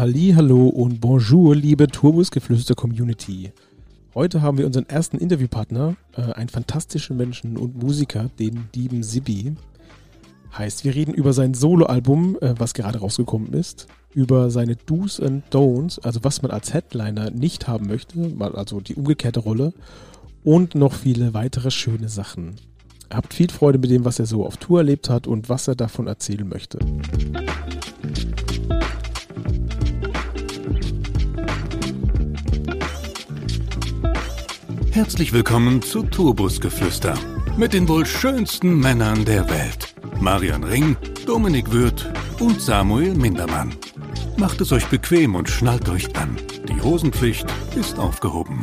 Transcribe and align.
Halli, 0.00 0.32
hallo 0.34 0.66
und 0.68 0.98
bonjour, 1.02 1.54
liebe 1.54 1.86
Turbusgeflüster-Community. 1.86 3.52
Heute 4.14 4.40
haben 4.40 4.56
wir 4.56 4.64
unseren 4.64 4.88
ersten 4.88 5.18
Interviewpartner, 5.18 5.94
äh, 6.16 6.22
einen 6.22 6.48
fantastischen 6.48 7.18
Menschen 7.18 7.58
und 7.58 7.76
Musiker, 7.82 8.30
den 8.38 8.70
lieben 8.74 9.02
Sibi. 9.02 9.56
Heißt, 10.56 10.84
wir 10.84 10.94
reden 10.94 11.12
über 11.12 11.34
sein 11.34 11.52
Soloalbum, 11.52 12.38
äh, 12.40 12.54
was 12.56 12.72
gerade 12.72 13.00
rausgekommen 13.00 13.52
ist, 13.52 13.88
über 14.14 14.50
seine 14.50 14.76
Do's 14.76 15.20
and 15.20 15.44
Don'ts, 15.52 16.00
also 16.00 16.24
was 16.24 16.40
man 16.40 16.50
als 16.50 16.72
Headliner 16.72 17.30
nicht 17.30 17.68
haben 17.68 17.86
möchte, 17.86 18.32
also 18.54 18.80
die 18.80 18.94
umgekehrte 18.94 19.40
Rolle 19.40 19.74
und 20.42 20.74
noch 20.74 20.94
viele 20.94 21.34
weitere 21.34 21.70
schöne 21.70 22.08
Sachen. 22.08 22.54
Habt 23.12 23.34
viel 23.34 23.50
Freude 23.50 23.78
mit 23.78 23.90
dem, 23.90 24.06
was 24.06 24.18
er 24.18 24.24
so 24.24 24.46
auf 24.46 24.56
Tour 24.56 24.78
erlebt 24.78 25.10
hat 25.10 25.26
und 25.26 25.50
was 25.50 25.68
er 25.68 25.74
davon 25.74 26.06
erzählen 26.06 26.48
möchte. 26.48 26.78
Herzlich 35.00 35.32
willkommen 35.32 35.80
zu 35.80 36.02
Tourbusgeflüster 36.02 37.14
mit 37.56 37.72
den 37.72 37.88
wohl 37.88 38.04
schönsten 38.04 38.78
Männern 38.78 39.24
der 39.24 39.48
Welt. 39.48 39.94
Marian 40.20 40.62
Ring, 40.62 40.94
Dominik 41.24 41.72
Würth 41.72 42.06
und 42.38 42.60
Samuel 42.60 43.14
Mindermann. 43.14 43.74
Macht 44.36 44.60
es 44.60 44.72
euch 44.72 44.86
bequem 44.88 45.36
und 45.36 45.48
schnallt 45.48 45.88
euch 45.88 46.14
an. 46.16 46.36
Die 46.68 46.82
Hosenpflicht 46.82 47.46
ist 47.76 47.98
aufgehoben. 47.98 48.62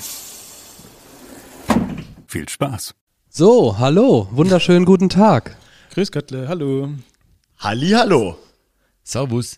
Viel 2.27 2.47
Spaß. 2.47 2.93
So, 3.29 3.79
hallo, 3.79 4.27
wunderschönen 4.29 4.85
guten 4.85 5.09
Tag. 5.09 5.57
Grüß 5.95 6.11
Göttle, 6.11 6.47
hallo. 6.47 6.89
Halli, 7.57 7.89
hallo. 7.89 8.37
Servus. 9.01 9.57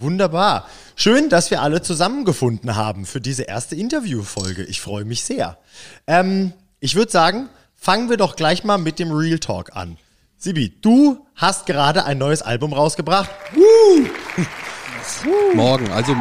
Wunderbar. 0.00 0.66
Schön, 0.96 1.28
dass 1.28 1.50
wir 1.50 1.60
alle 1.60 1.82
zusammengefunden 1.82 2.74
haben 2.74 3.04
für 3.04 3.20
diese 3.20 3.42
erste 3.42 3.76
Interviewfolge. 3.76 4.64
Ich 4.64 4.80
freue 4.80 5.04
mich 5.04 5.22
sehr. 5.22 5.58
Ähm, 6.06 6.54
ich 6.80 6.94
würde 6.94 7.12
sagen, 7.12 7.50
fangen 7.76 8.08
wir 8.08 8.16
doch 8.16 8.34
gleich 8.34 8.64
mal 8.64 8.78
mit 8.78 8.98
dem 8.98 9.12
Real 9.12 9.38
Talk 9.38 9.76
an. 9.76 9.98
Sibi, 10.38 10.70
du 10.80 11.26
hast 11.34 11.66
gerade 11.66 12.06
ein 12.06 12.16
neues 12.16 12.40
Album 12.40 12.72
rausgebracht. 12.72 13.28
Woo! 13.52 14.08
Morgen, 15.54 15.92
also 15.92 16.16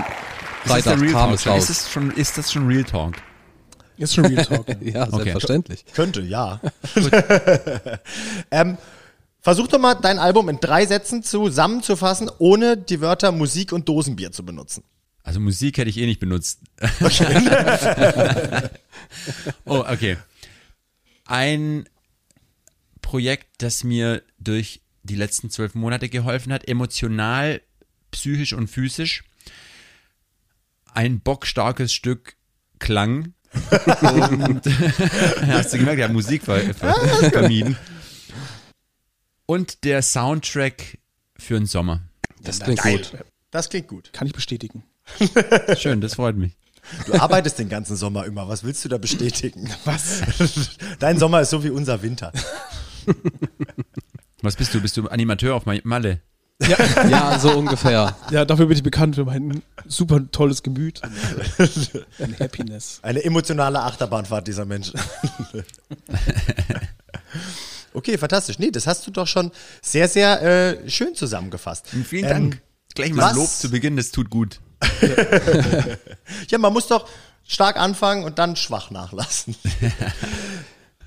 Freitag 0.65 0.99
kam 1.11 1.33
es 1.33 1.47
raus. 1.47 1.69
Ist 1.69 1.85
das, 1.85 1.91
schon, 1.91 2.11
ist 2.11 2.37
das 2.37 2.51
schon 2.51 2.67
Real 2.67 2.83
Talk? 2.83 3.15
Ist 3.95 4.13
schon 4.13 4.25
Real 4.25 4.45
Talk. 4.45 4.67
ja, 4.81 5.03
okay. 5.03 5.15
selbstverständlich. 5.15 5.85
Könnte, 5.93 6.19
ja. 6.19 6.59
ähm, 8.51 8.77
versuch 9.41 9.67
doch 9.67 9.79
mal, 9.79 9.95
dein 9.95 10.19
Album 10.19 10.49
in 10.49 10.59
drei 10.59 10.85
Sätzen 10.85 11.23
zusammenzufassen, 11.23 12.29
ohne 12.39 12.77
die 12.77 13.01
Wörter 13.01 13.31
Musik 13.31 13.71
und 13.71 13.87
Dosenbier 13.87 14.31
zu 14.31 14.45
benutzen. 14.45 14.83
Also 15.23 15.39
Musik 15.39 15.77
hätte 15.77 15.89
ich 15.89 15.97
eh 15.97 16.05
nicht 16.05 16.19
benutzt. 16.19 16.59
Okay. 17.01 17.49
oh, 19.65 19.83
okay. 19.87 20.17
Ein 21.25 21.87
Projekt, 23.01 23.47
das 23.59 23.83
mir 23.83 24.23
durch 24.39 24.81
die 25.03 25.15
letzten 25.15 25.49
zwölf 25.49 25.75
Monate 25.75 26.09
geholfen 26.09 26.53
hat, 26.53 26.67
emotional, 26.67 27.61
psychisch 28.11 28.53
und 28.53 28.69
physisch. 28.69 29.23
Ein 30.93 31.19
bockstarkes 31.19 31.93
Stück 31.93 32.35
Klang. 32.79 33.33
und, 34.01 34.61
hast 35.47 35.73
du 35.73 35.77
gemerkt, 35.77 35.99
ja, 35.99 36.07
Musik 36.07 36.43
ver 36.43 36.73
ver 36.73 36.93
vermieden. 37.31 37.77
Und 39.49 39.83
der 39.83 40.03
Soundtrack 40.03 40.99
für 41.35 41.55
den 41.55 41.65
Sommer. 41.65 42.01
Das 42.43 42.59
klingt 42.59 42.83
Geil. 42.83 42.97
gut. 42.97 43.13
Das 43.49 43.71
klingt 43.71 43.87
gut. 43.87 44.13
Kann 44.13 44.27
ich 44.27 44.33
bestätigen. 44.33 44.83
Schön, 45.75 46.01
das 46.01 46.13
freut 46.13 46.35
mich. 46.35 46.55
Du 47.07 47.19
arbeitest 47.19 47.57
den 47.57 47.67
ganzen 47.67 47.95
Sommer 47.95 48.27
immer. 48.27 48.47
Was 48.47 48.63
willst 48.63 48.85
du 48.85 48.89
da 48.89 48.99
bestätigen? 48.99 49.67
Was? 49.85 50.21
Dein 50.99 51.17
Sommer 51.17 51.41
ist 51.41 51.49
so 51.49 51.63
wie 51.63 51.71
unser 51.71 52.03
Winter. 52.03 52.31
Was 54.43 54.55
bist 54.55 54.71
du? 54.75 54.81
Bist 54.81 54.95
du 54.97 55.07
Animateur 55.07 55.55
auf 55.55 55.65
Malle? 55.65 56.21
Ja. 56.61 57.07
ja, 57.09 57.39
so 57.39 57.57
ungefähr. 57.57 58.15
Ja, 58.29 58.45
dafür 58.45 58.67
bin 58.67 58.77
ich 58.77 58.83
bekannt 58.83 59.15
für 59.15 59.25
mein 59.25 59.63
super 59.87 60.29
tolles 60.31 60.61
Gemüt. 60.61 61.01
Ein 62.19 62.35
Happiness. 62.39 62.99
Eine 63.01 63.23
emotionale 63.23 63.81
Achterbahnfahrt, 63.81 64.47
dieser 64.47 64.65
Mensch. 64.65 64.93
Okay, 67.93 68.17
fantastisch. 68.17 68.59
Nee, 68.59 68.71
das 68.71 68.87
hast 68.87 69.05
du 69.07 69.11
doch 69.11 69.27
schon 69.27 69.51
sehr, 69.81 70.07
sehr 70.07 70.41
äh, 70.41 70.89
schön 70.89 71.15
zusammengefasst. 71.15 71.87
Vielen 72.05 72.25
ähm, 72.25 72.29
Dank. 72.29 72.61
Gleich 72.95 73.13
mal 73.13 73.29
was? 73.29 73.35
Lob 73.35 73.47
zu 73.47 73.69
Beginn, 73.69 73.97
das 73.97 74.11
tut 74.11 74.29
gut. 74.29 74.59
ja, 76.49 76.57
man 76.57 76.73
muss 76.73 76.87
doch 76.87 77.07
stark 77.47 77.77
anfangen 77.77 78.23
und 78.23 78.39
dann 78.39 78.55
schwach 78.55 78.91
nachlassen. 78.91 79.55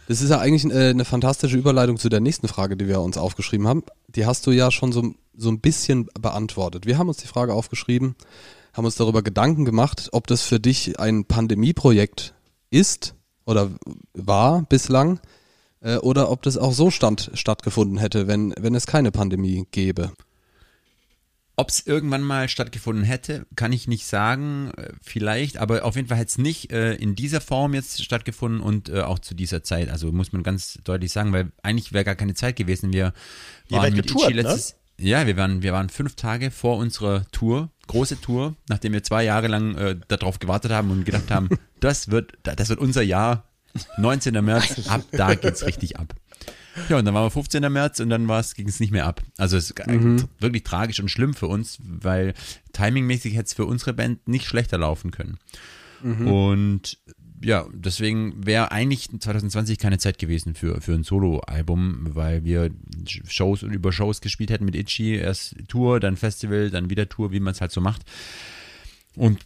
Das 0.09 0.21
ist 0.21 0.31
ja 0.31 0.41
eigentlich 0.41 0.71
äh, 0.71 0.91
eine 0.91 1.05
fantastische 1.05 1.57
Überleitung 1.57 1.97
zu 1.97 2.09
der 2.09 2.21
nächsten 2.21 2.49
Frage, 2.49 2.77
die 2.77 2.89
wir 2.89 3.01
uns 3.01 3.17
aufgeschrieben 3.17 3.69
haben. 3.69 3.85
Die 4.09 4.27
hast 4.27 4.47
du 4.47 4.51
ja 4.51 4.71
schon 4.71 4.93
so, 4.93 5.15
so 5.35 5.49
ein 5.49 5.61
bisschen 5.61 6.09
beantwortet. 6.21 6.87
Wir 6.87 6.99
haben 6.99 7.09
uns 7.09 7.19
die 7.19 7.29
Frage 7.29 7.55
aufgeschrieben, 7.55 8.17
haben 8.75 8.85
uns 8.85 8.97
darüber 8.97 9.23
Gedanken 9.23 9.65
gemacht, 9.65 10.09
ob 10.13 10.27
das 10.27 10.43
für 10.43 10.59
dich 10.59 10.99
ein 10.99 11.25
Pandemieprojekt 11.25 12.35
ist 12.71 13.15
oder 13.47 13.71
war 14.13 14.63
bislang 14.63 15.21
äh, 15.83 15.97
oder 15.97 16.31
ob 16.31 16.43
das 16.43 16.57
auch 16.57 16.73
so 16.73 16.91
stand, 16.91 17.31
stattgefunden 17.35 17.99
hätte, 17.99 18.27
wenn, 18.27 18.55
wenn 18.59 18.75
es 18.75 18.87
keine 18.87 19.11
Pandemie 19.11 19.67
gäbe. 19.71 20.13
Ob 21.55 21.69
es 21.69 21.87
irgendwann 21.87 22.23
mal 22.23 22.49
stattgefunden 22.49 23.05
hätte, 23.05 23.47
kann 23.57 23.73
ich 23.73 23.87
nicht 23.87 24.07
sagen. 24.07 24.73
Äh, 24.77 24.93
vielleicht, 25.03 25.59
aber 25.59 25.85
auf 25.85 25.97
jeden 25.97 26.09
Fall 26.09 26.17
hätte 26.17 26.31
es 26.31 26.39
nicht 26.39 26.73
äh, 26.73 26.95
in 26.95 27.15
dieser 27.15 27.41
Form 27.41 27.75
jetzt 27.75 28.03
stattgefunden 28.03 28.61
und 28.61 28.89
äh, 28.89 29.03
auch 29.03 29.19
zu 29.19 29.35
dieser 29.35 29.63
Zeit. 29.63 29.91
Also 29.91 30.11
muss 30.13 30.33
man 30.33 30.43
ganz 30.43 30.79
deutlich 30.85 31.13
sagen, 31.13 31.33
weil 31.33 31.53
eigentlich 31.63 31.93
wäre 31.93 32.05
gar 32.05 32.15
keine 32.15 32.35
Zeit 32.35 32.57
gewesen. 32.57 32.93
Wir 32.93 33.13
waren 33.69 33.95
mit 33.95 34.07
getourt, 34.07 34.31
Ichi 34.31 34.35
ne? 34.35 34.43
letztes. 34.43 34.73
Ne? 34.73 35.09
Ja, 35.09 35.27
wir 35.27 35.37
waren, 35.37 35.63
wir 35.63 35.73
waren 35.73 35.89
fünf 35.89 36.15
Tage 36.15 36.51
vor 36.51 36.77
unserer 36.77 37.27
Tour, 37.33 37.71
große 37.89 38.21
Tour, 38.21 38.55
nachdem 38.69 38.93
wir 38.93 39.03
zwei 39.03 39.25
Jahre 39.25 39.49
lang 39.49 39.75
äh, 39.77 39.97
darauf 40.09 40.39
gewartet 40.39 40.71
haben 40.71 40.91
und 40.91 41.05
gedacht 41.05 41.31
haben, 41.31 41.49
das 41.81 42.11
wird, 42.11 42.33
das 42.45 42.69
wird 42.69 42.79
unser 42.79 43.03
Jahr. 43.03 43.52
19. 43.99 44.45
März, 44.45 44.89
ab 44.89 45.03
da 45.13 45.35
geht's 45.35 45.65
richtig 45.65 45.99
ab. 45.99 46.15
Ja, 46.89 46.99
und 46.99 47.05
dann 47.05 47.15
waren 47.15 47.27
wir 47.27 47.31
15. 47.31 47.71
März 47.71 48.01
und 48.01 48.09
dann 48.09 48.27
ging 48.55 48.69
es 48.69 48.81
nicht 48.81 48.93
mehr 48.93 49.07
ab. 49.07 49.23
Also 49.37 49.57
es 49.57 49.71
ist 49.71 49.87
mhm. 49.87 50.25
wirklich 50.39 50.63
tragisch 50.63 51.01
und 51.01 51.11
schlimm 51.11 51.35
für 51.35 51.47
uns, 51.47 51.79
weil 51.83 52.35
timingmäßig 52.73 53.35
hätte 53.35 53.47
es 53.47 53.55
für 53.55 53.67
unsere 53.67 53.93
Band 53.93 54.27
nicht 54.27 54.47
schlechter 54.47 54.79
laufen 54.79 55.11
können. 55.11 55.39
Mhm. 56.03 56.27
Und 56.27 56.99
ja, 57.45 57.67
deswegen 57.73 58.47
wäre 58.47 58.71
eigentlich 58.71 59.09
2020 59.11 59.79
keine 59.79 59.99
Zeit 59.99 60.19
gewesen 60.19 60.55
für, 60.55 60.81
für 60.81 60.95
ein 60.95 61.03
Solo-Album, 61.03 62.15
weil 62.15 62.45
wir 62.45 62.71
Shows 63.07 63.63
und 63.63 63.73
über 63.73 63.93
Shows 63.93 64.21
gespielt 64.21 64.51
hätten 64.51 64.65
mit 64.65 64.77
Itchy. 64.77 65.17
Erst 65.17 65.57
Tour, 65.69 66.01
dann 66.01 66.17
Festival, 66.17 66.71
dann 66.71 66.89
wieder 66.89 67.09
Tour, 67.09 67.33
wie 67.33 67.41
man 67.41 67.53
es 67.53 67.61
halt 67.61 67.73
so 67.73 67.81
macht. 67.81 68.03
Und 69.17 69.45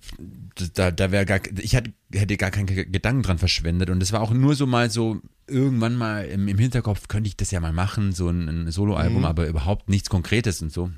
da, 0.74 0.90
da 0.90 1.10
wäre 1.10 1.26
gar, 1.26 1.40
ich 1.58 1.74
hatte, 1.74 1.92
hätte 2.12 2.36
gar 2.36 2.50
keinen 2.50 2.66
Gedanken 2.66 3.22
dran 3.22 3.38
verschwendet. 3.38 3.90
Und 3.90 4.02
es 4.02 4.12
war 4.12 4.20
auch 4.20 4.32
nur 4.32 4.54
so 4.54 4.66
mal 4.66 4.90
so, 4.90 5.20
irgendwann 5.48 5.96
mal 5.96 6.24
im, 6.26 6.48
im 6.48 6.58
Hinterkopf 6.58 7.08
könnte 7.08 7.28
ich 7.28 7.36
das 7.36 7.50
ja 7.50 7.60
mal 7.60 7.72
machen, 7.72 8.12
so 8.12 8.28
ein, 8.28 8.48
ein 8.48 8.70
Soloalbum, 8.70 9.18
mhm. 9.18 9.24
aber 9.24 9.46
überhaupt 9.48 9.88
nichts 9.88 10.08
Konkretes 10.08 10.62
und 10.62 10.72
so. 10.72 10.90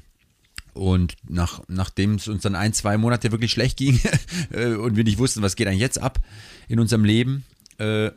Und 0.75 1.17
nach, 1.29 1.63
nachdem 1.67 2.17
es 2.17 2.29
uns 2.29 2.43
dann 2.43 2.55
ein, 2.55 2.73
zwei 2.73 2.99
Monate 2.99 3.33
wirklich 3.33 3.51
schlecht 3.51 3.79
ging 3.79 4.01
äh, 4.53 4.75
und 4.75 4.97
wir 4.97 5.05
nicht 5.05 5.19
wussten, 5.19 5.43
was 5.43 5.57
geht 5.57 5.67
dann 5.67 5.77
jetzt 5.77 6.01
ab 6.01 6.21
in 6.69 6.79
unserem 6.79 7.05
Leben, 7.05 7.45
äh, 7.79 8.11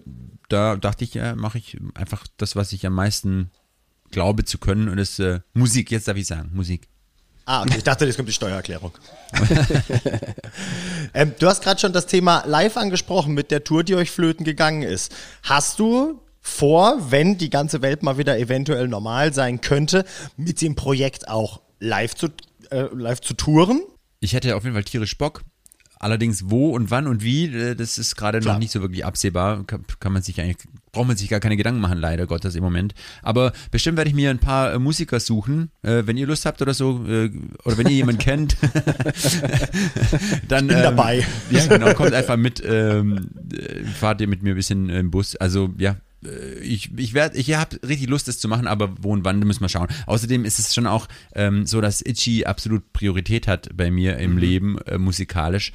da 0.49 0.75
dachte 0.75 1.03
ich, 1.03 1.13
ja, 1.13 1.35
mache 1.35 1.57
ich 1.57 1.77
einfach 1.93 2.27
das, 2.37 2.55
was 2.55 2.73
ich 2.73 2.85
am 2.85 2.93
meisten 2.93 3.51
glaube 4.11 4.43
zu 4.43 4.57
können 4.57 4.89
und 4.89 4.97
das 4.97 5.17
äh, 5.19 5.39
Musik, 5.53 5.89
jetzt 5.91 6.07
darf 6.07 6.17
ich 6.17 6.27
sagen, 6.27 6.51
Musik. 6.53 6.87
Ah, 7.51 7.63
okay. 7.63 7.79
Ich 7.79 7.83
dachte, 7.83 8.05
jetzt 8.05 8.15
kommt 8.15 8.29
die 8.29 8.33
Steuererklärung. 8.33 8.93
ähm, 11.13 11.33
du 11.37 11.47
hast 11.47 11.61
gerade 11.61 11.81
schon 11.81 11.91
das 11.91 12.05
Thema 12.05 12.45
live 12.45 12.77
angesprochen 12.77 13.33
mit 13.33 13.51
der 13.51 13.65
Tour, 13.65 13.83
die 13.83 13.95
euch 13.95 14.09
flöten 14.09 14.45
gegangen 14.45 14.83
ist. 14.83 15.13
Hast 15.43 15.77
du 15.77 16.21
vor, 16.39 17.11
wenn 17.11 17.37
die 17.37 17.49
ganze 17.49 17.81
Welt 17.81 18.03
mal 18.03 18.17
wieder 18.17 18.39
eventuell 18.39 18.87
normal 18.87 19.33
sein 19.33 19.59
könnte, 19.59 20.05
mit 20.37 20.61
dem 20.61 20.75
Projekt 20.75 21.27
auch 21.27 21.59
live 21.81 22.15
zu, 22.15 22.27
äh, 22.69 22.85
live 22.93 23.19
zu 23.19 23.33
touren? 23.33 23.81
Ich 24.21 24.31
hätte 24.31 24.55
auf 24.55 24.63
jeden 24.63 24.73
Fall 24.73 24.85
tierisch 24.85 25.17
Bock. 25.17 25.43
Allerdings 26.01 26.49
wo 26.49 26.71
und 26.71 26.89
wann 26.89 27.05
und 27.05 27.23
wie, 27.23 27.45
äh, 27.45 27.75
das 27.75 27.99
ist 27.99 28.15
gerade 28.15 28.41
noch 28.41 28.57
nicht 28.57 28.71
so 28.71 28.81
wirklich 28.81 29.05
absehbar. 29.05 29.63
Kann, 29.67 29.85
kann, 29.99 30.11
man 30.11 30.23
sich 30.23 30.41
eigentlich, 30.41 30.57
braucht 30.91 31.05
man 31.05 31.15
sich 31.15 31.29
gar 31.29 31.39
keine 31.39 31.57
Gedanken 31.57 31.79
machen, 31.79 31.99
leider 31.99 32.25
Gottes 32.25 32.55
im 32.55 32.63
Moment. 32.63 32.95
Aber 33.21 33.53
bestimmt 33.69 33.97
werde 33.97 34.09
ich 34.09 34.15
mir 34.15 34.31
ein 34.31 34.39
paar 34.39 34.73
äh, 34.73 34.79
Musiker 34.79 35.19
suchen, 35.19 35.69
äh, 35.83 36.01
wenn 36.07 36.17
ihr 36.17 36.25
Lust 36.25 36.47
habt 36.47 36.59
oder 36.59 36.73
so, 36.73 37.05
äh, 37.05 37.29
oder 37.65 37.77
wenn 37.77 37.85
ihr 37.85 37.93
jemanden 37.93 38.19
kennt, 38.23 38.57
dann. 40.47 40.65
Ich 40.65 40.69
bin 40.69 40.77
ähm, 40.77 40.83
dabei. 40.83 41.23
Ja, 41.51 41.67
genau, 41.67 41.93
kommt 41.93 42.13
einfach 42.13 42.35
mit, 42.35 42.63
ähm, 42.65 43.29
fahrt 43.99 44.21
ihr 44.21 44.27
mit 44.27 44.41
mir 44.41 44.53
ein 44.53 44.55
bisschen 44.55 44.89
im 44.89 45.11
Bus. 45.11 45.35
Also 45.35 45.69
ja, 45.77 45.97
ich, 46.61 46.91
ich 46.97 47.13
werde, 47.13 47.37
ich 47.37 47.53
habe 47.53 47.79
richtig 47.87 48.09
Lust, 48.09 48.27
das 48.27 48.39
zu 48.39 48.47
machen, 48.47 48.67
aber 48.67 48.93
wo 48.99 49.11
und 49.11 49.25
wann, 49.25 49.39
da 49.41 49.47
müssen 49.47 49.61
wir 49.61 49.69
schauen. 49.69 49.87
Außerdem 50.05 50.45
ist 50.45 50.59
es 50.59 50.73
schon 50.73 50.87
auch 50.87 51.07
ähm, 51.35 51.65
so, 51.65 51.81
dass 51.81 52.01
Itchy 52.01 52.45
absolut 52.45 52.93
Priorität 52.93 53.47
hat 53.47 53.69
bei 53.75 53.91
mir 53.91 54.17
im 54.17 54.37
Leben, 54.37 54.77
äh, 54.79 54.97
musikalisch. 54.97 55.71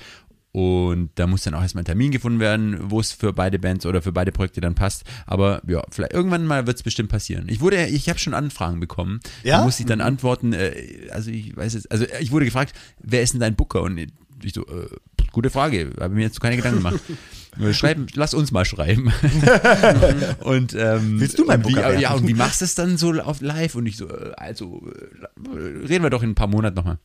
Und 0.52 1.10
da 1.16 1.26
muss 1.26 1.42
dann 1.42 1.52
auch 1.52 1.60
erstmal 1.60 1.82
ein 1.82 1.86
Termin 1.86 2.10
gefunden 2.12 2.40
werden, 2.40 2.78
wo 2.90 2.98
es 2.98 3.12
für 3.12 3.34
beide 3.34 3.58
Bands 3.58 3.84
oder 3.84 4.00
für 4.00 4.12
beide 4.12 4.32
Projekte 4.32 4.62
dann 4.62 4.74
passt. 4.74 5.04
Aber 5.26 5.60
ja, 5.66 5.82
vielleicht 5.90 6.14
irgendwann 6.14 6.46
mal 6.46 6.66
wird 6.66 6.78
es 6.78 6.82
bestimmt 6.82 7.10
passieren. 7.10 7.44
Ich 7.50 7.60
wurde, 7.60 7.84
ich 7.88 8.08
habe 8.08 8.18
schon 8.18 8.32
Anfragen 8.32 8.80
bekommen. 8.80 9.20
Ja? 9.42 9.58
Da 9.58 9.64
muss 9.64 9.78
ich 9.80 9.84
dann 9.84 10.00
antworten. 10.00 10.54
Äh, 10.54 11.10
also 11.10 11.30
ich 11.30 11.54
weiß 11.54 11.74
jetzt, 11.74 11.92
also 11.92 12.06
ich 12.20 12.32
wurde 12.32 12.46
gefragt, 12.46 12.72
wer 13.02 13.22
ist 13.22 13.34
denn 13.34 13.40
dein 13.40 13.54
Booker? 13.54 13.82
Und 13.82 13.98
ich 13.98 14.54
so, 14.54 14.62
äh, 14.62 14.88
gute 15.30 15.50
Frage, 15.50 15.90
habe 16.00 16.14
mir 16.14 16.22
jetzt 16.22 16.40
keine 16.40 16.56
Gedanken 16.56 16.78
gemacht. 16.78 17.00
Schreiben, 17.72 18.06
lass 18.14 18.34
uns 18.34 18.52
mal 18.52 18.64
schreiben. 18.64 19.12
und 20.40 20.74
ähm, 20.74 21.20
Willst 21.20 21.38
du 21.38 21.44
mein 21.44 21.62
und 21.62 21.70
wie, 21.70 21.76
werden? 21.76 22.00
Ja, 22.00 22.12
und 22.12 22.26
wie 22.26 22.34
machst 22.34 22.60
du 22.60 22.64
es 22.64 22.74
dann 22.74 22.96
so 22.98 23.12
auf 23.12 23.40
live? 23.40 23.74
Und 23.74 23.86
ich 23.86 23.96
so, 23.96 24.08
äh, 24.08 24.32
also 24.36 24.82
äh, 24.86 25.86
reden 25.86 26.02
wir 26.02 26.10
doch 26.10 26.22
in 26.22 26.30
ein 26.30 26.34
paar 26.34 26.48
Monaten 26.48 26.76
nochmal. 26.76 26.98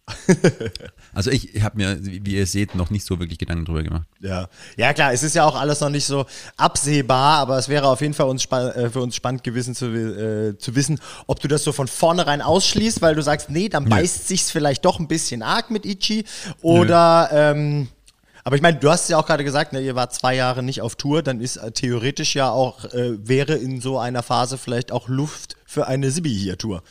also 1.14 1.32
ich 1.32 1.62
habe 1.62 1.78
mir, 1.78 1.98
wie 2.02 2.36
ihr 2.36 2.46
seht, 2.46 2.76
noch 2.76 2.90
nicht 2.90 3.06
so 3.06 3.20
wirklich 3.20 3.40
Gedanken 3.40 3.66
drüber 3.66 3.84
gemacht. 3.84 4.08
Ja. 4.20 4.50
ja, 4.78 4.94
klar, 4.94 5.14
es 5.14 5.24
ist 5.24 5.36
ja 5.36 5.46
auch 5.46 5.60
alles 5.60 5.80
noch 5.80 5.90
nicht 5.90 6.06
so 6.06 6.26
absehbar, 6.58 7.40
aber 7.40 7.58
es 7.58 7.70
wäre 7.70 7.88
auf 7.88 8.02
jeden 8.02 8.14
Fall 8.14 8.28
uns 8.28 8.46
äh, 8.46 8.90
für 8.90 9.02
uns 9.02 9.16
spannend 9.16 9.44
gewesen 9.44 9.74
zu, 9.76 9.86
äh, 9.86 10.58
zu 10.58 10.76
wissen, 10.76 11.00
ob 11.28 11.40
du 11.40 11.48
das 11.48 11.64
so 11.64 11.72
von 11.72 11.88
vornherein 11.88 12.42
ausschließt, 12.42 13.02
weil 13.02 13.16
du 13.16 13.22
sagst, 13.22 13.50
nee, 13.50 13.70
dann 13.70 13.86
beißt 13.86 14.28
sich's 14.28 14.52
vielleicht 14.52 14.86
doch 14.86 15.00
ein 15.00 15.08
bisschen 15.08 15.44
arg 15.44 15.72
mit 15.72 15.86
Ichi 15.86 16.26
oder 16.62 17.30
ähm, 17.32 17.88
aber 18.44 18.56
ich 18.56 18.62
meine, 18.62 18.78
du 18.80 18.90
hast 18.90 19.10
ja 19.10 19.18
auch 19.18 19.26
gerade 19.26 19.44
gesagt, 19.44 19.74
ne, 19.74 19.82
ihr 19.82 19.96
wart 19.96 20.14
zwei 20.14 20.36
Jahre 20.36 20.64
nicht 20.64 20.82
auf 20.82 20.96
Tour, 20.96 21.22
dann 21.24 21.40
ist 21.42 21.58
äh, 21.58 21.72
theoretisch 21.72 22.36
ja 22.36 22.50
auch, 22.50 22.86
äh, 22.86 23.28
wäre 23.28 23.56
in 23.56 23.82
so 23.82 24.00
einer 24.00 24.24
Phase 24.24 24.58
vielleicht 24.58 24.92
auch 24.92 25.08
Luft 25.08 25.56
für 25.66 25.88
eine 25.88 26.12
Sibi 26.12 26.34
hier 26.34 26.58
Tour. 26.58 26.84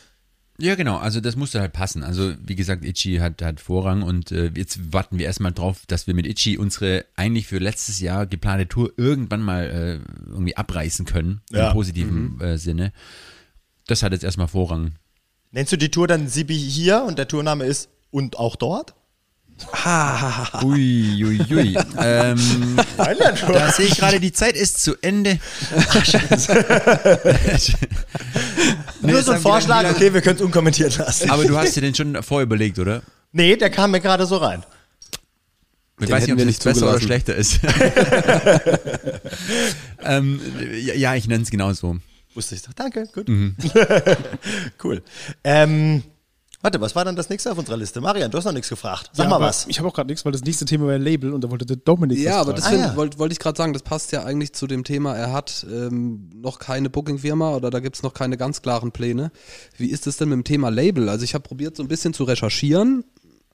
Ja, 0.57 0.75
genau, 0.75 0.97
also 0.97 1.21
das 1.21 1.35
musste 1.35 1.59
halt 1.59 1.73
passen. 1.73 2.03
Also 2.03 2.33
wie 2.43 2.55
gesagt, 2.55 2.85
Itchy 2.85 3.17
hat, 3.17 3.41
hat 3.41 3.59
Vorrang 3.59 4.03
und 4.03 4.31
äh, 4.31 4.51
jetzt 4.55 4.93
warten 4.93 5.17
wir 5.17 5.25
erstmal 5.25 5.51
drauf, 5.53 5.81
dass 5.87 6.05
wir 6.05 6.13
mit 6.13 6.27
Itchy 6.27 6.57
unsere 6.57 7.05
eigentlich 7.15 7.47
für 7.47 7.57
letztes 7.57 7.99
Jahr 7.99 8.27
geplante 8.27 8.67
Tour 8.67 8.91
irgendwann 8.95 9.41
mal 9.41 9.63
äh, 10.05 10.29
irgendwie 10.29 10.55
abreißen 10.55 11.05
können, 11.05 11.41
Ja. 11.49 11.67
im 11.69 11.73
positiven 11.73 12.39
äh, 12.41 12.57
Sinne. 12.59 12.93
Das 13.87 14.03
hat 14.03 14.11
jetzt 14.11 14.23
erstmal 14.23 14.47
Vorrang. 14.47 14.93
Nennst 15.49 15.71
du 15.73 15.77
die 15.77 15.89
Tour 15.89 16.07
dann 16.07 16.27
Sibi 16.27 16.55
hier 16.57 17.03
und 17.07 17.17
der 17.17 17.27
Tourname 17.27 17.65
ist 17.65 17.89
und 18.11 18.37
auch 18.37 18.55
dort? 18.55 18.93
Ui, 20.63 21.23
ui, 21.23 21.39
ui. 21.49 21.77
ähm, 21.97 22.77
da 22.97 23.71
sehe 23.71 23.87
ich 23.87 23.97
gerade, 23.97 24.19
die 24.19 24.31
Zeit 24.31 24.55
ist 24.55 24.83
zu 24.83 24.95
Ende. 25.01 25.39
Nee, 29.03 29.13
Nur 29.13 29.23
so 29.23 29.31
ein 29.31 29.41
Vorschlag, 29.41 29.89
okay, 29.89 30.13
wir 30.13 30.21
können 30.21 30.35
es 30.35 30.43
unkommentiert 30.43 30.95
lassen. 30.97 31.31
Aber 31.31 31.43
du 31.43 31.57
hast 31.57 31.75
dir 31.75 31.81
den 31.81 31.95
schon 31.95 32.21
vorüberlegt, 32.21 32.77
oder? 32.77 33.01
Nee, 33.31 33.55
der 33.55 33.71
kam 33.71 33.89
mir 33.91 33.99
gerade 33.99 34.27
so 34.27 34.37
rein. 34.37 34.63
Ich 35.99 36.05
Den 36.07 36.15
weiß 36.15 36.23
nicht, 36.23 36.33
ob 36.33 36.39
es 36.39 36.45
nicht 36.45 36.63
besser 36.63 36.89
oder 36.89 37.01
schlechter 37.01 37.35
ist. 37.35 37.59
ähm, 40.03 40.39
ja, 40.95 41.15
ich 41.15 41.27
nenne 41.27 41.43
es 41.43 41.49
genau 41.49 41.73
so. 41.73 41.97
Wusste 42.33 42.55
ich 42.55 42.61
doch. 42.61 42.73
Danke, 42.73 43.07
gut. 43.13 43.27
Mhm. 43.27 43.55
cool. 44.83 45.01
Ähm, 45.43 46.03
warte, 46.61 46.79
was 46.81 46.95
war 46.95 47.05
dann 47.05 47.15
das 47.15 47.29
nächste 47.29 47.51
auf 47.51 47.57
unserer 47.57 47.77
Liste? 47.77 48.01
Marian, 48.01 48.31
du 48.31 48.37
hast 48.37 48.45
noch 48.45 48.51
nichts 48.53 48.69
gefragt. 48.69 49.09
Sag 49.13 49.25
Ja, 49.25 49.29
mal 49.29 49.39
was. 49.39 49.67
Ich 49.67 49.79
habe 49.79 49.87
auch 49.89 49.93
gerade 49.93 50.07
nichts, 50.09 50.23
weil 50.25 50.31
das 50.31 50.41
nächste 50.43 50.65
Thema 50.65 50.87
war 50.87 50.93
ein 50.93 51.01
Label 51.01 51.33
und 51.33 51.43
da 51.43 51.51
wollte 51.51 51.65
der 51.65 51.77
Dominik 51.77 52.17
Ja, 52.19 52.33
was 52.33 52.41
aber 52.41 52.53
das. 52.53 52.65
Ah, 52.65 52.73
ja. 52.75 52.95
wollte 52.95 53.19
wollt 53.19 53.31
ich 53.31 53.39
gerade 53.39 53.57
sagen, 53.57 53.73
das 53.73 53.83
passt 53.83 54.11
ja 54.11 54.23
eigentlich 54.23 54.53
zu 54.53 54.67
dem 54.67 54.83
Thema, 54.83 55.15
er 55.15 55.31
hat 55.33 55.65
ähm, 55.71 56.29
noch 56.35 56.59
keine 56.59 56.89
Booking-Firma 56.89 57.55
oder 57.55 57.69
da 57.69 57.79
gibt 57.79 57.95
es 57.95 58.03
noch 58.03 58.13
keine 58.13 58.37
ganz 58.37 58.61
klaren 58.61 58.91
Pläne. 58.91 59.31
Wie 59.77 59.87
ist 59.89 60.07
es 60.07 60.17
denn 60.17 60.29
mit 60.29 60.35
dem 60.37 60.43
Thema 60.43 60.69
Label? 60.69 61.09
Also 61.09 61.23
ich 61.23 61.33
habe 61.33 61.43
probiert 61.43 61.75
so 61.75 61.83
ein 61.83 61.87
bisschen 61.87 62.13
zu 62.13 62.23
recherchieren, 62.23 63.03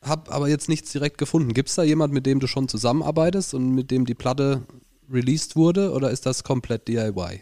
habe 0.02 0.32
aber 0.32 0.48
jetzt 0.48 0.70
nichts 0.70 0.92
direkt 0.92 1.18
gefunden. 1.18 1.54
Gibt 1.54 1.70
es 1.70 1.76
da 1.76 1.84
jemand, 1.84 2.14
mit 2.14 2.26
dem 2.26 2.40
du 2.40 2.48
schon 2.48 2.68
zusammenarbeitest 2.68 3.54
und 3.54 3.72
mit 3.72 3.90
dem 3.92 4.06
die 4.06 4.16
Platte 4.16 4.64
released 5.12 5.56
wurde 5.56 5.92
oder 5.94 6.12
ist 6.12 6.26
das 6.26 6.44
komplett 6.44 6.88
DIY? 6.88 7.42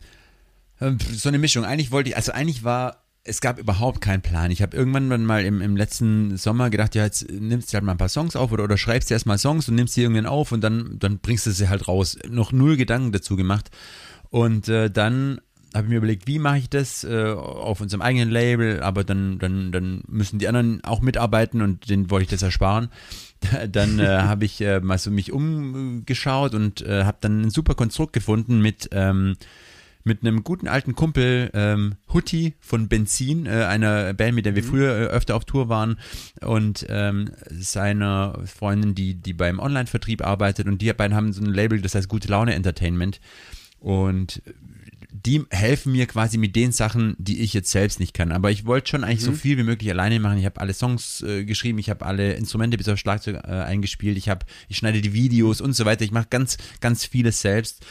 Ähm, 0.82 0.98
So 1.16 1.30
eine 1.30 1.40
Mischung. 1.40 1.66
Eigentlich 1.66 1.92
wollte 1.92 2.10
ich, 2.10 2.16
also 2.18 2.32
eigentlich 2.32 2.64
war, 2.64 3.05
es 3.28 3.42
gab 3.42 3.58
überhaupt 3.58 4.02
keinen 4.02 4.22
Plan. 4.22 4.52
Ich 4.52 4.62
habe 4.62 4.78
irgendwann 4.78 5.10
dann 5.10 5.26
mal 5.26 5.44
im, 5.44 5.60
im 5.60 5.76
letzten 5.76 6.38
Sommer 6.38 6.70
gedacht, 6.70 6.94
ja, 6.94 7.04
jetzt 7.04 7.30
nimmst 7.30 7.70
du 7.70 7.74
halt 7.74 7.84
mal 7.84 7.94
ein 7.94 7.98
paar 7.98 8.08
Songs 8.08 8.36
auf 8.36 8.52
oder, 8.52 8.64
oder 8.64 8.78
schreibst 8.78 9.10
dir 9.10 9.16
erstmal 9.16 9.40
Songs 9.40 9.68
und 9.68 9.76
nimmst 9.76 9.98
die 9.98 10.04
irgendwann 10.04 10.28
auf 10.28 10.52
und 10.52 10.62
dann, 10.62 10.98
dann 11.00 11.18
bringst 11.18 11.48
du 11.48 11.52
sie 11.52 11.68
halt 11.68 11.88
raus. 11.88 12.18
Noch 12.30 12.52
null 12.52 12.78
Gedanken 12.78 13.12
dazu 13.12 13.36
gemacht. 13.36 13.72
Und 14.30 14.70
äh, 14.70 14.92
dann 14.92 15.42
habe 15.74 15.88
ich 15.88 15.90
mir 15.90 15.98
überlegt, 15.98 16.28
wie 16.28 16.38
mache 16.38 16.60
ich 16.60 16.70
das 16.70 17.04
äh, 17.04 17.32
auf 17.32 17.82
unserem 17.82 18.04
eigenen 18.04 18.30
Label, 18.30 18.82
aber 18.82 19.04
dann, 19.04 19.40
dann, 19.40 19.72
dann 19.72 20.04
müssen 20.08 20.38
die 20.38 20.48
anderen 20.48 20.84
auch 20.84 21.02
mitarbeiten 21.02 21.64
und 21.64 21.90
denen 21.90 22.12
wollte 22.12 22.26
ich 22.26 22.30
das 22.30 22.44
ersparen. 22.44 22.90
Dann 23.70 24.00
äh, 24.00 24.08
habe 24.22 24.46
ich 24.46 24.62
äh, 24.62 24.80
mal 24.80 24.98
so 24.98 25.12
mich 25.12 25.32
umgeschaut 25.32 26.56
und 26.56 26.82
äh, 26.82 27.04
habe 27.04 27.18
dann 27.22 27.44
ein 27.44 27.50
super 27.52 27.76
Konstrukt 27.76 28.14
gefunden 28.14 28.60
mit 28.60 28.90
ähm, 28.92 29.36
mit 30.06 30.22
einem 30.22 30.44
guten 30.44 30.68
alten 30.68 30.96
Kumpel, 30.96 31.50
ähm, 31.54 31.96
Hutti 32.14 32.54
von 32.62 32.88
Benzin, 32.88 33.48
äh, 33.48 33.66
einer 33.66 34.14
Band, 34.14 34.36
mit 34.36 34.46
der 34.46 34.56
wir 34.56 34.64
früher 34.64 34.96
äh, 34.96 35.06
öfter 35.08 35.36
auf 35.36 35.46
Tour 35.46 35.68
waren, 35.68 35.98
und 36.42 36.86
ähm, 36.90 37.32
seiner 37.50 38.40
Freundin, 38.46 38.96
die, 38.96 39.16
die 39.16 39.34
beim 39.34 39.60
Online-Vertrieb 39.60 40.26
arbeitet, 40.26 40.68
und 40.68 40.82
die 40.82 40.94
beiden 40.94 41.18
haben 41.18 41.34
so 41.34 41.44
ein 41.44 41.54
Label, 41.54 41.82
das 41.82 41.96
heißt 41.96 42.08
Gute 42.08 42.28
Laune 42.28 42.54
Entertainment. 42.54 43.20
Und 43.80 44.42
die 45.26 45.44
helfen 45.50 45.92
mir 45.92 46.06
quasi 46.06 46.38
mit 46.38 46.56
den 46.56 46.72
Sachen, 46.72 47.16
die 47.18 47.42
ich 47.42 47.54
jetzt 47.54 47.72
selbst 47.72 48.00
nicht 48.00 48.14
kann. 48.14 48.32
Aber 48.32 48.52
ich 48.52 48.66
wollte 48.66 48.90
schon 48.90 49.04
eigentlich 49.04 49.22
so 49.22 49.32
viel 49.32 49.58
wie 49.58 49.64
möglich 49.64 49.90
alleine 49.90 50.20
machen. 50.20 50.38
Ich 50.38 50.46
habe 50.46 50.60
alle 50.60 50.74
Songs 50.74 51.22
äh, 51.22 51.46
geschrieben, 51.46 51.80
ich 51.80 51.90
habe 51.90 52.06
alle 52.06 52.34
Instrumente 52.34 52.78
bis 52.78 52.90
auf 52.90 53.00
Schlagzeug 53.00 53.38
äh, 53.38 53.48
eingespielt, 53.48 54.18
ich 54.18 54.30
habe, 54.30 54.46
ich 54.68 54.78
schneide 54.78 55.02
die 55.02 55.14
Videos 55.14 55.62
und 55.62 55.74
so 55.74 55.86
weiter. 55.86 56.04
Ich 56.04 56.12
mache 56.12 56.28
ganz, 56.30 56.58
ganz 56.80 57.06
vieles 57.06 57.42
selbst. 57.42 57.86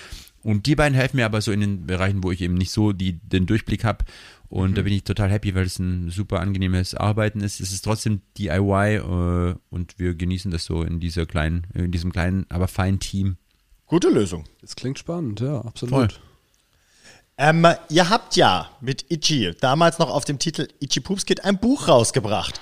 Und 0.44 0.66
die 0.66 0.76
beiden 0.76 0.94
helfen 0.94 1.16
mir 1.16 1.24
aber 1.24 1.40
so 1.40 1.50
in 1.50 1.60
den 1.60 1.86
Bereichen, 1.86 2.22
wo 2.22 2.30
ich 2.30 2.42
eben 2.42 2.54
nicht 2.54 2.70
so 2.70 2.92
die, 2.92 3.14
den 3.14 3.46
Durchblick 3.46 3.82
habe. 3.82 4.04
Und 4.48 4.78
da 4.78 4.82
bin 4.82 4.92
ich 4.92 5.02
total 5.02 5.30
happy, 5.30 5.54
weil 5.54 5.64
es 5.64 5.78
ein 5.78 6.10
super 6.10 6.40
angenehmes 6.40 6.94
Arbeiten 6.94 7.40
ist. 7.40 7.60
Es 7.60 7.72
ist 7.72 7.82
trotzdem 7.82 8.20
DIY 8.38 8.96
äh, 8.96 9.54
und 9.70 9.98
wir 9.98 10.14
genießen 10.14 10.50
das 10.50 10.64
so 10.64 10.82
in 10.82 11.00
dieser 11.00 11.26
kleinen, 11.26 11.66
in 11.74 11.90
diesem 11.90 12.12
kleinen, 12.12 12.46
aber 12.50 12.68
feinen 12.68 13.00
Team. 13.00 13.36
Gute 13.86 14.10
Lösung. 14.10 14.44
Das 14.60 14.76
klingt 14.76 14.98
spannend, 14.98 15.40
ja, 15.40 15.60
absolut. 15.62 16.12
Voll. 16.12 16.20
Ähm, 17.36 17.66
ihr 17.88 18.10
habt 18.10 18.36
ja 18.36 18.70
mit 18.80 19.10
Itchy, 19.10 19.52
damals 19.60 19.98
noch 19.98 20.10
auf 20.10 20.24
dem 20.24 20.38
Titel 20.38 20.68
Itchy 20.78 21.00
Poops 21.00 21.26
Kid, 21.26 21.44
ein 21.44 21.58
Buch 21.58 21.88
rausgebracht. 21.88 22.60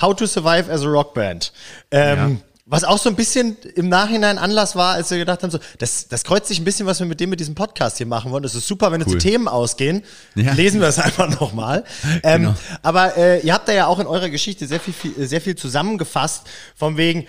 How 0.00 0.14
to 0.16 0.26
Survive 0.26 0.72
as 0.72 0.82
a 0.82 0.86
Rockband. 0.86 1.52
Ähm, 1.90 2.40
Was 2.66 2.82
auch 2.82 2.96
so 2.98 3.10
ein 3.10 3.14
bisschen 3.16 3.58
im 3.74 3.90
Nachhinein 3.90 4.38
Anlass 4.38 4.74
war, 4.74 4.94
als 4.94 5.10
wir 5.10 5.18
gedacht 5.18 5.42
haben, 5.42 5.50
so, 5.50 5.58
das, 5.78 6.08
das 6.08 6.24
kreuzt 6.24 6.48
sich 6.48 6.58
ein 6.60 6.64
bisschen, 6.64 6.86
was 6.86 6.98
wir 6.98 7.06
mit 7.06 7.20
dem 7.20 7.28
mit 7.28 7.38
diesem 7.38 7.54
Podcast 7.54 7.98
hier 7.98 8.06
machen 8.06 8.30
wollen. 8.32 8.42
Das 8.42 8.54
ist 8.54 8.66
super, 8.66 8.90
wenn 8.90 9.02
uns 9.02 9.12
Cool. 9.12 9.18
die 9.18 9.28
Themen 9.30 9.48
ausgehen. 9.48 10.02
Ja. 10.34 10.54
Lesen 10.54 10.80
wir 10.80 10.88
es 10.88 10.98
einfach 10.98 11.28
nochmal. 11.40 11.84
Ähm, 12.22 12.42
Genau. 12.42 12.54
Aber 12.82 13.16
äh, 13.18 13.40
ihr 13.40 13.52
habt 13.52 13.68
da 13.68 13.72
ja 13.72 13.86
auch 13.86 13.98
in 13.98 14.06
eurer 14.06 14.30
Geschichte 14.30 14.66
sehr 14.66 14.80
viel, 14.80 14.94
viel, 14.94 15.26
sehr 15.28 15.42
viel 15.42 15.56
zusammengefasst, 15.56 16.44
von 16.74 16.96
wegen, 16.96 17.26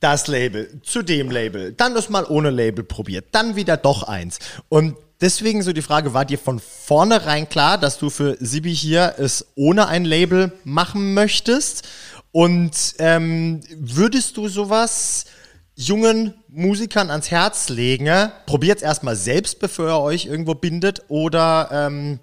das 0.00 0.26
Label, 0.28 0.80
zu 0.82 1.02
dem 1.02 1.30
Label, 1.30 1.72
dann 1.72 1.94
das 1.94 2.08
mal 2.08 2.24
ohne 2.24 2.48
Label 2.50 2.82
probiert, 2.84 3.26
dann 3.32 3.54
wieder 3.54 3.76
doch 3.76 4.02
eins. 4.02 4.38
Und 4.70 4.96
deswegen 5.20 5.62
so 5.62 5.72
die 5.74 5.82
Frage, 5.82 6.14
war 6.14 6.24
dir 6.24 6.38
von 6.38 6.58
vornherein 6.58 7.48
klar, 7.48 7.76
dass 7.76 7.98
du 7.98 8.08
für 8.08 8.36
Sibi 8.40 8.74
hier 8.74 9.14
es 9.18 9.46
ohne 9.56 9.88
ein 9.88 10.06
Label 10.06 10.52
machen 10.64 11.12
möchtest? 11.14 11.86
Und 12.32 12.94
ähm, 12.98 13.60
würdest 13.70 14.36
du 14.36 14.48
sowas 14.48 15.26
jungen 15.74 16.34
Musikern 16.48 17.10
ans 17.10 17.30
Herz 17.30 17.68
legen? 17.68 18.30
Probiert 18.46 18.82
erstmal 18.82 19.16
selbst, 19.16 19.58
bevor 19.58 19.88
ihr 19.88 20.00
euch 20.00 20.26
irgendwo 20.26 20.54
bindet, 20.54 21.02
oder, 21.08 21.68
ähm, 21.72 22.20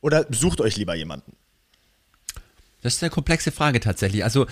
oder 0.00 0.26
sucht 0.30 0.60
euch 0.60 0.76
lieber 0.76 0.94
jemanden? 0.94 1.36
Das 2.82 2.94
ist 2.94 3.02
eine 3.02 3.10
komplexe 3.10 3.52
Frage 3.52 3.80
tatsächlich. 3.80 4.24
Also 4.24 4.46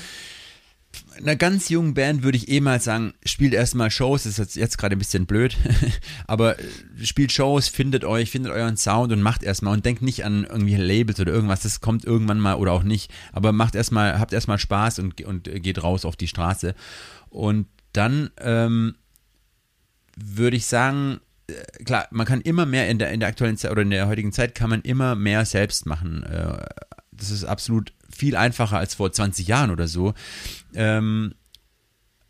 einer 1.17 1.37
ganz 1.37 1.69
jungen 1.69 1.95
Band 1.95 2.23
würde 2.23 2.37
ich 2.37 2.49
eh 2.49 2.61
mal 2.61 2.81
sagen, 2.81 3.15
spielt 3.25 3.55
erstmal 3.55 3.91
Shows, 3.91 4.25
das 4.25 4.33
ist 4.33 4.39
jetzt, 4.39 4.57
jetzt 4.57 4.79
gerade 4.79 4.97
ein 4.97 4.99
bisschen 4.99 5.27
blöd, 5.27 5.57
aber 6.27 6.59
äh, 6.59 6.65
spielt 7.03 7.33
Shows, 7.33 7.69
findet 7.69 8.05
euch, 8.05 8.31
findet 8.31 8.53
euren 8.53 8.77
Sound 8.77 9.13
und 9.13 9.23
macht 9.23 9.43
erstmal 9.43 9.75
und 9.75 9.85
denkt 9.85 10.03
nicht 10.03 10.25
an 10.25 10.45
irgendwie 10.45 10.77
Labels 10.77 11.21
oder 11.21 11.33
irgendwas, 11.33 11.61
das 11.61 11.81
kommt 11.81 12.05
irgendwann 12.05 12.41
mal 12.41 12.55
oder 12.55 12.73
auch 12.73 12.83
nicht, 12.83 13.11
aber 13.33 13.53
macht 13.53 13.75
erstmal, 13.75 14.19
habt 14.19 14.33
erstmal 14.33 14.59
Spaß 14.59 14.99
und, 14.99 15.21
und 15.23 15.45
geht 15.63 15.83
raus 15.83 16.05
auf 16.05 16.17
die 16.17 16.29
Straße. 16.29 16.75
Und 17.31 17.67
dann 17.93 18.31
ähm, 18.39 18.97
würde 20.17 20.57
ich 20.57 20.67
sagen, 20.67 21.21
äh, 21.47 21.85
klar, 21.85 22.07
man 22.11 22.27
kann 22.27 22.41
immer 22.41 22.67
mehr 22.67 22.89
in 22.89 22.99
der, 22.99 23.11
in 23.13 23.21
der 23.21 23.29
aktuellen 23.29 23.57
Zeit 23.57 23.71
oder 23.71 23.83
in 23.83 23.91
der 23.91 24.09
heutigen 24.09 24.33
Zeit 24.33 24.55
kann 24.55 24.71
man 24.71 24.83
immer 24.83 25.15
mehr 25.15 25.45
selbst 25.45 25.87
machen. 25.87 26.23
Äh, 26.25 26.65
Das 27.13 27.31
ist 27.31 27.45
absolut 27.45 27.93
viel 28.17 28.37
einfacher 28.37 28.79
als 28.79 28.95
vor 28.95 29.13
20 29.13 29.47
Jahren 29.47 29.71
oder 29.71 29.89
so. 29.89 30.15
Ähm, 30.75 31.35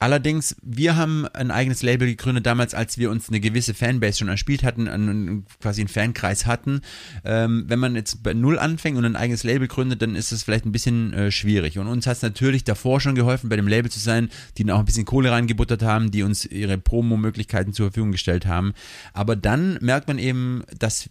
Allerdings, 0.03 0.57
wir 0.63 0.97
haben 0.97 1.29
ein 1.29 1.53
eigenes 1.53 1.85
Label 1.85 2.09
gegründet 2.09 2.45
damals, 2.45 2.75
als 2.75 2.99
wir 2.99 3.09
uns 3.09 3.29
eine 3.29 3.39
gewisse 3.39 3.73
Fanbase 3.73 4.19
schon 4.19 4.29
erspielt 4.29 4.65
hatten, 4.65 4.89
einen, 4.89 5.47
quasi 5.61 5.81
einen 5.81 5.87
Fankreis 5.87 6.45
hatten. 6.45 6.81
Ähm, 7.25 7.67
wenn 7.69 7.79
man 7.79 7.95
jetzt 7.95 8.21
bei 8.25 8.35
Null 8.35 8.59
anfängt 8.59 8.99
und 8.99 9.05
ein 9.05 9.15
eigenes 9.15 9.45
Label 9.45 9.69
gründet, 9.69 10.03
dann 10.03 10.17
ist 10.17 10.33
es 10.33 10.43
vielleicht 10.43 10.67
ein 10.67 10.73
bisschen 10.73 11.13
äh, 11.13 11.31
schwierig. 11.31 11.79
Und 11.79 11.87
uns 11.87 12.09
hat 12.09 12.17
es 12.17 12.23
natürlich 12.23 12.65
davor 12.65 13.01
schon 13.01 13.15
geholfen, 13.15 13.49
bei 13.49 13.55
dem 13.55 13.69
Label 13.69 13.93
zu 13.93 14.01
sein, 14.01 14.29
die 14.59 14.65
dann 14.65 14.75
auch 14.75 14.81
ein 14.81 14.87
bisschen 14.87 15.05
Kohle 15.05 15.31
reingebuttert 15.31 15.85
haben, 15.85 16.11
die 16.11 16.25
uns 16.25 16.47
ihre 16.47 16.79
Promo-Möglichkeiten 16.79 17.73
zur 17.73 17.87
Verfügung 17.87 18.11
gestellt 18.11 18.45
haben. 18.45 18.75
Aber 19.13 19.37
dann 19.37 19.79
merkt 19.83 20.09
man 20.09 20.19
eben, 20.19 20.65
dass 20.77 21.11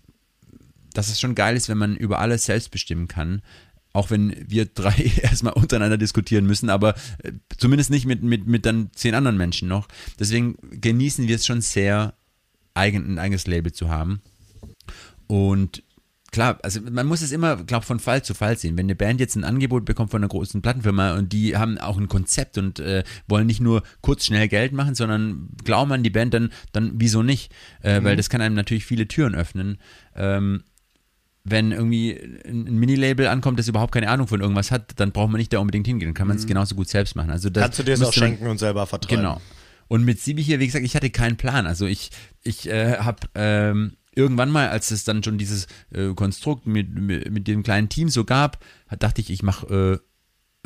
dass 0.93 1.07
es 1.07 1.21
schon 1.21 1.35
geil 1.35 1.55
ist, 1.55 1.69
wenn 1.69 1.77
man 1.77 1.95
über 1.95 2.19
alles 2.19 2.43
selbst 2.43 2.69
bestimmen 2.69 3.07
kann 3.07 3.41
auch 3.93 4.09
wenn 4.09 4.35
wir 4.47 4.65
drei 4.65 5.11
erstmal 5.21 5.53
untereinander 5.53 5.97
diskutieren 5.97 6.45
müssen, 6.45 6.69
aber 6.69 6.95
äh, 7.23 7.33
zumindest 7.57 7.89
nicht 7.89 8.05
mit, 8.05 8.23
mit, 8.23 8.47
mit 8.47 8.65
dann 8.65 8.89
zehn 8.93 9.15
anderen 9.15 9.37
Menschen 9.37 9.67
noch. 9.67 9.87
Deswegen 10.19 10.55
genießen 10.71 11.27
wir 11.27 11.35
es 11.35 11.45
schon 11.45 11.61
sehr, 11.61 12.13
eigen, 12.73 13.13
ein 13.13 13.19
eigenes 13.19 13.47
Label 13.47 13.71
zu 13.71 13.89
haben. 13.89 14.21
Und 15.27 15.83
klar, 16.31 16.59
also 16.63 16.79
man 16.81 17.07
muss 17.07 17.21
es 17.21 17.31
immer, 17.31 17.57
glaube 17.63 17.85
von 17.85 17.99
Fall 17.99 18.23
zu 18.23 18.33
Fall 18.33 18.57
sehen. 18.57 18.77
Wenn 18.77 18.85
eine 18.85 18.95
Band 18.95 19.19
jetzt 19.19 19.35
ein 19.35 19.43
Angebot 19.43 19.85
bekommt 19.85 20.11
von 20.11 20.21
einer 20.21 20.29
großen 20.29 20.61
Plattenfirma 20.61 21.13
und 21.15 21.33
die 21.33 21.57
haben 21.57 21.77
auch 21.77 21.97
ein 21.97 22.07
Konzept 22.07 22.57
und 22.57 22.79
äh, 22.79 23.03
wollen 23.27 23.47
nicht 23.47 23.61
nur 23.61 23.83
kurz 24.01 24.25
schnell 24.25 24.47
Geld 24.47 24.71
machen, 24.73 24.95
sondern 24.95 25.49
glauben 25.63 25.91
an 25.91 26.03
die 26.03 26.09
Band, 26.09 26.33
dann, 26.33 26.51
dann 26.71 26.93
wieso 26.95 27.23
nicht? 27.23 27.53
Äh, 27.83 27.99
mhm. 27.99 28.05
Weil 28.05 28.15
das 28.15 28.29
kann 28.29 28.41
einem 28.41 28.55
natürlich 28.55 28.85
viele 28.85 29.07
Türen 29.07 29.35
öffnen. 29.35 29.77
Ähm, 30.15 30.63
wenn 31.43 31.71
irgendwie 31.71 32.19
ein 32.45 32.75
Minilabel 32.75 33.27
ankommt, 33.27 33.57
das 33.57 33.67
überhaupt 33.67 33.93
keine 33.93 34.09
Ahnung 34.09 34.27
von 34.27 34.41
irgendwas 34.41 34.71
hat, 34.71 34.99
dann 34.99 35.11
braucht 35.11 35.31
man 35.31 35.39
nicht 35.39 35.51
da 35.51 35.59
unbedingt 35.59 35.87
hingehen. 35.87 36.09
Dann 36.09 36.13
kann 36.13 36.27
man 36.27 36.37
es 36.37 36.43
mhm. 36.43 36.49
genauso 36.49 36.75
gut 36.75 36.87
selbst 36.87 37.15
machen. 37.15 37.31
Also 37.31 37.49
das 37.49 37.63
Kannst 37.63 37.79
du 37.79 37.83
dir 37.83 37.93
es 37.93 38.03
auch 38.03 38.13
schenken 38.13 38.47
und 38.47 38.59
selber 38.59 38.85
vertrauen. 38.85 39.17
Genau. 39.17 39.41
Und 39.87 40.05
mit 40.05 40.21
Sibi 40.21 40.43
hier, 40.43 40.59
wie 40.59 40.67
gesagt, 40.67 40.85
ich 40.85 40.95
hatte 40.95 41.09
keinen 41.09 41.37
Plan. 41.37 41.65
Also 41.65 41.85
ich, 41.85 42.11
ich 42.43 42.69
äh, 42.69 42.97
habe 42.97 43.27
ähm, 43.35 43.97
irgendwann 44.15 44.49
mal, 44.49 44.69
als 44.69 44.91
es 44.91 45.03
dann 45.03 45.23
schon 45.23 45.37
dieses 45.37 45.67
äh, 45.93 46.13
Konstrukt 46.13 46.67
mit, 46.67 46.93
mit, 46.93 47.29
mit, 47.31 47.47
dem 47.47 47.63
kleinen 47.63 47.89
Team 47.89 48.09
so 48.09 48.23
gab, 48.23 48.63
dachte 48.99 49.19
ich, 49.21 49.29
ich 49.29 49.43
mache, 49.43 49.99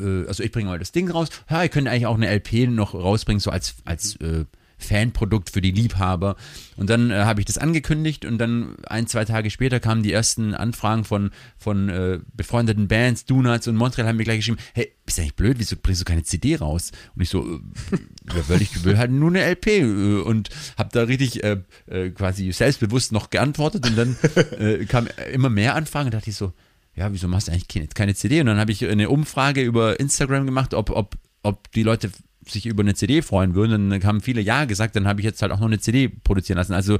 äh, 0.00 0.04
äh, 0.04 0.26
also 0.28 0.42
ich 0.42 0.52
bringe 0.52 0.68
mal 0.68 0.78
das 0.78 0.92
Ding 0.92 1.10
raus. 1.10 1.28
Ja, 1.50 1.64
ich 1.64 1.70
könnte 1.70 1.90
eigentlich 1.90 2.06
auch 2.06 2.16
eine 2.16 2.28
LP 2.32 2.68
noch 2.68 2.94
rausbringen, 2.94 3.40
so 3.40 3.50
als, 3.50 3.76
als 3.84 4.16
äh, 4.16 4.44
Fanprodukt 4.78 5.50
für 5.50 5.60
die 5.60 5.70
Liebhaber. 5.70 6.36
Und 6.76 6.90
dann 6.90 7.10
äh, 7.10 7.24
habe 7.24 7.40
ich 7.40 7.46
das 7.46 7.58
angekündigt 7.58 8.24
und 8.24 8.38
dann 8.38 8.76
ein, 8.86 9.06
zwei 9.06 9.24
Tage 9.24 9.50
später 9.50 9.80
kamen 9.80 10.02
die 10.02 10.12
ersten 10.12 10.54
Anfragen 10.54 11.04
von, 11.04 11.30
von 11.56 11.88
äh, 11.88 12.20
befreundeten 12.34 12.88
Bands, 12.88 13.24
Donuts 13.24 13.68
und 13.68 13.76
Montreal 13.76 14.06
haben 14.06 14.16
mir 14.16 14.24
gleich 14.24 14.38
geschrieben, 14.38 14.58
hey, 14.74 14.92
bist 15.04 15.18
du 15.18 15.22
eigentlich 15.22 15.36
blöd, 15.36 15.56
wieso 15.58 15.76
bringst 15.76 16.00
du 16.00 16.04
keine 16.04 16.22
CD 16.22 16.56
raus? 16.56 16.92
Und 17.14 17.22
ich 17.22 17.30
so, 17.30 17.42
äh, 17.42 18.48
will, 18.48 18.62
ich 18.62 18.84
will 18.84 18.98
halt 18.98 19.10
nur 19.10 19.30
eine 19.30 19.44
LP 19.44 19.66
äh, 19.66 20.20
und 20.20 20.50
habe 20.76 20.90
da 20.92 21.02
richtig 21.04 21.42
äh, 21.42 21.58
äh, 21.86 22.10
quasi 22.10 22.52
selbstbewusst 22.52 23.12
noch 23.12 23.30
geantwortet 23.30 23.86
und 23.86 23.96
dann 23.96 24.16
äh, 24.58 24.84
kam 24.84 25.08
immer 25.32 25.50
mehr 25.50 25.74
Anfragen 25.74 26.06
und 26.06 26.14
dachte 26.14 26.30
ich 26.30 26.36
so, 26.36 26.52
ja, 26.94 27.12
wieso 27.12 27.28
machst 27.28 27.48
du 27.48 27.52
eigentlich 27.52 27.68
keine, 27.68 27.86
keine 27.88 28.14
CD? 28.14 28.40
Und 28.40 28.46
dann 28.46 28.58
habe 28.58 28.72
ich 28.72 28.84
eine 28.84 29.10
Umfrage 29.10 29.62
über 29.62 30.00
Instagram 30.00 30.46
gemacht, 30.46 30.72
ob, 30.74 30.90
ob, 30.90 31.16
ob 31.42 31.70
die 31.72 31.82
Leute 31.82 32.10
sich 32.48 32.66
über 32.66 32.82
eine 32.82 32.94
CD 32.94 33.22
freuen 33.22 33.54
würden. 33.54 33.90
Dann 33.90 34.04
haben 34.04 34.20
viele 34.20 34.40
Ja 34.40 34.64
gesagt, 34.64 34.96
dann 34.96 35.06
habe 35.06 35.20
ich 35.20 35.24
jetzt 35.24 35.42
halt 35.42 35.52
auch 35.52 35.60
noch 35.60 35.66
eine 35.66 35.78
CD 35.78 36.08
produzieren 36.08 36.58
lassen. 36.58 36.74
Also 36.74 36.98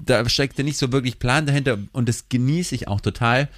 da 0.00 0.28
steckte 0.28 0.64
nicht 0.64 0.76
so 0.76 0.92
wirklich 0.92 1.18
Plan 1.18 1.46
dahinter 1.46 1.78
und 1.92 2.08
das 2.08 2.28
genieße 2.28 2.74
ich 2.74 2.88
auch 2.88 3.00
total 3.00 3.48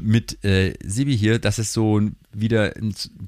mit 0.00 0.44
äh, 0.44 0.74
Sibi 0.82 1.16
hier, 1.16 1.38
dass 1.38 1.58
es 1.58 1.72
so 1.72 2.00
wieder 2.32 2.72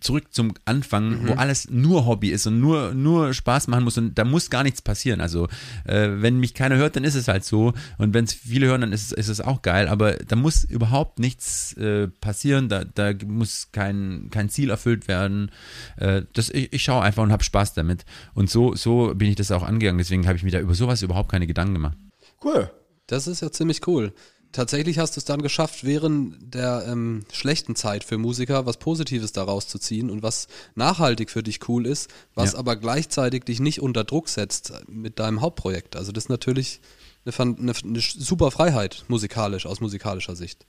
zurück 0.01 0.33
zum 0.33 0.55
Anfang, 0.65 1.23
mhm. 1.23 1.29
wo 1.29 1.33
alles 1.35 1.71
nur 1.71 2.07
Hobby 2.07 2.31
ist 2.31 2.47
und 2.47 2.61
nur, 2.61 2.93
nur 2.93 3.33
Spaß 3.33 3.69
machen 3.69 3.85
muss 3.85 3.99
und 3.99 4.19
da 4.19 4.25
muss 4.25 4.51
gar 4.51 4.65
nichts 4.65 4.83
passieren. 4.83 5.21
Also, 5.21 5.49
äh, 5.85 6.09
wenn 6.11 6.39
mich 6.39 6.55
keiner 6.55 6.77
hört, 6.77 6.97
dann 6.97 7.05
ist 7.05 7.15
es 7.15 7.29
halt 7.29 7.45
so 7.45 7.73
und 7.99 8.15
wenn 8.15 8.25
es 8.25 8.33
viele 8.33 8.67
hören, 8.67 8.81
dann 8.81 8.93
ist 8.93 9.07
es, 9.07 9.13
ist 9.13 9.29
es 9.29 9.41
auch 9.41 9.63
geil, 9.63 9.89
aber 9.89 10.15
da 10.15 10.35
muss 10.35 10.65
überhaupt 10.65 11.19
nichts 11.19 11.73
äh, 11.75 12.09
passieren, 12.09 12.69
da, 12.69 12.85
da 12.85 13.13
muss 13.27 13.69
kein, 13.73 14.29
kein 14.31 14.49
Ziel 14.49 14.71
erfüllt 14.71 15.07
werden. 15.09 15.53
Äh, 15.97 16.23
das, 16.33 16.51
ich, 16.51 16.73
ich 16.73 16.83
schaue 16.83 17.03
einfach 17.03 17.23
und 17.23 17.33
habe 17.33 17.45
Spaß 17.45 17.75
damit. 17.75 18.05
Und 18.35 18.51
so, 18.51 18.75
so 18.75 19.15
bin 19.15 19.29
ich 19.29 19.37
das 19.37 19.53
auch 19.53 19.63
angegangen, 19.63 19.99
deswegen 19.99 20.27
habe 20.27 20.37
ich 20.37 20.43
mir 20.43 20.51
da 20.51 20.61
über 20.61 20.75
sowas 20.75 21.03
überhaupt 21.03 21.31
keine 21.31 21.47
Gedanken 21.47 21.75
gemacht. 21.75 21.99
Cool. 22.45 22.71
Das 23.07 23.29
ist 23.29 23.41
ja 23.41 23.53
ziemlich 23.53 23.87
cool 23.87 24.13
tatsächlich 24.57 24.99
hast 24.99 25.17
du 25.17 25.21
es 25.21 25.25
dann 25.25 25.43
geschafft, 25.43 25.85
während 25.85 26.55
der 26.55 26.87
ähm, 26.89 27.25
schlechten 27.31 27.77
Zeit 27.77 28.05
für 28.05 28.19
Musiker 28.19 28.67
was 28.67 28.79
Positives 28.79 29.33
daraus 29.33 29.69
zu 29.69 29.79
ziehen 29.79 30.11
und 30.11 30.23
was 30.23 30.49
nachhaltig 30.75 31.31
für 31.31 31.43
dich 31.43 31.69
cool 31.69 31.87
ist, 31.87 32.11
was 32.35 32.53
ja. 32.53 32.59
aber 32.59 32.77
gleichzeitig 32.77 33.45
dich 33.45 33.61
nicht 33.61 33.81
unter 33.81 34.05
Druck 34.05 34.29
setzt 34.29 34.73
mit 34.89 35.19
deinem 35.19 35.43
Hauptprojekt. 35.43 35.95
Also 35.95 36.11
das 36.11 36.25
ist 36.25 36.31
natürlich 36.31 36.81
eine, 37.25 37.57
eine, 37.59 37.73
eine 37.73 38.01
super 38.01 38.51
Freiheit 38.51 39.05
musikalisch, 39.09 39.67
aus 39.67 39.81
musikalischer 39.81 40.35
Sicht. 40.35 40.67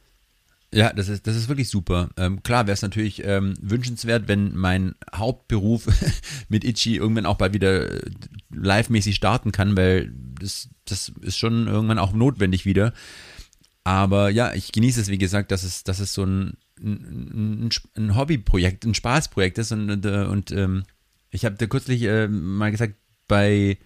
Ja, 0.74 0.92
das 0.92 1.08
ist, 1.08 1.26
das 1.26 1.38
ist 1.38 1.48
wirklich 1.48 1.70
super. 1.70 2.10
Ähm, 2.18 2.44
klar 2.44 2.68
wäre 2.68 2.74
es 2.74 2.82
natürlich 2.82 3.24
ähm, 3.24 3.54
wünschenswert, 3.62 4.28
wenn 4.28 4.54
mein 4.54 4.96
Hauptberuf 5.16 5.88
mit 6.50 6.66
Itchy 6.66 6.98
irgendwann 6.98 7.26
auch 7.26 7.38
bald 7.38 7.54
wieder 7.54 7.90
äh, 7.90 8.02
live-mäßig 8.52 9.16
starten 9.16 9.54
kann, 9.54 9.78
weil 9.78 10.12
das, 10.42 10.68
das 10.84 11.14
ist 11.22 11.38
schon 11.38 11.68
irgendwann 11.68 12.00
auch 12.00 12.12
notwendig 12.12 12.66
wieder. 12.66 12.92
Aber 13.88 14.30
ja, 14.30 14.54
ich 14.54 14.74
genieße 14.74 15.00
es, 15.00 15.08
wie 15.08 15.18
gesagt, 15.18 15.50
dass 15.50 15.64
es, 15.64 15.86
dass 15.86 16.02
es 16.02 16.14
so 16.14 16.26
ein, 16.26 16.58
ein, 16.78 17.70
ein 17.96 18.18
Hobbyprojekt, 18.18 18.84
ein 18.84 18.94
Spaßprojekt 18.94 19.58
ist. 19.60 19.72
Und, 19.72 19.90
und, 19.90 20.06
äh, 20.06 20.26
und 20.26 20.52
ähm, 20.52 20.84
ich 21.30 21.46
habe 21.46 21.56
da 21.56 21.68
kürzlich 21.68 22.04
äh, 22.04 22.28
mal 22.28 22.70
gesagt, 22.70 22.96
bei, 23.30 23.78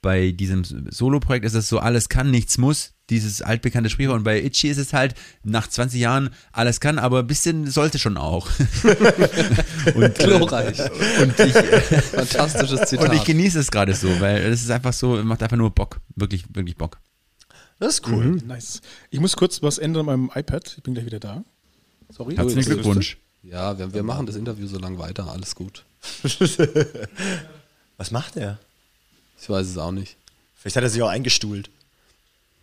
bei 0.00 0.30
diesem 0.30 0.64
Solo-Projekt 0.64 1.44
ist 1.44 1.52
es 1.52 1.68
so, 1.68 1.80
alles 1.80 2.08
kann, 2.08 2.30
nichts 2.30 2.56
muss, 2.56 2.94
dieses 3.10 3.42
altbekannte 3.42 3.90
Sprichwort. 3.90 4.16
Und 4.16 4.24
bei 4.24 4.42
Itchy 4.42 4.68
ist 4.68 4.78
es 4.78 4.94
halt 4.94 5.16
nach 5.44 5.68
20 5.68 6.00
Jahren, 6.00 6.30
alles 6.52 6.80
kann, 6.80 6.98
aber 6.98 7.18
ein 7.18 7.26
bisschen 7.26 7.70
sollte 7.70 7.98
schon 7.98 8.16
auch. 8.16 8.48
und, 9.94 10.02
äh, 10.02 10.24
Glorreich. 10.24 10.80
Und 11.20 11.38
ich, 11.38 11.52
Fantastisches 11.52 12.88
Zitat. 12.88 13.06
Und 13.10 13.16
ich 13.16 13.24
genieße 13.24 13.58
es 13.58 13.70
gerade 13.70 13.94
so, 13.94 14.08
weil 14.18 14.38
es 14.44 14.62
ist 14.62 14.70
einfach 14.70 14.94
so, 14.94 15.22
macht 15.22 15.42
einfach 15.42 15.58
nur 15.58 15.74
Bock. 15.74 16.00
Wirklich, 16.16 16.46
wirklich 16.54 16.76
Bock. 16.78 17.02
Das 17.82 17.94
ist 17.94 18.06
cool. 18.06 18.24
Mhm. 18.24 18.46
Nice. 18.46 18.80
Ich 19.10 19.18
muss 19.18 19.34
kurz 19.34 19.60
was 19.60 19.78
ändern 19.78 20.08
an 20.08 20.20
meinem 20.20 20.30
iPad. 20.36 20.74
Ich 20.76 20.84
bin 20.84 20.94
gleich 20.94 21.04
wieder 21.04 21.18
da. 21.18 21.42
Sorry. 22.10 22.36
Herzlichen 22.36 22.74
Glückwunsch. 22.74 23.16
Ja, 23.42 23.76
wir, 23.76 23.92
wir 23.92 24.04
machen 24.04 24.24
das 24.24 24.36
Interview 24.36 24.68
so 24.68 24.78
lange 24.78 25.00
weiter. 25.00 25.26
Alles 25.28 25.56
gut. 25.56 25.84
was 27.96 28.12
macht 28.12 28.36
er? 28.36 28.60
Ich 29.40 29.50
weiß 29.50 29.66
es 29.66 29.78
auch 29.78 29.90
nicht. 29.90 30.16
Vielleicht 30.54 30.76
hat 30.76 30.84
er 30.84 30.90
sich 30.90 31.02
auch 31.02 31.08
eingestuhlt. 31.08 31.70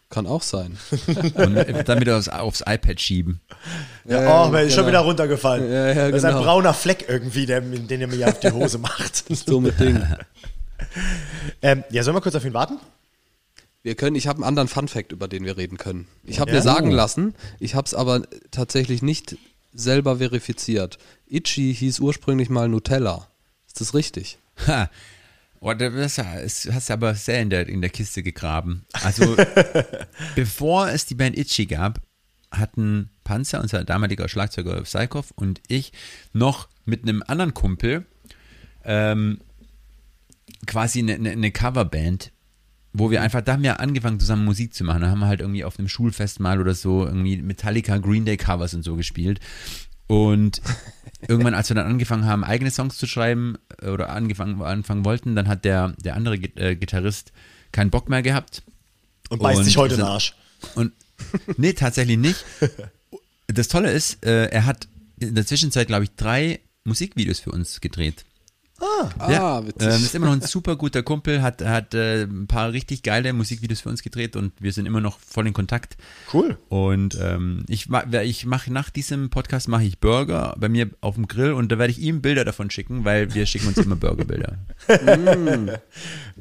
Kann 0.10 0.26
auch 0.26 0.42
sein. 0.42 0.78
Und 1.34 1.90
dann 1.90 2.00
wieder 2.00 2.18
aufs, 2.18 2.30
aufs 2.30 2.62
iPad 2.62 3.02
schieben. 3.02 3.42
Ja, 4.06 4.22
ja 4.22 4.44
oh, 4.46 4.46
ist 4.46 4.52
genau. 4.52 4.70
schon 4.70 4.88
wieder 4.88 5.00
runtergefallen. 5.00 5.70
Ja, 5.70 5.88
ja, 5.88 6.12
das 6.12 6.20
ist 6.20 6.24
ein 6.24 6.32
genau. 6.32 6.46
brauner 6.46 6.74
Fleck 6.74 7.08
irgendwie, 7.10 7.46
der, 7.46 7.60
den 7.60 8.00
er 8.00 8.08
mir 8.08 8.26
auf 8.30 8.40
die 8.40 8.52
Hose 8.52 8.78
macht. 8.78 9.26
so 9.46 9.60
mit 9.60 9.78
Ding. 9.82 10.02
ähm, 11.62 11.84
ja, 11.90 12.04
sollen 12.04 12.16
wir 12.16 12.22
kurz 12.22 12.36
auf 12.36 12.46
ihn 12.46 12.54
warten? 12.54 12.80
Wir 13.82 13.96
können, 13.96 14.16
ich 14.16 14.28
habe 14.28 14.38
einen 14.38 14.44
anderen 14.44 14.68
Fun-Fact, 14.68 15.12
über 15.12 15.28
den 15.28 15.46
wir 15.46 15.58
reden 15.58 15.78
können. 15.78 16.08
Ich 16.24 16.40
habe 16.40 16.52
ja. 16.52 16.58
mir 16.58 16.62
sagen 16.62 16.92
lassen, 16.92 17.34
ich 17.60 17.76
habe 17.76 17.86
es 17.86 17.94
aber 17.94 18.24
tatsächlich 18.52 19.02
nicht 19.02 19.38
selber 19.74 20.18
verifiziert. 20.18 20.98
Itchy 21.28 21.74
hieß 21.74 22.00
ursprünglich 22.00 22.50
mal 22.50 22.68
Nutella. 22.68 23.28
Ist 23.68 23.80
das 23.80 23.94
richtig? 23.94 24.38
Ha. 24.68 24.90
Oh, 25.62 25.74
das 25.74 26.18
hast 26.18 26.90
du 26.90 26.94
aber 26.94 27.16
sehr 27.16 27.42
in 27.42 27.50
der, 27.50 27.68
in 27.68 27.82
der 27.82 27.90
Kiste 27.90 28.24
gegraben. 28.24 28.86
Also, 28.94 29.36
bevor 30.36 30.90
es 30.90 31.06
die 31.06 31.16
Band 31.16 31.38
Itchy 31.38 31.66
gab, 31.66 32.02
hatten 32.52 33.10
Panzer, 33.24 33.62
unser 33.62 33.84
damaliger 33.84 34.30
Schlagzeuger 34.30 34.82
Psychoff 34.82 35.32
und 35.36 35.62
ich 35.68 35.92
noch 36.34 36.70
mit 36.86 37.04
einem 37.04 37.24
anderen 37.28 37.54
Kumpel 37.54 38.06
ähm, 38.86 39.40
quasi 40.66 41.00
eine, 41.00 41.30
eine 41.30 41.52
Coverband 41.52 42.32
wo 43.00 43.10
wir 43.10 43.22
einfach, 43.22 43.41
da 43.41 43.53
haben 43.53 43.63
wir 43.63 43.79
angefangen 43.79 44.20
zusammen 44.20 44.46
Musik 44.46 44.74
zu 44.74 44.84
machen. 44.84 45.01
Da 45.01 45.10
haben 45.10 45.20
wir 45.20 45.27
halt 45.27 45.39
irgendwie 45.39 45.63
auf 45.63 45.79
einem 45.79 45.88
Schulfest 45.88 46.39
mal 46.39 46.60
oder 46.60 46.75
so 46.75 47.06
irgendwie 47.06 47.41
Metallica, 47.41 47.98
Green 47.98 48.25
Day 48.25 48.38
Covers 48.38 48.74
und 48.74 48.84
so 48.84 48.96
gespielt. 48.96 49.39
Und 50.08 50.62
irgendwann, 51.27 51.53
als 51.53 51.70
wir 51.70 51.75
dann 51.75 51.88
angefangen 51.88 52.25
haben, 52.25 52.44
eigene 52.44 52.72
Songs 52.72 52.98
zu 52.98 53.08
schreiben 53.08 53.58
äh, 53.82 53.89
oder 53.89 54.10
angefangen, 54.10 54.62
anfangen 54.62 55.06
wollten, 55.06 55.36
dann 55.36 55.48
hat 55.48 55.65
der, 55.65 55.94
der 56.03 56.15
andere 56.15 56.36
äh, 56.36 56.75
Gitarrist 56.75 57.32
keinen 57.72 57.89
Bock 57.89 58.10
mehr 58.10 58.22
gehabt. 58.22 58.63
Und 59.29 59.41
beißt 59.41 59.60
und 59.60 59.65
sich 59.65 59.77
heute 59.77 59.96
den 59.96 60.06
Arsch. 60.06 60.36
Und 60.75 60.91
nee, 61.58 61.74
tatsächlich 61.74 62.18
nicht. 62.18 62.44
Das 63.48 63.68
Tolle 63.68 63.91
ist, 63.91 64.25
äh, 64.25 64.46
er 64.48 64.65
hat 64.65 64.88
in 65.20 65.36
der 65.36 65.46
Zwischenzeit, 65.46 65.88
glaube 65.88 66.03
ich, 66.03 66.12
drei 66.15 66.60
Musikvideos 66.84 67.39
für 67.39 67.51
uns 67.51 67.82
gedreht. 67.82 68.25
Ah, 68.80 69.32
ja, 69.32 69.58
Ah, 69.58 69.66
witzig. 69.66 69.88
ähm, 69.88 69.96
ist 69.96 70.16
immer 70.16 70.28
noch 70.28 70.34
ein 70.34 70.42
super 70.42 70.76
guter 70.76 71.04
Kumpel, 71.04 71.42
hat, 71.42 71.62
hat 71.64 71.94
äh, 71.94 72.24
ein 72.24 72.48
paar 72.48 72.72
richtig 72.72 73.04
geile 73.04 73.34
Musikvideos 73.34 73.82
für 73.82 73.90
uns 73.90 74.02
gedreht 74.04 74.36
und 74.36 74.54
wir 74.60 74.72
sind 74.72 74.86
immer 74.86 75.02
noch 75.02 75.20
voll 75.20 75.48
in 75.48 75.54
Kontakt. 75.54 75.98
Cool. 76.34 76.58
Und 76.70 77.18
ähm, 77.22 77.66
ich, 77.68 77.88
ich 78.24 78.46
mache 78.46 78.72
nach 78.72 78.90
diesem 78.90 79.30
Podcast 79.30 79.68
mache 79.68 79.84
ich 79.84 80.00
Burger 80.00 80.56
bei 80.58 80.70
mir 80.70 80.90
auf 81.02 81.16
dem 81.16 81.28
Grill 81.28 81.54
und 81.54 81.72
da 81.72 81.78
werde 81.78 81.92
ich 81.92 82.00
ihm 82.00 82.22
Bilder 82.22 82.46
davon 82.46 82.70
schicken, 82.70 83.06
weil 83.06 83.34
wir 83.34 83.46
schicken 83.46 83.68
uns 83.68 83.78
immer 83.78 83.96
Burgerbilder. 83.96 84.58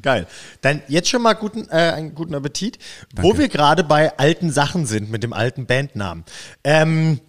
Geil. 0.01 0.27
Dann 0.61 0.81
jetzt 0.87 1.09
schon 1.09 1.21
mal 1.21 1.33
guten, 1.33 1.67
äh, 1.69 1.91
einen 1.91 2.15
guten 2.15 2.35
Appetit. 2.35 2.79
Wo 3.15 3.37
wir 3.37 3.49
gerade 3.49 3.83
bei 3.83 4.17
alten 4.17 4.51
Sachen 4.51 4.85
sind 4.85 5.11
mit 5.11 5.23
dem 5.23 5.33
alten 5.33 5.65
Bandnamen. 5.65 6.23
Ähm, 6.63 7.19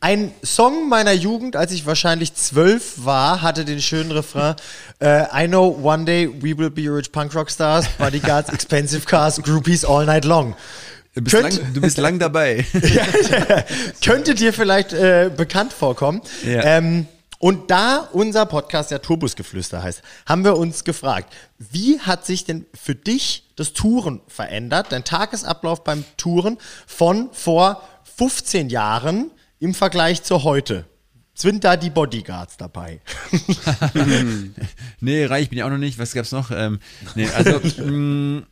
ein 0.00 0.32
Song 0.42 0.88
meiner 0.88 1.12
Jugend, 1.12 1.56
als 1.56 1.72
ich 1.72 1.84
wahrscheinlich 1.86 2.34
zwölf 2.34 3.04
war, 3.04 3.42
hatte 3.42 3.64
den 3.64 3.80
schönen 3.82 4.12
Refrain 4.12 4.54
äh, 5.00 5.24
I 5.44 5.48
know 5.48 5.78
one 5.82 6.04
day 6.04 6.28
we 6.28 6.56
will 6.56 6.70
be 6.70 6.82
rich 6.82 7.12
punk 7.12 7.34
rock 7.34 7.50
stars, 7.50 7.86
bodyguards, 7.98 8.48
expensive 8.50 9.06
cars, 9.06 9.42
groupies 9.42 9.84
all 9.84 10.06
night 10.06 10.24
long. 10.24 10.54
Du 11.14 11.22
bist, 11.22 11.34
Könnt- 11.34 11.58
lang, 11.58 11.74
du 11.74 11.80
bist 11.80 11.98
lang 11.98 12.18
dabei. 12.18 12.64
Könnte 14.04 14.34
dir 14.34 14.52
vielleicht 14.52 14.92
äh, 14.92 15.30
bekannt 15.36 15.72
vorkommen. 15.72 16.22
Ja. 16.46 16.62
Ähm, 16.62 17.06
und 17.40 17.70
da 17.70 18.08
unser 18.12 18.46
Podcast 18.46 18.90
ja 18.90 18.98
Turbusgeflüster 18.98 19.82
heißt, 19.82 20.02
haben 20.26 20.44
wir 20.44 20.56
uns 20.56 20.82
gefragt, 20.84 21.32
wie 21.58 22.00
hat 22.00 22.26
sich 22.26 22.44
denn 22.44 22.66
für 22.74 22.96
dich 22.96 23.44
das 23.54 23.72
Touren 23.72 24.20
verändert, 24.26 24.88
dein 24.90 25.04
Tagesablauf 25.04 25.84
beim 25.84 26.04
Touren 26.16 26.58
von 26.86 27.30
vor 27.32 27.82
15 28.16 28.70
Jahren 28.70 29.30
im 29.58 29.74
Vergleich 29.74 30.22
zu 30.22 30.44
heute? 30.44 30.86
Sind 31.34 31.62
da 31.62 31.76
die 31.76 31.90
Bodyguards 31.90 32.56
dabei? 32.56 33.00
nee, 35.00 35.24
reich 35.24 35.50
bin 35.50 35.58
ich 35.58 35.64
auch 35.64 35.70
noch 35.70 35.78
nicht. 35.78 35.98
Was 35.98 36.12
gab's 36.12 36.32
noch? 36.32 36.50
Ähm, 36.50 36.80
nee, 37.14 37.28
also, 37.28 37.60
mh, 37.84 38.42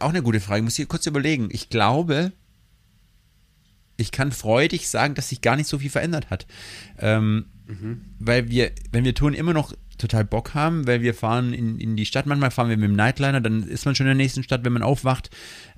auch 0.00 0.08
eine 0.08 0.22
gute 0.22 0.40
Frage. 0.40 0.60
Ich 0.60 0.64
muss 0.64 0.76
hier 0.76 0.86
kurz 0.86 1.06
überlegen. 1.06 1.48
Ich 1.52 1.68
glaube, 1.68 2.32
ich 3.98 4.10
kann 4.10 4.32
freudig 4.32 4.88
sagen, 4.88 5.14
dass 5.14 5.28
sich 5.28 5.42
gar 5.42 5.56
nicht 5.56 5.68
so 5.68 5.78
viel 5.78 5.90
verändert 5.90 6.30
hat. 6.30 6.46
Ähm, 6.98 7.46
Weil 8.18 8.48
wir, 8.48 8.72
wenn 8.90 9.04
wir 9.04 9.14
Touren 9.14 9.34
immer 9.34 9.52
noch 9.52 9.74
total 9.98 10.24
Bock 10.24 10.54
haben, 10.54 10.86
weil 10.86 11.02
wir 11.02 11.12
fahren 11.12 11.52
in, 11.52 11.78
in 11.78 11.94
die 11.94 12.06
Stadt, 12.06 12.24
manchmal 12.24 12.50
fahren 12.50 12.70
wir 12.70 12.78
mit 12.78 12.88
dem 12.88 12.96
Nightliner, 12.96 13.42
dann 13.42 13.62
ist 13.64 13.84
man 13.84 13.94
schon 13.94 14.06
in 14.06 14.16
der 14.16 14.24
nächsten 14.24 14.42
Stadt, 14.42 14.64
wenn 14.64 14.72
man 14.72 14.82
aufwacht. 14.82 15.30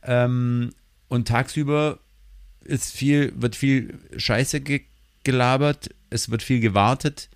Ähm, 0.05 0.71
und 1.09 1.27
tagsüber 1.27 1.99
ist 2.64 2.92
viel, 2.92 3.33
wird 3.37 3.57
viel 3.57 3.99
Scheiße 4.16 4.61
ge 4.61 4.83
gelabert, 5.25 5.90
es 6.11 6.31
wird 6.31 6.42
viel 6.42 6.59
gewartet, 6.59 7.28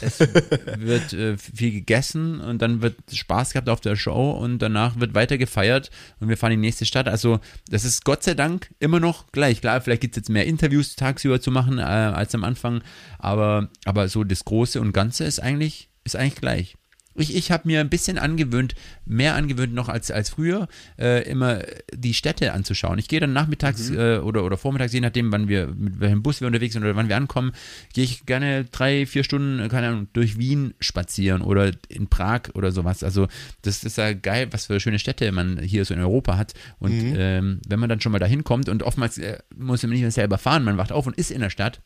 es 0.00 0.18
wird 0.78 1.12
äh, 1.12 1.36
viel 1.36 1.70
gegessen 1.70 2.40
und 2.40 2.60
dann 2.60 2.82
wird 2.82 2.96
Spaß 3.12 3.52
gehabt 3.52 3.68
auf 3.68 3.80
der 3.80 3.96
Show 3.96 4.32
und 4.32 4.58
danach 4.58 4.98
wird 4.98 5.14
weiter 5.14 5.38
gefeiert 5.38 5.90
und 6.20 6.28
wir 6.28 6.36
fahren 6.36 6.52
in 6.52 6.60
die 6.60 6.66
nächste 6.66 6.86
Stadt. 6.86 7.08
Also 7.08 7.40
das 7.68 7.84
ist 7.84 8.04
Gott 8.04 8.22
sei 8.22 8.34
Dank 8.34 8.74
immer 8.80 9.00
noch 9.00 9.30
gleich. 9.32 9.60
Klar, 9.60 9.80
vielleicht 9.80 10.02
gibt 10.02 10.16
es 10.16 10.22
jetzt 10.22 10.28
mehr 10.28 10.46
Interviews 10.46 10.96
tagsüber 10.96 11.40
zu 11.40 11.50
machen 11.50 11.78
äh, 11.78 11.82
als 11.82 12.34
am 12.34 12.44
Anfang, 12.44 12.82
aber, 13.18 13.68
aber 13.84 14.08
so 14.08 14.24
das 14.24 14.44
Große 14.44 14.80
und 14.80 14.92
Ganze 14.92 15.24
ist 15.24 15.40
eigentlich, 15.40 15.88
ist 16.04 16.16
eigentlich 16.16 16.40
gleich. 16.40 16.76
Ich, 17.16 17.34
ich 17.34 17.50
habe 17.50 17.66
mir 17.66 17.80
ein 17.80 17.88
bisschen 17.88 18.18
angewöhnt, 18.18 18.74
mehr 19.06 19.34
angewöhnt 19.34 19.72
noch 19.72 19.88
als, 19.88 20.10
als 20.10 20.30
früher, 20.30 20.68
äh, 20.98 21.28
immer 21.28 21.60
die 21.92 22.14
Städte 22.14 22.52
anzuschauen. 22.52 22.98
Ich 22.98 23.08
gehe 23.08 23.20
dann 23.20 23.32
nachmittags 23.32 23.90
äh, 23.90 24.18
oder, 24.18 24.44
oder 24.44 24.56
vormittags, 24.56 24.92
je 24.92 25.00
nachdem, 25.00 25.30
wann 25.32 25.48
wir, 25.48 25.68
mit 25.68 26.00
welchem 26.00 26.22
Bus 26.22 26.40
wir 26.40 26.46
unterwegs 26.46 26.74
sind 26.74 26.82
oder 26.82 26.96
wann 26.96 27.08
wir 27.08 27.16
ankommen, 27.16 27.52
gehe 27.92 28.04
ich 28.04 28.26
gerne 28.26 28.64
drei, 28.64 29.06
vier 29.06 29.24
Stunden, 29.24 29.60
äh, 29.60 29.68
keine 29.68 29.88
Ahnung, 29.88 30.08
durch 30.12 30.38
Wien 30.38 30.74
spazieren 30.80 31.42
oder 31.42 31.70
in 31.88 32.08
Prag 32.08 32.54
oder 32.54 32.72
sowas. 32.72 33.02
Also 33.02 33.28
das 33.62 33.84
ist 33.84 33.98
ja 33.98 34.12
geil, 34.12 34.48
was 34.50 34.66
für 34.66 34.80
schöne 34.80 34.98
Städte 34.98 35.30
man 35.32 35.58
hier 35.58 35.84
so 35.84 35.94
in 35.94 36.00
Europa 36.00 36.36
hat. 36.36 36.54
Und 36.78 37.14
ähm, 37.16 37.60
wenn 37.68 37.78
man 37.78 37.88
dann 37.88 38.00
schon 38.00 38.12
mal 38.12 38.18
dahin 38.18 38.44
kommt 38.44 38.68
und 38.68 38.82
oftmals 38.82 39.18
äh, 39.18 39.38
muss 39.56 39.82
man 39.82 39.90
nicht 39.92 40.02
mehr 40.02 40.10
selber 40.10 40.38
fahren, 40.38 40.64
man 40.64 40.76
wacht 40.76 40.92
auf 40.92 41.06
und 41.06 41.16
ist 41.16 41.30
in 41.30 41.40
der 41.40 41.50
Stadt, 41.50 41.80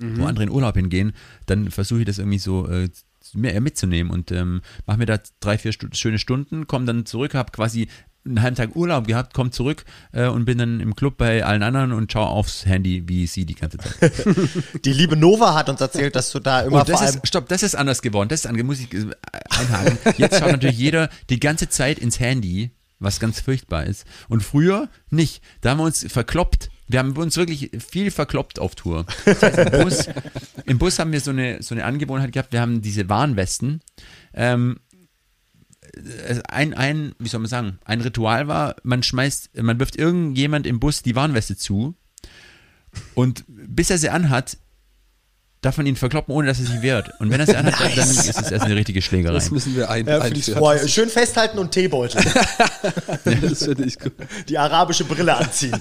wo 0.00 0.24
andere 0.24 0.44
in 0.44 0.50
Urlaub 0.50 0.74
hingehen, 0.74 1.12
dann 1.46 1.70
versuche 1.70 2.00
ich 2.00 2.06
das 2.06 2.18
irgendwie 2.18 2.38
so 2.38 2.66
äh, 2.66 2.88
mehr 3.34 3.60
mitzunehmen 3.60 4.12
und 4.12 4.30
ähm, 4.32 4.62
mache 4.86 4.98
mir 4.98 5.06
da 5.06 5.18
drei, 5.40 5.58
vier 5.58 5.72
Stu 5.72 5.88
schöne 5.92 6.18
Stunden, 6.18 6.66
komme 6.66 6.86
dann 6.86 7.06
zurück, 7.06 7.34
habe 7.34 7.52
quasi 7.52 7.88
einen 8.24 8.42
halben 8.42 8.56
Tag 8.56 8.76
Urlaub 8.76 9.06
gehabt, 9.06 9.34
komme 9.34 9.50
zurück 9.50 9.84
äh, 10.12 10.26
und 10.26 10.44
bin 10.44 10.58
dann 10.58 10.80
im 10.80 10.94
Club 10.94 11.16
bei 11.16 11.44
allen 11.44 11.62
anderen 11.62 11.92
und 11.92 12.12
schaue 12.12 12.28
aufs 12.28 12.66
Handy, 12.66 13.08
wie 13.08 13.26
sie 13.26 13.44
die 13.44 13.54
ganze 13.54 13.78
Zeit. 13.78 14.12
Die 14.84 14.92
liebe 14.92 15.16
Nova 15.16 15.54
hat 15.54 15.68
uns 15.68 15.80
erzählt, 15.80 16.14
dass 16.14 16.30
du 16.30 16.38
da 16.38 16.60
immer 16.60 16.80
Und 16.80 16.88
das 16.88 16.98
vor 16.98 17.06
allem 17.06 17.16
ist, 17.16 17.28
stopp, 17.28 17.48
das 17.48 17.62
ist 17.62 17.74
anders 17.74 18.02
geworden. 18.02 18.28
Das 18.28 18.40
ist 18.40 18.46
anders, 18.46 18.64
muss 18.64 18.80
ich 18.80 18.92
äh, 18.92 19.10
einhaken. 19.50 19.98
Jetzt 20.18 20.38
schaut 20.38 20.52
natürlich 20.52 20.78
jeder 20.78 21.08
die 21.30 21.40
ganze 21.40 21.68
Zeit 21.68 21.98
ins 21.98 22.20
Handy, 22.20 22.70
was 23.00 23.18
ganz 23.18 23.40
furchtbar 23.40 23.84
ist. 23.84 24.06
Und 24.28 24.42
früher 24.42 24.88
nicht. 25.10 25.42
Da 25.60 25.70
haben 25.70 25.78
wir 25.78 25.84
uns 25.84 26.06
verkloppt. 26.08 26.70
Wir 26.88 26.98
haben 26.98 27.16
uns 27.16 27.36
wirklich 27.36 27.70
viel 27.78 28.10
verkloppt 28.10 28.58
auf 28.58 28.74
Tour. 28.74 29.06
Das 29.24 29.42
heißt, 29.42 29.58
im, 29.58 29.70
Bus, 29.82 30.08
Im 30.66 30.78
Bus 30.78 30.98
haben 30.98 31.12
wir 31.12 31.20
so 31.20 31.30
eine, 31.30 31.62
so 31.62 31.74
eine 31.74 31.84
Angewohnheit 31.84 32.32
gehabt, 32.32 32.52
wir 32.52 32.60
haben 32.60 32.82
diese 32.82 33.08
Warnwesten. 33.08 33.80
Ähm, 34.34 34.80
äh, 35.94 36.40
ein, 36.48 36.74
ein, 36.74 37.14
wie 37.18 37.28
soll 37.28 37.40
man 37.40 37.48
sagen, 37.48 37.78
ein 37.84 38.00
Ritual 38.00 38.48
war, 38.48 38.76
man 38.82 39.02
schmeißt, 39.02 39.62
man 39.62 39.78
wirft 39.78 39.96
irgendjemand 39.96 40.66
im 40.66 40.80
Bus 40.80 41.02
die 41.02 41.14
Warnweste 41.14 41.56
zu 41.56 41.94
und 43.14 43.44
bis 43.46 43.90
er 43.90 43.98
sie 43.98 44.10
anhat, 44.10 44.58
darf 45.62 45.76
man 45.76 45.86
ihn 45.86 45.94
verkloppen, 45.96 46.34
ohne 46.34 46.48
dass 46.48 46.58
er 46.58 46.66
sich 46.66 46.82
wehrt. 46.82 47.08
Und 47.20 47.30
wenn 47.30 47.38
er 47.40 47.46
sie 47.46 47.56
anhat, 47.56 47.80
dann- 47.80 47.94
dann 47.96 48.10
ist 48.10 48.28
es 48.28 48.50
erst 48.50 48.64
eine 48.64 48.74
richtige 48.76 49.00
Schlägerei. 49.00 49.32
Das 49.32 49.50
müssen 49.52 49.74
wir 49.76 49.88
ein, 49.88 50.06
ja, 50.06 50.20
boah, 50.58 50.76
schön 50.88 51.08
festhalten 51.08 51.58
und 51.58 51.70
Teebeutel. 51.70 52.20
Das 53.24 53.64
finde 53.64 53.84
ich 53.84 53.98
gut. 53.98 54.12
die 54.48 54.58
arabische 54.58 55.04
Brille 55.04 55.36
anziehen. 55.36 55.80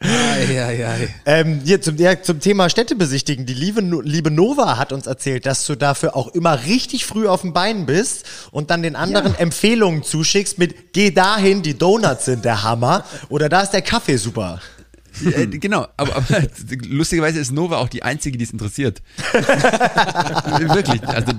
Ei, 0.00 0.62
ei, 0.62 0.86
ei. 0.86 1.08
Ähm, 1.26 1.60
hier 1.64 1.80
zum, 1.82 1.96
ja, 1.96 2.20
zum 2.22 2.40
Thema 2.40 2.70
Städtebesichtigen. 2.70 3.44
Die 3.46 3.54
liebe, 3.54 3.80
liebe 4.02 4.30
Nova 4.30 4.78
hat 4.78 4.92
uns 4.92 5.06
erzählt, 5.06 5.44
dass 5.46 5.66
du 5.66 5.74
dafür 5.76 6.16
auch 6.16 6.28
immer 6.28 6.64
richtig 6.64 7.04
früh 7.04 7.28
auf 7.28 7.42
den 7.42 7.52
Beinen 7.52 7.86
bist 7.86 8.24
und 8.50 8.70
dann 8.70 8.82
den 8.82 8.96
anderen 8.96 9.34
Empfehlungen 9.34 10.02
zuschickst 10.02 10.58
mit 10.58 10.92
geh 10.94 11.10
dahin, 11.10 11.62
die 11.62 11.76
Donuts 11.76 12.24
sind 12.24 12.44
der 12.44 12.62
Hammer 12.62 13.04
oder 13.28 13.48
da 13.48 13.60
ist 13.60 13.70
der 13.70 13.82
Kaffee 13.82 14.16
super. 14.16 14.60
Äh, 15.24 15.46
genau, 15.46 15.86
aber, 15.96 16.16
aber 16.16 16.42
lustigerweise 16.88 17.40
ist 17.40 17.52
Nova 17.52 17.78
auch 17.78 17.88
die 17.88 18.02
einzige, 18.02 18.38
die 18.38 18.44
es 18.44 18.52
interessiert. 18.52 19.02
Wirklich. 19.32 21.02
Also 21.06 21.32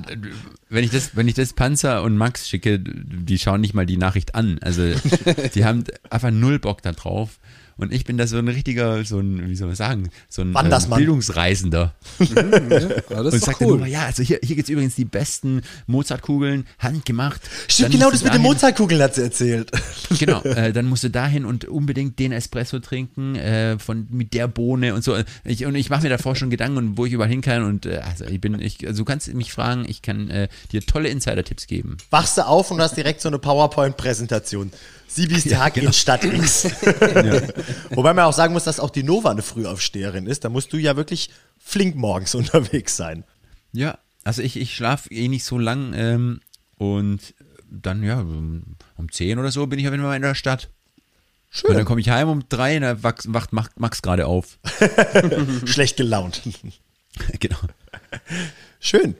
wenn 0.71 0.83
ich 0.85 0.91
das, 0.91 1.15
wenn 1.15 1.27
ich 1.27 1.33
das 1.33 1.53
Panzer 1.53 2.01
und 2.01 2.17
Max 2.17 2.47
schicke, 2.47 2.79
die 2.79 3.37
schauen 3.37 3.61
nicht 3.61 3.73
mal 3.73 3.85
die 3.85 3.97
Nachricht 3.97 4.35
an. 4.35 4.57
Also 4.61 4.83
die 5.55 5.65
haben 5.65 5.83
einfach 6.09 6.31
null 6.31 6.59
Bock 6.59 6.81
da 6.81 6.93
drauf. 6.93 7.39
Und 7.81 7.91
ich 7.91 8.05
bin 8.05 8.15
da 8.15 8.27
so 8.27 8.37
ein 8.37 8.47
richtiger, 8.47 9.03
so 9.05 9.19
ein, 9.19 9.49
wie 9.49 9.55
soll 9.55 9.65
man 9.65 9.75
sagen, 9.75 10.09
so 10.29 10.43
ein 10.43 10.55
äh. 10.55 10.95
Bildungsreisender. 10.95 11.95
Ja, 12.19 12.43
das 13.09 13.33
Und 13.33 13.39
sagt 13.43 13.55
doch 13.55 13.59
dann 13.59 13.67
cool. 13.67 13.77
Nova, 13.77 13.87
ja, 13.87 14.05
also 14.05 14.21
hier, 14.21 14.39
hier 14.43 14.55
gibt 14.55 14.67
es 14.67 14.69
übrigens 14.69 14.93
die 14.93 15.05
besten 15.05 15.63
Mozartkugeln, 15.87 16.67
handgemacht. 16.77 17.41
Stimmt, 17.67 17.93
genau 17.93 18.11
das 18.11 18.23
mit 18.23 18.35
den 18.35 18.41
Mozartkugeln 18.43 19.01
hat 19.01 19.15
sie 19.15 19.23
erzählt. 19.23 19.71
Genau, 20.19 20.41
äh, 20.43 20.73
dann 20.73 20.87
musst 20.87 21.03
du 21.05 21.09
dahin 21.09 21.45
und 21.45 21.65
unbedingt 21.65 22.19
den 22.19 22.33
Espresso 22.33 22.79
trinken 22.79 23.35
äh, 23.35 23.79
von 23.79 24.07
mit 24.09 24.33
der 24.33 24.47
Bohne 24.47 24.93
und 24.93 25.03
so. 25.03 25.15
Ich, 25.45 25.65
und 25.65 25.73
ich 25.73 25.89
mache 25.89 26.03
mir 26.03 26.09
davor 26.09 26.35
schon 26.35 26.49
Gedanken 26.49 26.77
und 26.77 26.97
wo 26.97 27.05
ich 27.05 27.13
überall 27.13 27.29
hin 27.29 27.41
kann 27.41 27.63
und 27.63 27.85
äh, 27.85 28.01
also 28.03 28.25
ich 28.25 28.41
bin, 28.41 28.59
ich, 28.59 28.85
also 28.85 28.99
du 28.99 29.05
kannst 29.05 29.33
mich 29.33 29.53
fragen, 29.53 29.85
ich 29.87 30.01
kann 30.01 30.29
äh, 30.29 30.49
dir 30.71 30.81
tolle 30.81 31.09
Insider-Tipps 31.09 31.67
geben. 31.67 31.97
Wachst 32.09 32.37
du 32.37 32.45
auf 32.45 32.71
und 32.71 32.81
hast 32.81 32.97
direkt 32.97 33.21
so 33.21 33.29
eine 33.29 33.39
PowerPoint-Präsentation. 33.39 34.71
Sibis 35.07 35.43
Tag 35.45 35.77
in 35.77 35.91
Stadt 35.91 36.23
X. 36.23 36.63
Wobei 37.89 38.13
man 38.13 38.25
auch 38.25 38.33
sagen 38.33 38.53
muss, 38.53 38.63
dass 38.63 38.79
auch 38.79 38.89
die 38.89 39.03
Nova 39.03 39.31
eine 39.31 39.41
Frühaufsteherin 39.41 40.25
ist. 40.25 40.45
Da 40.45 40.49
musst 40.49 40.71
du 40.71 40.77
ja 40.77 40.95
wirklich 40.95 41.29
flink 41.59 41.95
morgens 41.95 42.35
unterwegs 42.35 42.95
sein. 42.95 43.23
Ja, 43.73 43.97
also 44.23 44.41
ich, 44.41 44.57
ich 44.57 44.75
schlafe 44.75 45.11
eh 45.11 45.27
nicht 45.27 45.43
so 45.43 45.57
lang 45.57 45.93
ähm, 45.95 46.41
und 46.77 47.33
dann 47.69 48.03
ja, 48.03 48.19
um 48.19 48.77
um 49.01 49.11
10 49.11 49.39
oder 49.39 49.51
so 49.51 49.67
bin 49.67 49.79
ich 49.79 49.87
auf 49.87 49.93
jeden 49.93 50.03
Fall 50.03 50.15
in 50.15 50.21
der 50.21 50.35
Stadt. 50.35 50.69
Und 51.63 51.69
dann 51.69 51.77
Schön. 51.77 51.85
komme 51.85 51.99
ich 51.99 52.09
heim 52.09 52.29
um 52.29 52.47
drei 52.47 52.77
und 52.77 52.83
da 52.83 53.03
wacht, 53.03 53.33
wacht 53.33 53.51
Max, 53.51 53.71
Max 53.75 54.01
gerade 54.01 54.25
auf. 54.25 54.57
Schlecht 55.65 55.97
gelaunt. 55.97 56.41
genau. 57.39 57.57
Schön. 58.79 59.15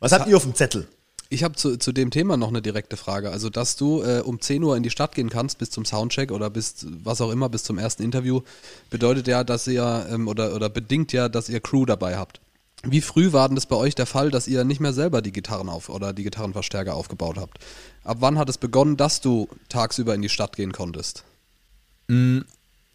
Was 0.00 0.12
habt 0.12 0.28
ihr 0.28 0.36
auf 0.36 0.42
dem 0.42 0.54
Zettel? 0.54 0.86
Ich 1.28 1.42
habe 1.42 1.56
zu, 1.56 1.76
zu 1.76 1.92
dem 1.92 2.10
Thema 2.10 2.36
noch 2.36 2.48
eine 2.48 2.62
direkte 2.62 2.96
Frage. 2.96 3.30
Also, 3.30 3.50
dass 3.50 3.76
du 3.76 4.02
äh, 4.02 4.20
um 4.20 4.40
10 4.40 4.62
Uhr 4.62 4.76
in 4.76 4.82
die 4.82 4.90
Stadt 4.90 5.14
gehen 5.14 5.28
kannst, 5.28 5.58
bis 5.58 5.70
zum 5.70 5.84
Soundcheck 5.84 6.30
oder 6.30 6.50
bis 6.50 6.86
was 7.02 7.20
auch 7.20 7.30
immer, 7.30 7.48
bis 7.48 7.64
zum 7.64 7.78
ersten 7.78 8.04
Interview, 8.04 8.42
bedeutet 8.90 9.26
ja, 9.26 9.42
dass 9.42 9.66
ihr 9.66 10.06
ähm, 10.08 10.28
oder, 10.28 10.54
oder 10.54 10.68
bedingt 10.68 11.12
ja, 11.12 11.28
dass 11.28 11.48
ihr 11.48 11.60
Crew 11.60 11.84
dabei 11.84 12.16
habt. 12.16 12.40
Wie 12.84 13.00
früh 13.00 13.32
war 13.32 13.48
denn 13.48 13.56
das 13.56 13.66
bei 13.66 13.74
euch 13.74 13.96
der 13.96 14.06
Fall, 14.06 14.30
dass 14.30 14.46
ihr 14.46 14.62
nicht 14.62 14.80
mehr 14.80 14.92
selber 14.92 15.22
die 15.22 15.32
Gitarren 15.32 15.68
auf 15.68 15.88
oder 15.88 16.12
die 16.12 16.22
Gitarrenverstärker 16.22 16.94
aufgebaut 16.94 17.38
habt? 17.38 17.58
Ab 18.04 18.18
wann 18.20 18.38
hat 18.38 18.48
es 18.48 18.58
begonnen, 18.58 18.96
dass 18.96 19.20
du 19.20 19.48
tagsüber 19.68 20.14
in 20.14 20.22
die 20.22 20.28
Stadt 20.28 20.54
gehen 20.54 20.72
konntest? 20.72 21.24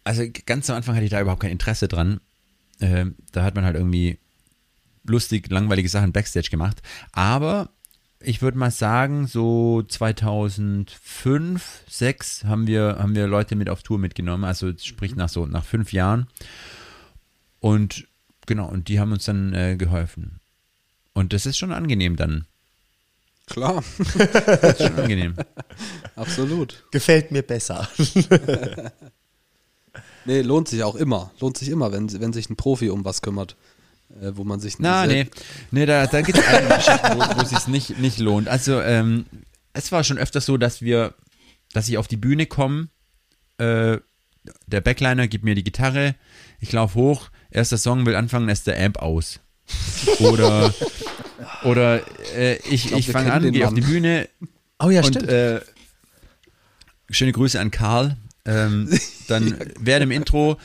Also 0.04 0.22
ganz 0.46 0.70
am 0.70 0.76
Anfang 0.76 0.94
hatte 0.94 1.04
ich 1.04 1.10
da 1.10 1.20
überhaupt 1.20 1.42
kein 1.42 1.50
Interesse 1.50 1.88
dran. 1.88 2.20
Ähm, 2.80 3.16
da 3.32 3.44
hat 3.44 3.54
man 3.54 3.64
halt 3.64 3.76
irgendwie 3.76 4.18
lustig, 5.04 5.50
langweilige 5.50 5.88
Sachen 5.88 6.12
Backstage 6.12 6.50
gemacht. 6.50 6.82
Aber 7.12 7.70
ich 8.20 8.42
würde 8.42 8.58
mal 8.58 8.70
sagen, 8.70 9.26
so 9.26 9.82
2005, 9.82 11.82
2006 11.88 12.44
haben 12.44 12.66
wir, 12.66 12.96
haben 12.98 13.14
wir 13.14 13.26
Leute 13.26 13.56
mit 13.56 13.68
auf 13.68 13.82
Tour 13.82 13.98
mitgenommen, 13.98 14.44
also 14.44 14.72
sprich 14.78 15.16
nach 15.16 15.28
so 15.28 15.46
nach 15.46 15.64
fünf 15.64 15.92
Jahren. 15.92 16.28
Und 17.60 18.06
genau, 18.46 18.68
und 18.68 18.88
die 18.88 19.00
haben 19.00 19.12
uns 19.12 19.24
dann 19.24 19.54
äh, 19.54 19.76
geholfen. 19.76 20.40
Und 21.12 21.32
das 21.32 21.46
ist 21.46 21.58
schon 21.58 21.72
angenehm 21.72 22.16
dann. 22.16 22.46
Klar, 23.46 23.82
Das 24.14 24.80
ist 24.80 24.86
schon 24.86 24.98
angenehm. 24.98 25.34
absolut. 26.16 26.84
Gefällt 26.90 27.32
mir 27.32 27.42
besser. 27.42 27.88
Nee, 30.24 30.42
lohnt 30.42 30.68
sich 30.68 30.84
auch 30.84 30.94
immer. 30.94 31.32
Lohnt 31.40 31.58
sich 31.58 31.68
immer, 31.68 31.92
wenn, 31.92 32.20
wenn 32.20 32.32
sich 32.32 32.48
ein 32.48 32.56
Profi 32.56 32.90
um 32.90 33.04
was 33.04 33.22
kümmert. 33.22 33.56
Äh, 34.20 34.36
wo 34.36 34.44
man 34.44 34.60
sich 34.60 34.78
Na, 34.78 35.06
nee. 35.06 35.26
Nee, 35.70 35.86
da, 35.86 36.06
da 36.06 36.20
gibt 36.20 36.38
es 36.38 36.46
einige 36.46 36.74
Geschichten, 36.76 37.14
wo, 37.14 37.36
wo 37.36 37.42
es 37.42 37.50
sich 37.50 37.66
nicht, 37.66 37.98
nicht 37.98 38.18
lohnt. 38.18 38.48
Also, 38.48 38.80
ähm, 38.80 39.26
es 39.72 39.90
war 39.92 40.04
schon 40.04 40.18
öfters 40.18 40.46
so, 40.46 40.56
dass 40.56 40.82
wir, 40.82 41.14
dass 41.72 41.88
ich 41.88 41.98
auf 41.98 42.08
die 42.08 42.16
Bühne 42.16 42.46
komme, 42.46 42.88
äh, 43.58 43.98
der 44.66 44.80
Backliner 44.80 45.28
gibt 45.28 45.44
mir 45.44 45.54
die 45.54 45.64
Gitarre, 45.64 46.14
ich 46.60 46.72
laufe 46.72 46.98
hoch, 46.98 47.30
erster 47.50 47.78
Song 47.78 48.04
will 48.06 48.16
anfangen, 48.16 48.48
ist 48.48 48.66
der 48.66 48.84
Amp 48.84 48.98
aus. 48.98 49.40
Oder, 50.18 50.74
oder 51.64 52.02
äh, 52.36 52.56
ich, 52.68 52.88
glaub, 52.88 53.00
ich 53.00 53.06
wir 53.06 53.12
fange 53.12 53.32
an, 53.32 53.52
gehe 53.52 53.66
auf 53.66 53.74
die 53.74 53.80
Bühne 53.80 54.28
Oh 54.82 54.90
ja, 54.90 55.02
und 55.04 55.22
äh, 55.28 55.60
schöne 57.08 57.32
Grüße 57.32 57.60
an 57.60 57.70
Karl. 57.70 58.16
Ähm, 58.44 58.90
dann 59.28 59.56
während 59.78 60.02
dem 60.02 60.10
Intro, 60.10 60.58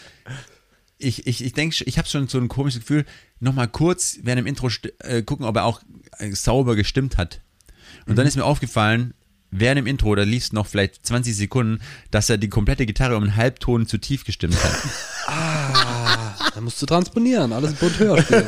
ich, 0.97 1.27
ich, 1.27 1.43
ich 1.43 1.53
denke, 1.53 1.83
ich 1.85 1.97
habe 1.97 2.07
schon 2.07 2.27
so 2.27 2.37
ein 2.37 2.47
komisches 2.47 2.81
Gefühl, 2.81 3.05
nochmal 3.39 3.67
kurz 3.67 4.19
während 4.23 4.39
dem 4.39 4.47
Intro 4.47 4.69
äh, 4.99 5.21
gucken, 5.21 5.45
ob 5.45 5.55
er 5.55 5.65
auch 5.65 5.81
äh, 6.17 6.31
sauber 6.31 6.75
gestimmt 6.75 7.17
hat. 7.17 7.41
Und 8.05 8.17
dann 8.17 8.25
ist 8.25 8.35
mir 8.35 8.45
aufgefallen, 8.45 9.13
während 9.51 9.79
dem 9.79 9.87
Intro, 9.87 10.15
da 10.15 10.23
lief 10.23 10.51
noch 10.53 10.65
vielleicht 10.65 11.05
20 11.05 11.35
Sekunden, 11.35 11.81
dass 12.11 12.29
er 12.29 12.37
die 12.37 12.49
komplette 12.49 12.85
Gitarre 12.85 13.17
um 13.17 13.23
einen 13.23 13.35
Halbton 13.35 13.85
zu 13.85 13.97
tief 13.97 14.23
gestimmt 14.23 14.57
hat. 14.63 15.87
Da 16.57 16.61
musst 16.61 16.81
du 16.81 16.87
transponieren, 16.87 17.53
alles 17.53 17.73
bunt 17.73 17.99
höher 17.99 18.19
spielen. 18.19 18.47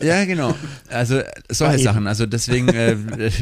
Ja, 0.00 0.24
genau. 0.24 0.54
Also 0.88 1.22
solche 1.48 1.74
Eben. 1.74 1.82
Sachen. 1.82 2.06
Also 2.06 2.24
deswegen, 2.24 2.68
äh, 2.68 2.96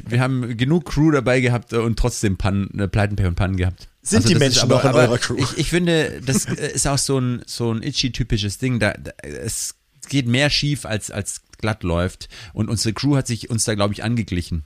wir 0.09 0.21
haben 0.23 0.57
genug 0.57 0.87
Crew 0.87 1.11
dabei 1.11 1.43
gehabt 1.43 1.75
äh, 1.75 1.77
und 1.77 1.99
trotzdem 1.99 2.39
Pannen, 2.39 2.71
äh, 2.79 2.89
Pleiten, 2.89 3.17
Pech 3.17 3.27
und 3.27 3.35
Pannen 3.35 3.59
gehabt. 3.59 3.89
Sind 4.01 4.23
also 4.23 4.29
die 4.31 4.37
Menschen 4.37 4.71
noch 4.71 4.83
in 4.87 4.93
eurer 4.93 5.19
Crew? 5.19 5.37
Ich, 5.37 5.59
ich 5.59 5.69
finde, 5.69 6.23
das 6.25 6.47
äh, 6.47 6.73
ist 6.73 6.89
auch 6.89 6.97
so 6.97 7.19
ein, 7.19 7.43
so 7.45 7.75
ein 7.75 7.83
Itchy-typisches 7.83 8.57
Ding. 8.57 8.79
Da, 8.79 8.95
da, 8.95 9.11
es 9.23 9.75
geht 10.09 10.27
mehr 10.27 10.49
schief, 10.49 10.87
als, 10.87 11.11
als 11.11 11.43
glatt 11.59 11.83
läuft. 11.83 12.31
Und 12.55 12.71
unsere 12.71 12.95
Crew 12.95 13.17
hat 13.17 13.27
sich 13.27 13.51
uns 13.51 13.65
da, 13.65 13.75
glaube 13.75 13.93
ich, 13.93 14.03
angeglichen. 14.03 14.65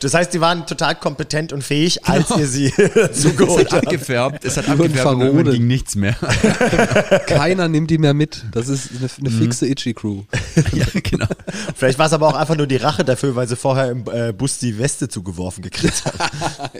Das 0.00 0.14
heißt, 0.14 0.32
die 0.32 0.40
waren 0.40 0.66
total 0.66 0.94
kompetent 0.94 1.52
und 1.52 1.62
fähig, 1.62 2.04
als 2.06 2.30
ihr 2.36 2.46
sie 2.46 2.66
Es 2.94 3.20
zugeholt 3.20 3.66
hat 3.66 3.72
habt. 3.74 3.86
abgefärbt, 3.86 4.44
es 4.44 4.56
hat 4.56 4.68
abgefärbt 4.68 5.06
und 5.22 5.50
ging 5.50 5.66
nichts 5.66 5.94
mehr. 5.96 6.14
Keiner 7.26 7.68
nimmt 7.68 7.90
die 7.90 7.98
mehr 7.98 8.14
mit. 8.14 8.44
Das 8.52 8.68
ist 8.68 8.90
eine, 8.98 9.08
eine 9.18 9.30
Mhm. 9.30 9.38
fixe 9.42 9.66
Itchy-Crew. 9.66 10.22
ja, 10.72 10.86
genau. 11.02 11.26
Vielleicht 11.74 11.98
war 11.98 12.06
es 12.06 12.12
aber 12.12 12.28
auch 12.28 12.34
einfach 12.34 12.56
nur 12.56 12.66
die 12.66 12.76
Rache 12.76 13.04
dafür, 13.04 13.36
weil 13.36 13.46
sie 13.48 13.56
vorher 13.56 13.90
im 13.90 14.04
äh, 14.10 14.32
Bus 14.32 14.58
die 14.58 14.78
Weste 14.78 15.08
zugeworfen 15.08 15.62
gekriegt 15.62 16.04
hat. 16.04 16.14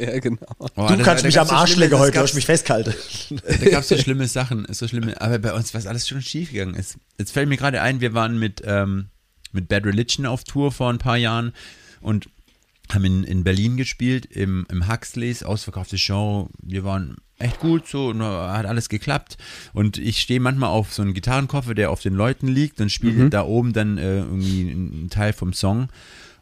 ja, 0.00 0.18
genau. 0.18 0.38
Oh, 0.58 0.86
Du 0.88 0.98
kannst 1.02 1.24
mich 1.24 1.38
am 1.38 1.50
Arsch 1.50 1.76
das 1.76 1.92
heute, 1.98 2.16
weil 2.18 2.24
ich 2.24 2.34
mich 2.34 2.46
festhalte. 2.46 2.94
Da 3.60 3.68
gab 3.70 3.82
es 3.82 3.88
so 3.88 3.96
schlimme 3.98 4.26
Sachen, 4.26 4.66
so 4.70 4.88
schlimme, 4.88 5.20
aber 5.20 5.38
bei 5.38 5.52
uns 5.52 5.74
was 5.74 5.86
alles 5.86 6.08
schon 6.08 6.22
schief 6.22 6.50
gegangen 6.52 6.74
ist. 6.74 6.96
Jetzt 7.18 7.32
fällt 7.32 7.48
mir 7.48 7.56
gerade 7.56 7.82
ein, 7.82 8.00
wir 8.00 8.14
waren 8.14 8.38
mit, 8.38 8.62
ähm, 8.64 9.06
mit 9.56 9.68
Bad 9.68 9.84
Religion 9.84 10.26
auf 10.26 10.44
Tour 10.44 10.70
vor 10.70 10.90
ein 10.90 10.98
paar 10.98 11.16
Jahren 11.16 11.52
und 12.00 12.28
haben 12.92 13.04
in, 13.04 13.24
in 13.24 13.42
Berlin 13.42 13.76
gespielt, 13.76 14.26
im, 14.26 14.66
im 14.70 14.88
Huxleys, 14.88 15.42
ausverkaufte 15.42 15.98
Show. 15.98 16.48
Wir 16.62 16.84
waren 16.84 17.16
echt 17.38 17.58
gut 17.58 17.86
so 17.86 18.14
hat 18.14 18.66
alles 18.66 18.88
geklappt. 18.88 19.36
Und 19.72 19.98
ich 19.98 20.20
stehe 20.20 20.40
manchmal 20.40 20.70
auf 20.70 20.92
so 20.92 21.02
einem 21.02 21.14
Gitarrenkoffer, 21.14 21.74
der 21.74 21.90
auf 21.90 22.00
den 22.00 22.14
Leuten 22.14 22.48
liegt 22.48 22.80
und 22.80 22.90
spiele 22.90 23.28
da 23.30 23.44
oben 23.44 23.72
dann 23.72 23.98
äh, 23.98 24.18
irgendwie 24.18 24.70
einen 24.70 25.10
Teil 25.10 25.32
vom 25.32 25.52
Song. 25.52 25.88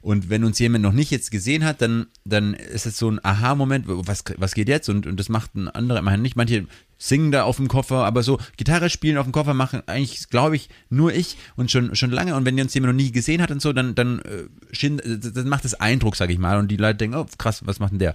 Und 0.02 0.28
wenn 0.28 0.44
uns 0.44 0.58
jemand 0.58 0.82
noch 0.82 0.92
nicht 0.92 1.10
jetzt 1.10 1.30
gesehen 1.30 1.64
hat, 1.64 1.80
dann, 1.80 2.08
dann 2.26 2.52
ist 2.52 2.84
es 2.84 2.98
so 2.98 3.10
ein 3.10 3.24
Aha-Moment, 3.24 3.86
was, 3.88 4.22
was 4.36 4.52
geht 4.52 4.68
jetzt? 4.68 4.90
Und, 4.90 5.06
und 5.06 5.18
das 5.18 5.30
macht 5.30 5.54
ein 5.54 5.66
anderer, 5.68 6.02
machen 6.02 6.20
nicht 6.20 6.36
manche 6.36 6.66
singen 7.06 7.30
da 7.32 7.42
auf 7.44 7.56
dem 7.56 7.68
Koffer, 7.68 8.04
aber 8.04 8.22
so 8.22 8.38
Gitarre 8.56 8.88
spielen 8.88 9.18
auf 9.18 9.26
dem 9.26 9.32
Koffer 9.32 9.52
machen 9.52 9.82
eigentlich, 9.86 10.28
glaube 10.30 10.56
ich, 10.56 10.68
nur 10.88 11.12
ich 11.12 11.36
und 11.56 11.70
schon, 11.70 11.94
schon 11.94 12.10
lange. 12.10 12.34
Und 12.34 12.44
wenn 12.46 12.58
uns 12.58 12.72
jemand 12.72 12.94
noch 12.96 13.02
nie 13.04 13.12
gesehen 13.12 13.42
hat 13.42 13.50
und 13.50 13.60
so, 13.60 13.72
dann, 13.72 13.94
dann, 13.94 14.20
äh, 14.20 14.44
schien- 14.72 15.02
dann 15.04 15.48
macht 15.48 15.64
das 15.64 15.74
Eindruck, 15.74 16.16
sage 16.16 16.32
ich 16.32 16.38
mal. 16.38 16.58
Und 16.58 16.68
die 16.70 16.76
Leute 16.78 16.96
denken, 16.96 17.16
oh 17.16 17.26
krass, 17.36 17.66
was 17.66 17.78
macht 17.78 17.92
denn 17.92 17.98
der? 17.98 18.14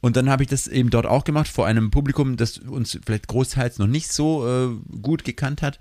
Und 0.00 0.16
dann 0.16 0.28
habe 0.28 0.42
ich 0.42 0.48
das 0.48 0.66
eben 0.66 0.90
dort 0.90 1.06
auch 1.06 1.22
gemacht, 1.22 1.46
vor 1.46 1.66
einem 1.66 1.92
Publikum, 1.92 2.36
das 2.36 2.58
uns 2.58 2.98
vielleicht 3.06 3.28
großteils 3.28 3.78
noch 3.78 3.86
nicht 3.86 4.12
so 4.12 4.48
äh, 4.48 4.96
gut 5.00 5.24
gekannt 5.24 5.62
hat. 5.62 5.78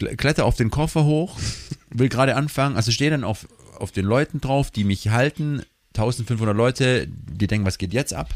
Kle- 0.00 0.16
Kletter 0.16 0.46
auf 0.46 0.56
den 0.56 0.70
Koffer 0.70 1.04
hoch, 1.04 1.38
will 1.90 2.08
gerade 2.08 2.34
anfangen, 2.34 2.76
also 2.76 2.90
stehe 2.90 3.10
dann 3.10 3.24
auf, 3.24 3.46
auf 3.78 3.92
den 3.92 4.06
Leuten 4.06 4.40
drauf, 4.40 4.70
die 4.70 4.84
mich 4.84 5.10
halten, 5.10 5.62
1500 5.94 6.56
Leute, 6.56 7.08
die 7.08 7.46
denken, 7.46 7.66
was 7.66 7.76
geht 7.76 7.92
jetzt 7.92 8.14
ab? 8.14 8.30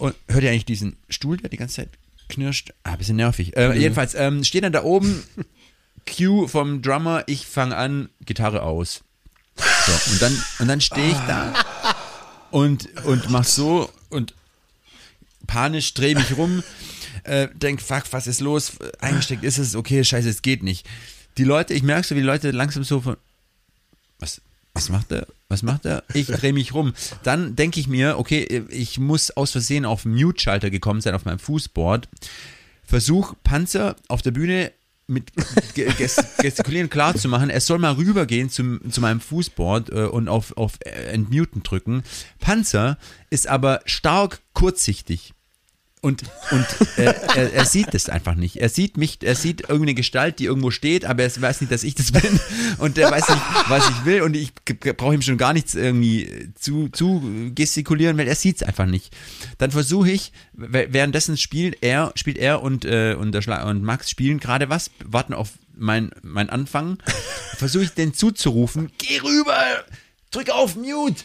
Und 0.00 0.16
hört 0.28 0.42
ihr 0.42 0.50
eigentlich 0.50 0.64
diesen 0.64 0.96
Stuhl, 1.10 1.36
der 1.36 1.50
die 1.50 1.58
ganze 1.58 1.76
Zeit 1.76 1.90
knirscht? 2.30 2.72
Ah, 2.84 2.96
bisschen 2.96 3.16
nervig. 3.16 3.54
Äh, 3.54 3.78
Jedenfalls, 3.78 4.14
ähm, 4.14 4.42
stehe 4.44 4.62
dann 4.62 4.72
da 4.72 4.82
oben, 4.82 5.22
Cue 6.06 6.48
vom 6.48 6.80
Drummer, 6.80 7.22
ich 7.26 7.46
fange 7.46 7.76
an, 7.76 8.08
Gitarre 8.24 8.62
aus. 8.62 9.02
So, 9.56 10.12
und 10.12 10.22
dann, 10.22 10.44
und 10.60 10.68
dann 10.68 10.80
stehe 10.80 11.10
ich 11.10 11.18
da 11.28 11.52
und, 12.50 12.88
und 13.04 13.28
mach 13.28 13.44
so 13.44 13.90
und 14.08 14.32
panisch 15.46 15.92
drehe 15.92 16.14
mich 16.14 16.34
rum, 16.34 16.62
äh, 17.24 17.48
denk, 17.52 17.82
fuck, 17.82 18.04
was 18.12 18.26
ist 18.26 18.40
los? 18.40 18.72
Eingesteckt 19.00 19.44
ist 19.44 19.58
es, 19.58 19.74
okay, 19.74 20.02
scheiße, 20.02 20.30
es 20.30 20.40
geht 20.40 20.62
nicht. 20.62 20.88
Die 21.36 21.44
Leute, 21.44 21.74
ich 21.74 21.82
merke 21.82 22.06
so, 22.06 22.14
wie 22.14 22.20
die 22.20 22.26
Leute 22.26 22.52
langsam 22.52 22.84
so 22.84 23.02
von, 23.02 23.18
was, 24.18 24.40
was 24.72 24.88
macht 24.88 25.12
er? 25.12 25.26
Was 25.50 25.62
macht 25.62 25.84
er? 25.84 26.04
Ich 26.14 26.28
drehe 26.28 26.52
mich 26.54 26.72
rum. 26.72 26.94
Dann 27.24 27.56
denke 27.56 27.80
ich 27.80 27.88
mir, 27.88 28.18
okay, 28.18 28.64
ich 28.70 28.98
muss 28.98 29.30
aus 29.32 29.50
Versehen 29.50 29.84
auf 29.84 30.04
Mute-Schalter 30.06 30.70
gekommen 30.70 31.00
sein 31.02 31.14
auf 31.14 31.24
meinem 31.26 31.40
Fußboard. 31.40 32.08
Versuch 32.84 33.34
Panzer 33.44 33.96
auf 34.08 34.22
der 34.22 34.30
Bühne 34.30 34.72
mit 35.08 35.32
ge- 35.74 35.92
ges 35.98 36.16
gestikulieren 36.38 36.88
klar 36.88 37.16
zu 37.16 37.28
machen, 37.28 37.50
er 37.50 37.60
soll 37.60 37.78
mal 37.78 37.94
rübergehen 37.94 38.48
zum, 38.48 38.92
zu 38.92 39.00
meinem 39.00 39.20
Fußboard 39.20 39.90
äh, 39.90 40.04
und 40.04 40.28
auf, 40.28 40.56
auf 40.56 40.78
äh, 40.84 40.90
Entmuten 41.12 41.64
drücken. 41.64 42.04
Panzer 42.38 42.96
ist 43.28 43.48
aber 43.48 43.80
stark 43.86 44.40
kurzsichtig. 44.54 45.34
Und, 46.02 46.22
und 46.50 46.66
äh, 46.96 47.12
er, 47.36 47.52
er 47.52 47.64
sieht 47.66 47.92
das 47.92 48.08
einfach 48.08 48.34
nicht. 48.34 48.56
Er 48.56 48.70
sieht 48.70 48.96
mich, 48.96 49.18
er 49.22 49.34
sieht 49.34 49.60
irgendeine 49.62 49.94
Gestalt, 49.94 50.38
die 50.38 50.46
irgendwo 50.46 50.70
steht, 50.70 51.04
aber 51.04 51.24
er 51.24 51.42
weiß 51.42 51.60
nicht, 51.60 51.70
dass 51.70 51.84
ich 51.84 51.94
das 51.94 52.12
bin. 52.12 52.40
Und 52.78 52.96
er 52.96 53.10
weiß 53.10 53.28
nicht, 53.28 53.42
was 53.68 53.86
ich 53.90 54.04
will. 54.06 54.22
Und 54.22 54.34
ich 54.34 54.54
brauche 54.96 55.14
ihm 55.14 55.20
schon 55.20 55.36
gar 55.36 55.52
nichts 55.52 55.74
irgendwie 55.74 56.52
zu, 56.54 56.88
zu 56.88 57.52
gestikulieren, 57.54 58.16
weil 58.16 58.28
er 58.28 58.34
sieht 58.34 58.56
es 58.56 58.62
einfach 58.62 58.86
nicht. 58.86 59.14
Dann 59.58 59.70
versuche 59.70 60.10
ich, 60.10 60.32
währenddessen 60.54 61.36
spielt 61.36 61.76
er, 61.82 62.12
spielt 62.14 62.38
er 62.38 62.62
und, 62.62 62.86
äh, 62.86 63.14
und, 63.14 63.32
der 63.32 63.66
und 63.66 63.82
Max 63.82 64.08
spielen 64.08 64.40
gerade 64.40 64.70
was, 64.70 64.90
warten 65.04 65.34
auf 65.34 65.50
mein, 65.76 66.12
mein 66.22 66.48
Anfang. 66.48 66.98
Versuche 67.56 67.84
ich 67.84 67.90
den 67.90 68.14
zuzurufen, 68.14 68.90
geh 68.96 69.20
rüber, 69.20 69.84
drück 70.30 70.48
auf 70.48 70.76
Mute. 70.76 71.24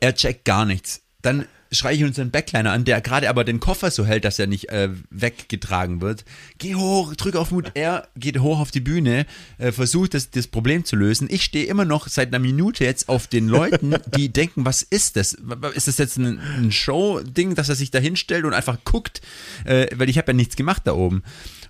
Er 0.00 0.14
checkt 0.14 0.46
gar 0.46 0.64
nichts. 0.64 1.02
Dann 1.20 1.46
schreie 1.72 1.96
ich 1.96 2.04
unseren 2.04 2.30
Backliner 2.30 2.70
an, 2.70 2.84
der 2.84 3.00
gerade 3.00 3.28
aber 3.28 3.44
den 3.44 3.60
Koffer 3.60 3.90
so 3.90 4.04
hält, 4.04 4.24
dass 4.24 4.38
er 4.38 4.46
nicht 4.46 4.68
äh, 4.68 4.90
weggetragen 5.10 6.00
wird. 6.00 6.24
Geh 6.58 6.74
hoch, 6.74 7.14
drück 7.16 7.36
auf 7.36 7.50
Mut. 7.50 7.72
Er 7.74 8.08
geht 8.16 8.38
hoch 8.38 8.60
auf 8.60 8.70
die 8.70 8.80
Bühne, 8.80 9.26
äh, 9.58 9.72
versucht 9.72 10.14
das, 10.14 10.30
das 10.30 10.46
Problem 10.46 10.84
zu 10.84 10.96
lösen. 10.96 11.28
Ich 11.30 11.42
stehe 11.42 11.66
immer 11.66 11.84
noch 11.84 12.08
seit 12.08 12.28
einer 12.28 12.38
Minute 12.38 12.84
jetzt 12.84 13.08
auf 13.08 13.26
den 13.26 13.48
Leuten, 13.48 13.94
die 14.16 14.28
denken, 14.30 14.64
was 14.64 14.82
ist 14.82 15.16
das? 15.16 15.36
Ist 15.74 15.88
das 15.88 15.98
jetzt 15.98 16.18
ein, 16.18 16.38
ein 16.58 16.72
Show-Ding, 16.72 17.54
dass 17.54 17.68
er 17.68 17.74
sich 17.74 17.90
da 17.90 17.98
hinstellt 17.98 18.44
und 18.44 18.54
einfach 18.54 18.78
guckt? 18.84 19.22
Äh, 19.64 19.86
weil 19.94 20.08
ich 20.08 20.18
habe 20.18 20.32
ja 20.32 20.36
nichts 20.36 20.56
gemacht 20.56 20.82
da 20.84 20.92
oben. 20.92 21.22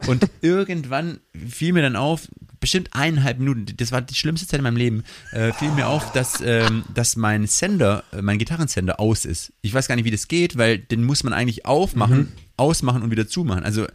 Und 0.07 0.29
irgendwann 0.41 1.21
fiel 1.49 1.73
mir 1.73 1.83
dann 1.83 1.97
auf, 1.97 2.29
bestimmt 2.61 2.91
eineinhalb 2.93 3.38
Minuten, 3.38 3.67
das 3.77 3.93
war 3.93 4.01
die 4.01 4.15
schlimmste 4.15 4.47
Zeit 4.47 4.59
in 4.59 4.65
meinem 4.65 4.77
Leben, 4.77 5.05
äh, 5.33 5.53
fiel 5.53 5.71
mir 5.73 5.88
auf, 5.88 6.12
dass, 6.12 6.41
ähm, 6.45 6.85
dass 6.95 7.17
mein 7.17 7.47
Sender, 7.47 8.05
äh, 8.12 8.23
mein 8.23 8.38
Gitarrensender 8.38 9.01
aus 9.01 9.25
ist. 9.25 9.53
Ich 9.62 9.75
weiß 9.75 9.88
gar 9.88 9.97
nicht, 9.97 10.05
wie 10.05 10.11
das 10.11 10.29
geht, 10.29 10.57
weil 10.57 10.79
den 10.79 11.05
muss 11.05 11.25
man 11.25 11.33
eigentlich 11.33 11.67
aufmachen, 11.67 12.33
ausmachen 12.57 13.03
und 13.03 13.11
wieder 13.11 13.29
zumachen. 13.29 13.65
Also 13.65 13.87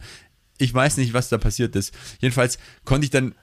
ich 0.58 0.72
weiß 0.72 0.98
nicht, 0.98 1.12
was 1.14 1.28
da 1.28 1.38
passiert 1.38 1.74
ist. 1.76 1.94
Jedenfalls 2.20 2.58
konnte 2.84 3.04
ich 3.06 3.10
dann, 3.10 3.34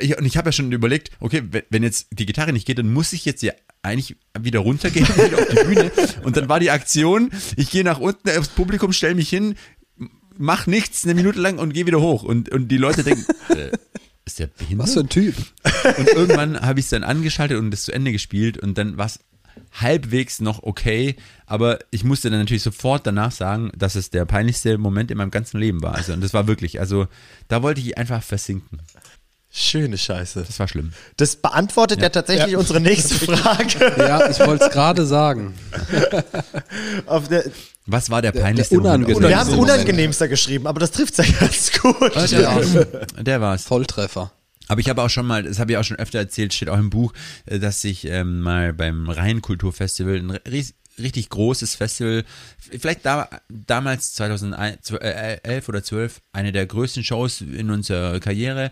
ich, 0.00 0.16
und 0.18 0.24
ich 0.24 0.36
habe 0.36 0.48
ja 0.48 0.52
schon 0.52 0.70
überlegt, 0.72 1.10
okay, 1.20 1.42
wenn, 1.50 1.62
wenn 1.70 1.82
jetzt 1.82 2.08
die 2.10 2.26
Gitarre 2.26 2.52
nicht 2.52 2.66
geht, 2.66 2.78
dann 2.78 2.92
muss 2.92 3.12
ich 3.12 3.24
jetzt 3.24 3.42
ja 3.42 3.52
eigentlich 3.84 4.16
wieder 4.38 4.60
runtergehen, 4.60 5.06
wieder 5.16 5.38
auf 5.38 5.48
die 5.48 5.64
Bühne. 5.64 5.92
Und 6.22 6.36
dann 6.36 6.48
war 6.48 6.58
die 6.58 6.70
Aktion, 6.70 7.30
ich 7.56 7.70
gehe 7.70 7.84
nach 7.84 8.00
unten 8.00 8.30
aufs 8.30 8.48
Publikum, 8.48 8.92
stelle 8.92 9.14
mich 9.14 9.28
hin, 9.28 9.56
mach 10.38 10.66
nichts 10.66 11.04
eine 11.04 11.14
Minute 11.14 11.40
lang 11.40 11.58
und 11.58 11.72
geh 11.72 11.86
wieder 11.86 12.00
hoch. 12.00 12.22
Und, 12.22 12.48
und 12.50 12.68
die 12.68 12.76
Leute 12.78 13.02
denken, 13.04 13.24
äh, 13.50 13.70
ist 14.24 14.38
der 14.38 14.46
behindert? 14.48 14.86
Was 14.88 14.94
für 14.94 15.00
ein 15.00 15.08
Typ. 15.08 15.34
Und 15.98 16.08
irgendwann 16.08 16.60
habe 16.60 16.80
ich 16.80 16.86
es 16.86 16.90
dann 16.90 17.04
angeschaltet 17.04 17.58
und 17.58 17.70
das 17.70 17.82
zu 17.82 17.92
Ende 17.92 18.12
gespielt 18.12 18.58
und 18.58 18.78
dann 18.78 18.96
war 18.96 19.06
es 19.06 19.20
halbwegs 19.80 20.40
noch 20.40 20.62
okay, 20.62 21.16
aber 21.46 21.78
ich 21.90 22.04
musste 22.04 22.30
dann 22.30 22.38
natürlich 22.40 22.62
sofort 22.62 23.06
danach 23.06 23.32
sagen, 23.32 23.70
dass 23.76 23.96
es 23.96 24.10
der 24.10 24.24
peinlichste 24.24 24.78
Moment 24.78 25.10
in 25.10 25.18
meinem 25.18 25.30
ganzen 25.30 25.58
Leben 25.58 25.82
war. 25.82 25.94
Also, 25.94 26.12
und 26.12 26.22
das 26.22 26.32
war 26.32 26.46
wirklich, 26.46 26.80
also 26.80 27.06
da 27.48 27.62
wollte 27.62 27.80
ich 27.80 27.98
einfach 27.98 28.22
versinken. 28.22 28.80
Schöne 29.56 29.96
Scheiße. 29.98 30.42
Das 30.44 30.58
war 30.58 30.66
schlimm. 30.66 30.92
Das 31.16 31.36
beantwortet 31.36 32.02
ja, 32.02 32.08
tatsächlich 32.08 32.52
Ja. 32.52 32.58
unsere 32.58 32.80
nächste 32.80 33.14
Frage. 33.26 33.94
Ja, 33.98 34.28
ich 34.28 34.40
wollte 34.40 34.64
es 34.64 34.70
gerade 34.72 35.06
sagen. 35.06 35.54
Auf 37.06 37.28
der, 37.28 37.44
Was 37.86 38.08
war 38.10 38.22
der 38.22 38.32
der 38.32 38.40
peinlichste 38.40 38.76
Moment? 38.78 39.06
unangenehme- 39.08 39.28
wir 39.28 39.38
haben 39.38 39.58
unangenehmster 39.58 40.28
geschrieben, 40.28 40.66
aber 40.66 40.80
das 40.80 40.90
trifft 40.92 41.18
ja 41.18 41.24
ganz 41.38 41.70
gut. 41.72 42.14
Der, 42.30 42.62
der 43.22 43.40
war's. 43.40 43.64
Volltreffer. 43.64 44.32
Aber 44.68 44.80
ich 44.80 44.88
habe 44.88 45.02
auch 45.02 45.10
schon 45.10 45.26
mal, 45.26 45.42
das 45.42 45.58
habe 45.58 45.72
ich 45.72 45.78
auch 45.78 45.84
schon 45.84 45.98
öfter 45.98 46.18
erzählt, 46.18 46.54
steht 46.54 46.70
auch 46.70 46.78
im 46.78 46.88
Buch, 46.88 47.12
äh, 47.44 47.58
dass 47.58 47.84
ich 47.84 48.06
ähm, 48.06 48.40
mal 48.40 48.72
beim 48.72 49.10
Rheinkulturfestival, 49.10 50.14
ein 50.16 50.30
ries- 50.46 50.72
richtig 50.98 51.28
großes 51.28 51.74
Festival, 51.74 52.24
vielleicht 52.56 53.04
da, 53.04 53.28
damals 53.50 54.14
2011 54.14 55.68
oder 55.68 55.82
12, 55.82 56.22
eine 56.32 56.52
der 56.52 56.64
größten 56.66 57.04
Shows 57.04 57.40
in 57.42 57.70
unserer 57.70 58.18
Karriere, 58.20 58.70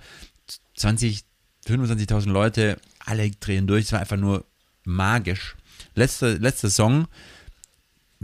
20, 0.77 1.25
25.000 1.67 2.29
Leute, 2.31 2.79
alle 3.05 3.31
drehen 3.33 3.67
durch, 3.67 3.85
es 3.87 3.93
war 3.93 4.01
einfach 4.01 4.17
nur 4.17 4.45
magisch. 4.85 5.57
Letzter, 5.95 6.39
letzter 6.39 6.71
Song, 6.71 7.07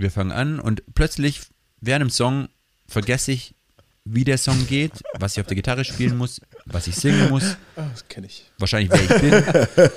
wir 0.00 0.10
fangen 0.10 0.32
an 0.32 0.60
und 0.60 0.82
plötzlich 0.94 1.40
während 1.80 2.02
dem 2.02 2.10
Song 2.10 2.48
vergesse 2.86 3.32
ich, 3.32 3.54
wie 4.04 4.24
der 4.24 4.38
Song 4.38 4.66
geht, 4.66 4.92
was 5.18 5.34
ich 5.36 5.40
auf 5.40 5.46
der 5.46 5.56
Gitarre 5.56 5.84
spielen 5.84 6.16
muss, 6.16 6.40
was 6.64 6.86
ich 6.86 6.96
singen 6.96 7.28
muss, 7.28 7.56
Ah, 7.76 7.86
das 7.90 8.08
kenne 8.08 8.26
ich. 8.26 8.50
wahrscheinlich 8.58 8.90
wer 8.90 9.02
ich 9.02 9.20
bin. 9.20 9.90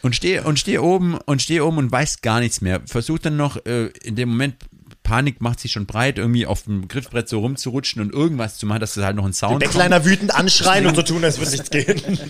Und 0.00 0.14
stehe 0.14 0.44
und 0.44 0.58
stehe 0.58 0.80
oben 0.80 1.16
und 1.18 1.42
stehe 1.42 1.64
oben 1.64 1.76
und 1.78 1.90
weiß 1.92 2.20
gar 2.22 2.38
nichts 2.40 2.60
mehr. 2.60 2.80
Versuche 2.86 3.18
dann 3.18 3.36
noch 3.36 3.56
äh, 3.66 3.86
in 4.02 4.14
dem 4.16 4.28
Moment, 4.30 4.54
Panik 5.08 5.40
macht 5.40 5.58
sich 5.58 5.72
schon 5.72 5.86
breit, 5.86 6.18
irgendwie 6.18 6.44
auf 6.44 6.64
dem 6.64 6.86
Griffbrett 6.86 7.30
so 7.30 7.38
rumzurutschen 7.40 8.02
und 8.02 8.12
irgendwas 8.12 8.58
zu 8.58 8.66
machen, 8.66 8.80
dass 8.80 8.94
es 8.94 9.02
halt 9.02 9.16
noch 9.16 9.24
ein 9.24 9.32
Sound 9.32 9.62
Der 9.62 9.68
kommt. 9.68 9.80
Kleiner 9.80 10.04
wütend 10.04 10.34
anschreien 10.34 10.86
und 10.86 10.96
so 10.96 11.00
tun, 11.02 11.24
als 11.24 11.38
würde 11.38 11.50
nichts 11.52 11.70
gehen. 11.70 12.02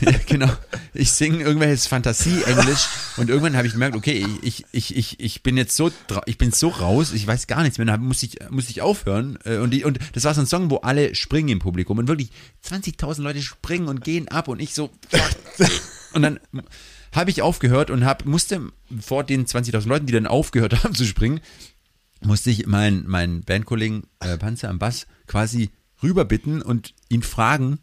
Ja, 0.00 0.12
genau. 0.26 0.50
Ich 0.94 1.12
singe 1.12 1.42
irgendwelches 1.44 1.86
Fantasie-Englisch 1.86 2.88
und 3.18 3.28
irgendwann 3.28 3.54
habe 3.54 3.66
ich 3.66 3.74
gemerkt, 3.74 3.94
okay, 3.96 4.26
ich, 4.40 4.64
ich, 4.72 4.96
ich, 4.96 5.20
ich 5.20 5.42
bin 5.42 5.58
jetzt 5.58 5.76
so, 5.76 5.90
ich 6.24 6.38
bin 6.38 6.52
so 6.52 6.68
raus, 6.68 7.12
ich 7.12 7.26
weiß 7.26 7.46
gar 7.48 7.62
nichts 7.62 7.76
mehr, 7.76 7.86
dann 7.86 8.00
muss 8.00 8.22
ich, 8.22 8.38
muss 8.48 8.70
ich 8.70 8.80
aufhören. 8.80 9.38
Äh, 9.44 9.58
Und, 9.58 9.72
die, 9.72 9.84
und 9.84 9.98
das 10.14 10.24
war 10.24 10.32
so 10.32 10.40
ein 10.40 10.46
Song, 10.46 10.70
wo 10.70 10.76
alle 10.76 11.14
springen 11.14 11.50
im 11.50 11.58
Publikum 11.58 11.98
und 11.98 12.08
wirklich 12.08 12.30
20.000 12.66 13.20
Leute 13.20 13.42
springen 13.42 13.88
und 13.88 14.02
gehen 14.02 14.28
ab 14.28 14.48
und 14.48 14.58
ich 14.58 14.72
so, 14.72 14.88
und 16.14 16.22
dann 16.22 16.40
habe 17.14 17.30
ich 17.30 17.42
aufgehört 17.42 17.90
und 17.90 18.04
hab, 18.04 18.24
musste 18.24 18.60
vor 19.00 19.24
den 19.24 19.44
20.000 19.46 19.86
Leuten, 19.88 20.06
die 20.06 20.12
dann 20.12 20.26
aufgehört 20.26 20.82
haben 20.84 20.94
zu 20.94 21.04
springen, 21.04 21.40
musste 22.24 22.50
ich 22.50 22.66
meinen, 22.66 23.06
meinen 23.06 23.42
Bandkollegen 23.42 24.04
äh, 24.20 24.36
Panzer 24.36 24.68
am 24.68 24.78
Bass 24.78 25.06
quasi 25.26 25.70
rüberbitten 26.02 26.62
und 26.62 26.94
ihn 27.08 27.22
fragen, 27.22 27.78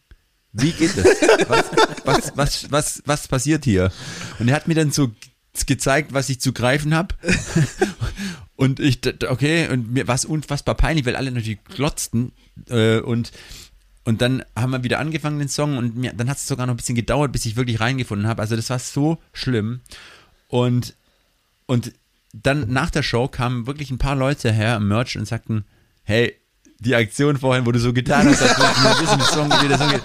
wie 0.54 0.72
geht 0.72 0.98
das? 0.98 1.06
Was, 1.48 1.66
was, 2.06 2.38
was, 2.38 2.72
was, 2.72 3.04
was 3.06 3.28
passiert 3.28 3.64
hier? 3.66 3.92
Und 4.40 4.48
er 4.48 4.56
hat 4.56 4.68
mir 4.68 4.74
dann 4.74 4.92
so 4.92 5.12
gezeigt, 5.66 6.14
was 6.14 6.30
ich 6.30 6.40
zu 6.40 6.54
greifen 6.54 6.94
habe. 6.94 7.16
Und 8.58 8.80
ich, 8.80 9.02
okay, 9.30 9.70
und 9.70 9.92
mir 9.92 10.08
war 10.08 10.16
es 10.16 10.26
unfassbar 10.26 10.74
peinlich, 10.74 11.06
weil 11.06 11.16
alle 11.16 11.32
natürlich 11.32 11.64
glotzten. 11.64 12.32
Äh, 12.70 12.98
und, 13.02 13.32
und 14.04 14.20
dann 14.20 14.44
haben 14.56 14.72
wir 14.72 14.84
wieder 14.84 14.98
angefangen, 14.98 15.38
den 15.38 15.48
Song, 15.48 15.78
und 15.78 15.96
mir, 15.96 16.12
dann 16.14 16.28
hat 16.28 16.38
es 16.38 16.48
sogar 16.48 16.66
noch 16.66 16.74
ein 16.74 16.78
bisschen 16.78 16.96
gedauert, 16.96 17.32
bis 17.32 17.46
ich 17.46 17.56
wirklich 17.56 17.80
reingefunden 17.80 18.28
habe. 18.28 18.42
Also 18.42 18.56
das 18.56 18.72
war 18.72 18.80
so 18.80 19.20
schlimm. 19.32 19.82
Und, 20.48 20.96
und 21.68 21.94
dann 22.34 22.72
nach 22.72 22.90
der 22.90 23.04
Show 23.04 23.28
kamen 23.28 23.68
wirklich 23.68 23.92
ein 23.92 23.98
paar 23.98 24.16
Leute 24.16 24.52
her 24.52 24.78
im 24.78 24.88
Merch 24.88 25.18
und 25.18 25.28
sagten, 25.28 25.66
hey, 26.04 26.36
die 26.80 26.96
Aktion 26.96 27.38
vorhin, 27.38 27.66
wo 27.66 27.72
du 27.72 27.80
so 27.80 27.92
getan 27.92 28.28
hast, 28.28 28.42
als 28.42 28.58
nur 28.58 29.02
wissen, 29.02 29.20
wie, 29.20 29.24
Song, 29.24 29.50
wie 29.64 29.68
der 29.68 29.78
Song 29.78 29.90
geht. 29.90 30.02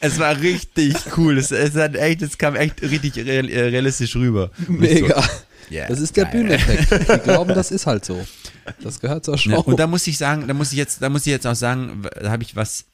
Es 0.00 0.18
war 0.18 0.38
richtig 0.40 0.94
cool. 1.16 1.36
Es, 1.36 1.50
es, 1.50 1.74
hat 1.74 1.94
echt, 1.94 2.22
es 2.22 2.38
kam 2.38 2.56
echt 2.56 2.80
richtig 2.82 3.18
äh, 3.18 3.40
realistisch 3.40 4.16
rüber. 4.16 4.50
Und 4.66 4.80
Mega. 4.80 5.20
So, 5.20 5.28
yeah, 5.70 5.88
das 5.88 6.00
ist 6.00 6.16
der 6.16 6.24
geil. 6.24 6.32
Bühneneffekt. 6.32 6.90
Die 6.90 7.18
glauben, 7.18 7.54
das 7.54 7.70
ist 7.70 7.86
halt 7.86 8.04
so. 8.04 8.24
Das 8.82 9.00
gehört 9.00 9.24
zur 9.24 9.36
Show. 9.36 9.50
Ja, 9.50 9.58
und 9.58 9.78
da 9.78 9.86
muss 9.86 10.06
ich 10.06 10.16
sagen, 10.16 10.46
da 10.46 10.54
muss 10.54 10.72
ich 10.72 10.78
jetzt, 10.78 11.02
da 11.02 11.08
muss 11.08 11.26
ich 11.26 11.32
jetzt 11.32 11.46
auch 11.46 11.54
sagen, 11.54 12.02
da 12.20 12.30
habe 12.30 12.42
ich 12.42 12.56
was 12.56 12.86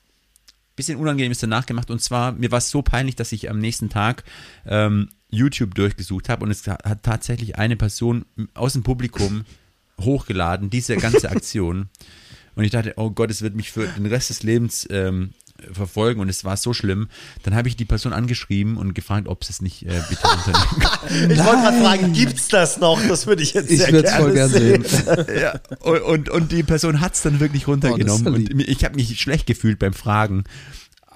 bisschen 0.77 0.99
Unangenehmes 0.99 1.39
danach 1.39 1.67
gemacht. 1.67 1.91
Und 1.91 2.01
zwar, 2.01 2.33
mir 2.33 2.51
war 2.51 2.59
es 2.59 2.71
so 2.71 2.83
peinlich, 2.83 3.17
dass 3.17 3.33
ich 3.33 3.51
am 3.51 3.59
nächsten 3.59 3.89
Tag 3.89 4.25
ähm, 4.67 5.09
YouTube 5.29 5.75
durchgesucht 5.75 6.29
habe 6.29 6.45
und 6.45 6.51
es 6.51 6.67
hat 6.67 7.03
tatsächlich 7.03 7.57
eine 7.57 7.77
Person 7.77 8.27
aus 8.55 8.75
dem 8.75 8.83
Publikum 8.83 9.45
hochgeladen, 10.01 10.71
diese 10.71 10.97
ganze 10.97 11.31
Aktion. 11.31 11.89
Und 12.55 12.65
ich 12.65 12.71
dachte, 12.71 12.95
oh 12.97 13.11
Gott, 13.11 13.31
es 13.31 13.43
wird 13.43 13.55
mich 13.55 13.71
für 13.71 13.87
den 13.87 14.07
Rest 14.07 14.31
des 14.31 14.43
Lebens 14.43 14.87
ähm, 14.91 15.31
verfolgen 15.73 16.21
und 16.21 16.29
es 16.29 16.45
war 16.45 16.57
so 16.57 16.73
schlimm. 16.73 17.09
Dann 17.43 17.55
habe 17.55 17.69
ich 17.69 17.77
die 17.77 17.85
Person 17.85 18.13
angeschrieben 18.13 18.77
und 18.77 18.95
gefragt, 18.95 19.29
ob 19.29 19.45
sie 19.45 19.53
es 19.53 19.63
nicht 19.63 19.83
äh, 19.85 20.03
bitte 20.09 20.27
unternehmen 20.29 20.81
kann. 20.81 21.31
Ich 21.31 21.39
wollte 21.39 21.63
gerade 21.63 21.81
fragen, 21.81 22.13
gibt's 22.13 22.49
das 22.49 22.79
noch? 22.79 23.01
Das 23.07 23.27
würde 23.27 23.43
ich 23.43 23.55
jetzt 23.55 23.71
ich 23.71 23.79
sehr 23.79 23.93
würde 23.93 24.09
es 24.09 24.13
gerne 24.13 24.25
voll 24.25 24.33
gern 24.35 24.51
sehen. 24.51 24.85
sehen. 24.85 25.27
ja, 25.41 25.61
und, 25.81 26.03
und, 26.03 26.29
und 26.31 26.53
die 26.53 26.63
Person 26.63 27.01
hat 27.01 27.15
es 27.15 27.23
dann 27.23 27.41
wirklich 27.41 27.69
runtergenommen. 27.69 28.27
Oh, 28.27 28.37
ist 28.37 28.49
ja 28.49 28.55
und 28.55 28.61
ich 28.61 28.85
habe 28.85 28.97
mich 28.97 29.21
schlecht 29.21 29.47
gefühlt 29.47 29.79
beim 29.79 29.93
Fragen. 29.93 30.45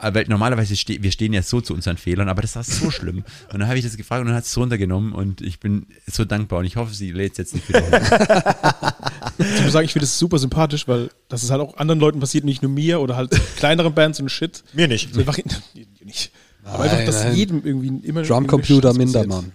Äh, 0.01 0.15
Weil 0.15 0.27
normalerweise 0.29 0.77
ste 0.77 1.03
wir 1.03 1.11
stehen 1.11 1.33
ja 1.33 1.43
so 1.43 1.61
zu 1.61 1.75
unseren 1.75 1.97
Fehlern, 1.97 2.29
aber 2.29 2.43
das 2.43 2.57
war 2.57 2.65
so 2.65 2.91
schlimm. 2.91 3.25
Und 3.53 3.61
dann 3.61 3.69
habe 3.69 3.79
ich 3.79 3.85
das 3.85 3.97
gefragt 3.97 4.21
und 4.21 4.27
dann 4.29 4.37
hat 4.37 4.45
es 4.45 4.57
runtergenommen 4.57 5.13
und 5.13 5.41
ich 5.41 5.61
bin 5.61 5.87
so 6.07 6.25
dankbar 6.25 6.61
und 6.61 6.65
ich 6.65 6.77
hoffe, 6.77 6.95
sie 6.95 7.13
lädt 7.13 7.33
es 7.33 7.39
jetzt 7.39 7.55
nicht 7.55 7.69
wieder 7.69 7.81
runter. 7.81 8.97
Ich 9.39 9.63
muss 9.63 9.73
sagen, 9.73 9.85
ich 9.85 9.93
finde 9.93 10.05
es 10.05 10.19
super 10.19 10.39
sympathisch, 10.39 10.89
weil 10.89 11.11
das 11.29 11.43
ist 11.43 11.51
halt 11.51 11.61
auch 11.61 11.77
anderen 11.77 12.01
Leuten 12.01 12.21
passiert, 12.21 12.45
nicht 12.45 12.63
nur 12.63 12.71
mir 12.71 13.01
oder 13.01 13.17
halt 13.17 13.31
kleineren 13.57 13.95
Bands 13.95 14.21
und 14.21 14.31
Shit. 14.31 14.65
Mir 14.73 14.89
nicht. 14.89 15.13
So 15.15 15.21
einfach, 15.21 15.39
nicht. 16.05 16.31
Aber 16.65 16.85
einfach, 16.85 17.05
dass 17.05 17.25
nein. 17.25 17.35
jedem 17.35 17.65
irgendwie 17.65 18.07
immer 18.07 18.23
Drumcomputer. 18.23 18.93
Mindermann. 18.95 19.53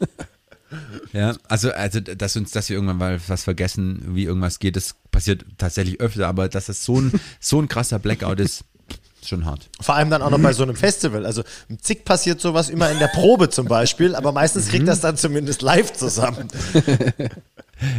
Ja, 1.12 1.36
also, 1.48 1.70
also, 1.70 2.00
dass 2.00 2.36
uns, 2.36 2.50
dass 2.50 2.68
wir 2.68 2.74
irgendwann 2.74 2.96
mal 2.96 3.20
was 3.28 3.44
vergessen, 3.44 4.02
wie 4.16 4.24
irgendwas 4.24 4.58
geht, 4.58 4.74
das 4.74 4.96
passiert 5.12 5.44
tatsächlich 5.58 6.00
öfter, 6.00 6.26
aber 6.26 6.48
dass 6.48 6.66
das 6.66 6.84
so 6.84 7.00
ein, 7.00 7.12
so 7.40 7.60
ein 7.60 7.68
krasser 7.68 8.00
Blackout 8.00 8.40
ist, 8.40 8.64
ist 9.20 9.28
schon 9.28 9.44
hart. 9.44 9.68
Vor 9.80 9.94
allem 9.94 10.10
dann 10.10 10.22
auch 10.22 10.30
noch 10.30 10.40
bei 10.40 10.52
so 10.52 10.64
einem 10.64 10.74
Festival. 10.74 11.24
Also 11.24 11.44
im 11.68 11.80
Zick 11.80 12.04
passiert 12.04 12.40
sowas 12.40 12.68
immer 12.68 12.90
in 12.90 12.98
der 12.98 13.08
Probe 13.08 13.48
zum 13.48 13.66
Beispiel, 13.66 14.16
aber 14.16 14.32
meistens 14.32 14.68
kriegt 14.68 14.88
das 14.88 15.00
dann 15.00 15.16
zumindest 15.16 15.62
live 15.62 15.92
zusammen. 15.92 16.48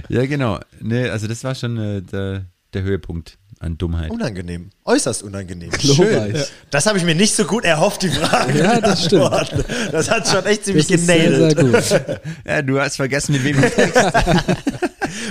Ja, 0.09 0.25
genau. 0.25 0.59
Nee, 0.79 1.09
also 1.09 1.27
das 1.27 1.43
war 1.43 1.55
schon 1.55 1.77
äh, 1.77 2.01
der, 2.01 2.45
der 2.73 2.81
Höhepunkt 2.83 3.38
an 3.59 3.77
Dummheit. 3.77 4.11
Unangenehm. 4.11 4.69
Äußerst 4.83 5.23
unangenehm. 5.23 5.69
Glorreich. 5.79 6.47
Das 6.71 6.85
habe 6.85 6.97
ich 6.97 7.03
mir 7.03 7.15
nicht 7.15 7.33
so 7.35 7.45
gut 7.45 7.63
erhofft, 7.63 8.01
die 8.03 8.09
Frage. 8.09 8.57
Ja, 8.59 8.81
das 8.81 9.05
stimmt. 9.05 9.25
Das 9.91 10.09
hat 10.11 10.27
schon 10.27 10.45
echt 10.45 10.65
ziemlich 10.65 10.88
Das 10.88 11.01
sehr, 11.05 11.29
genailt. 11.29 11.88
sehr 11.88 12.03
gut. 12.11 12.19
Ja, 12.45 12.61
du 12.61 12.79
hast 12.79 12.97
vergessen, 12.97 13.31
mit 13.33 13.43
wem 13.43 13.61
du 13.61 13.67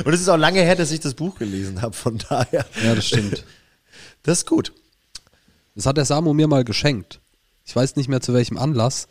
Und 0.04 0.12
es 0.14 0.20
ist 0.20 0.28
auch 0.28 0.36
lange 0.38 0.62
her, 0.62 0.76
dass 0.76 0.90
ich 0.90 1.00
das 1.00 1.14
Buch 1.14 1.36
gelesen 1.38 1.82
habe, 1.82 1.94
von 1.94 2.18
daher. 2.18 2.64
Ja, 2.82 2.94
das 2.94 3.06
stimmt. 3.06 3.44
Das 4.22 4.38
ist 4.38 4.46
gut. 4.46 4.72
Das 5.74 5.86
hat 5.86 5.96
der 5.96 6.04
Samu 6.04 6.32
mir 6.32 6.46
mal 6.48 6.64
geschenkt. 6.64 7.20
Ich 7.66 7.74
weiß 7.74 7.96
nicht 7.96 8.08
mehr 8.08 8.20
zu 8.20 8.32
welchem 8.32 8.56
Anlass, 8.56 9.06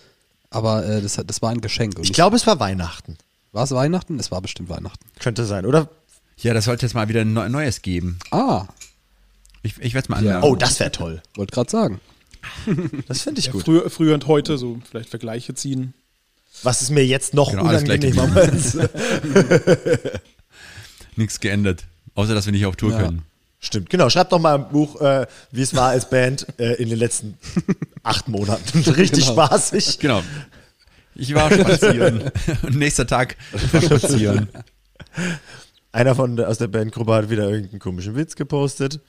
aber 0.50 0.86
äh, 0.86 1.02
das, 1.02 1.20
das 1.26 1.42
war 1.42 1.52
ein 1.52 1.62
Geschenk. 1.62 1.98
Und 1.98 2.06
Ich 2.06 2.14
glaube, 2.14 2.36
es 2.36 2.48
war 2.48 2.60
Weihnachten. 2.60 3.18
War 3.54 3.64
es 3.64 3.72
Weihnachten? 3.72 4.20
Es 4.20 4.30
war 4.32 4.42
bestimmt 4.42 4.70
Weihnachten. 4.70 5.06
Könnte 5.20 5.46
sein, 5.46 5.66
oder? 5.66 5.90
Ja, 6.38 6.54
das 6.54 6.66
sollte 6.66 6.86
jetzt 6.86 6.94
mal 6.94 7.08
wieder 7.08 7.22
ein 7.22 7.32
Neu- 7.34 7.48
Neues 7.50 7.82
geben. 7.82 8.20
Ah, 8.32 8.66
Ich, 9.62 9.78
ich 9.80 9.94
werde 9.94 10.06
es 10.06 10.10
mal 10.10 10.16
Ja. 10.24 10.36
anmerken. 10.36 10.46
Oh, 10.48 10.56
das 10.56 10.80
wäre 10.82 10.92
toll. 10.92 11.22
wollte 11.36 11.54
gerade 11.54 11.70
sagen. 11.72 12.02
Das 13.08 13.22
finde 13.22 13.40
ich 13.40 13.46
Ja, 13.46 13.52
gut. 13.54 13.64
früher, 13.64 13.90
früher 13.90 14.14
und 14.16 14.28
heute, 14.28 14.58
so 14.58 14.80
vielleicht 14.90 15.10
Vergleiche 15.10 15.54
ziehen. 15.56 15.94
Was 16.64 16.82
ist 16.82 16.90
mir 16.90 17.06
jetzt 17.06 17.34
noch 17.34 17.52
Genau, 17.52 17.64
alles 17.64 17.84
gleich 17.86 18.02
unangenehmer? 18.04 18.52
Nichts 21.16 21.40
geändert. 21.40 21.86
Außer, 22.16 22.34
dass 22.36 22.46
wir 22.46 22.52
nicht 22.54 22.66
auf 22.66 22.76
Tour 22.76 22.92
Ja. 22.92 23.02
können. 23.04 23.24
Stimmt, 23.60 23.90
genau. 23.90 24.10
Schreibt 24.10 24.32
doch 24.34 24.40
mal 24.40 24.56
im 24.56 24.68
Buch, 24.70 25.00
äh, 25.00 25.26
wie 25.52 25.62
es 25.62 25.74
war 25.74 25.90
als 25.90 26.10
Band 26.10 26.46
äh, 26.60 26.74
in 26.74 26.90
den 26.90 27.00
letzten 27.00 27.38
acht 28.04 28.28
Monaten. 28.28 28.80
Richtig 28.92 29.26
Genau. 29.28 29.46
spaßig. 29.46 30.00
Genau. 30.00 30.22
Ich 31.16 31.34
war 31.34 31.52
spazieren. 31.52 32.24
Und 32.64 32.76
nächster 32.76 33.06
Tag 33.08 33.36
war 33.72 33.82
spazieren. 33.82 34.48
Einer 35.92 36.16
von 36.16 36.40
aus 36.40 36.58
der 36.58 36.68
Bandgruppe 36.68 37.14
hat 37.14 37.30
wieder 37.30 37.50
irgendeinen 37.50 37.80
komischen 37.80 38.16
Witz 38.16 38.36
gepostet, 38.36 39.00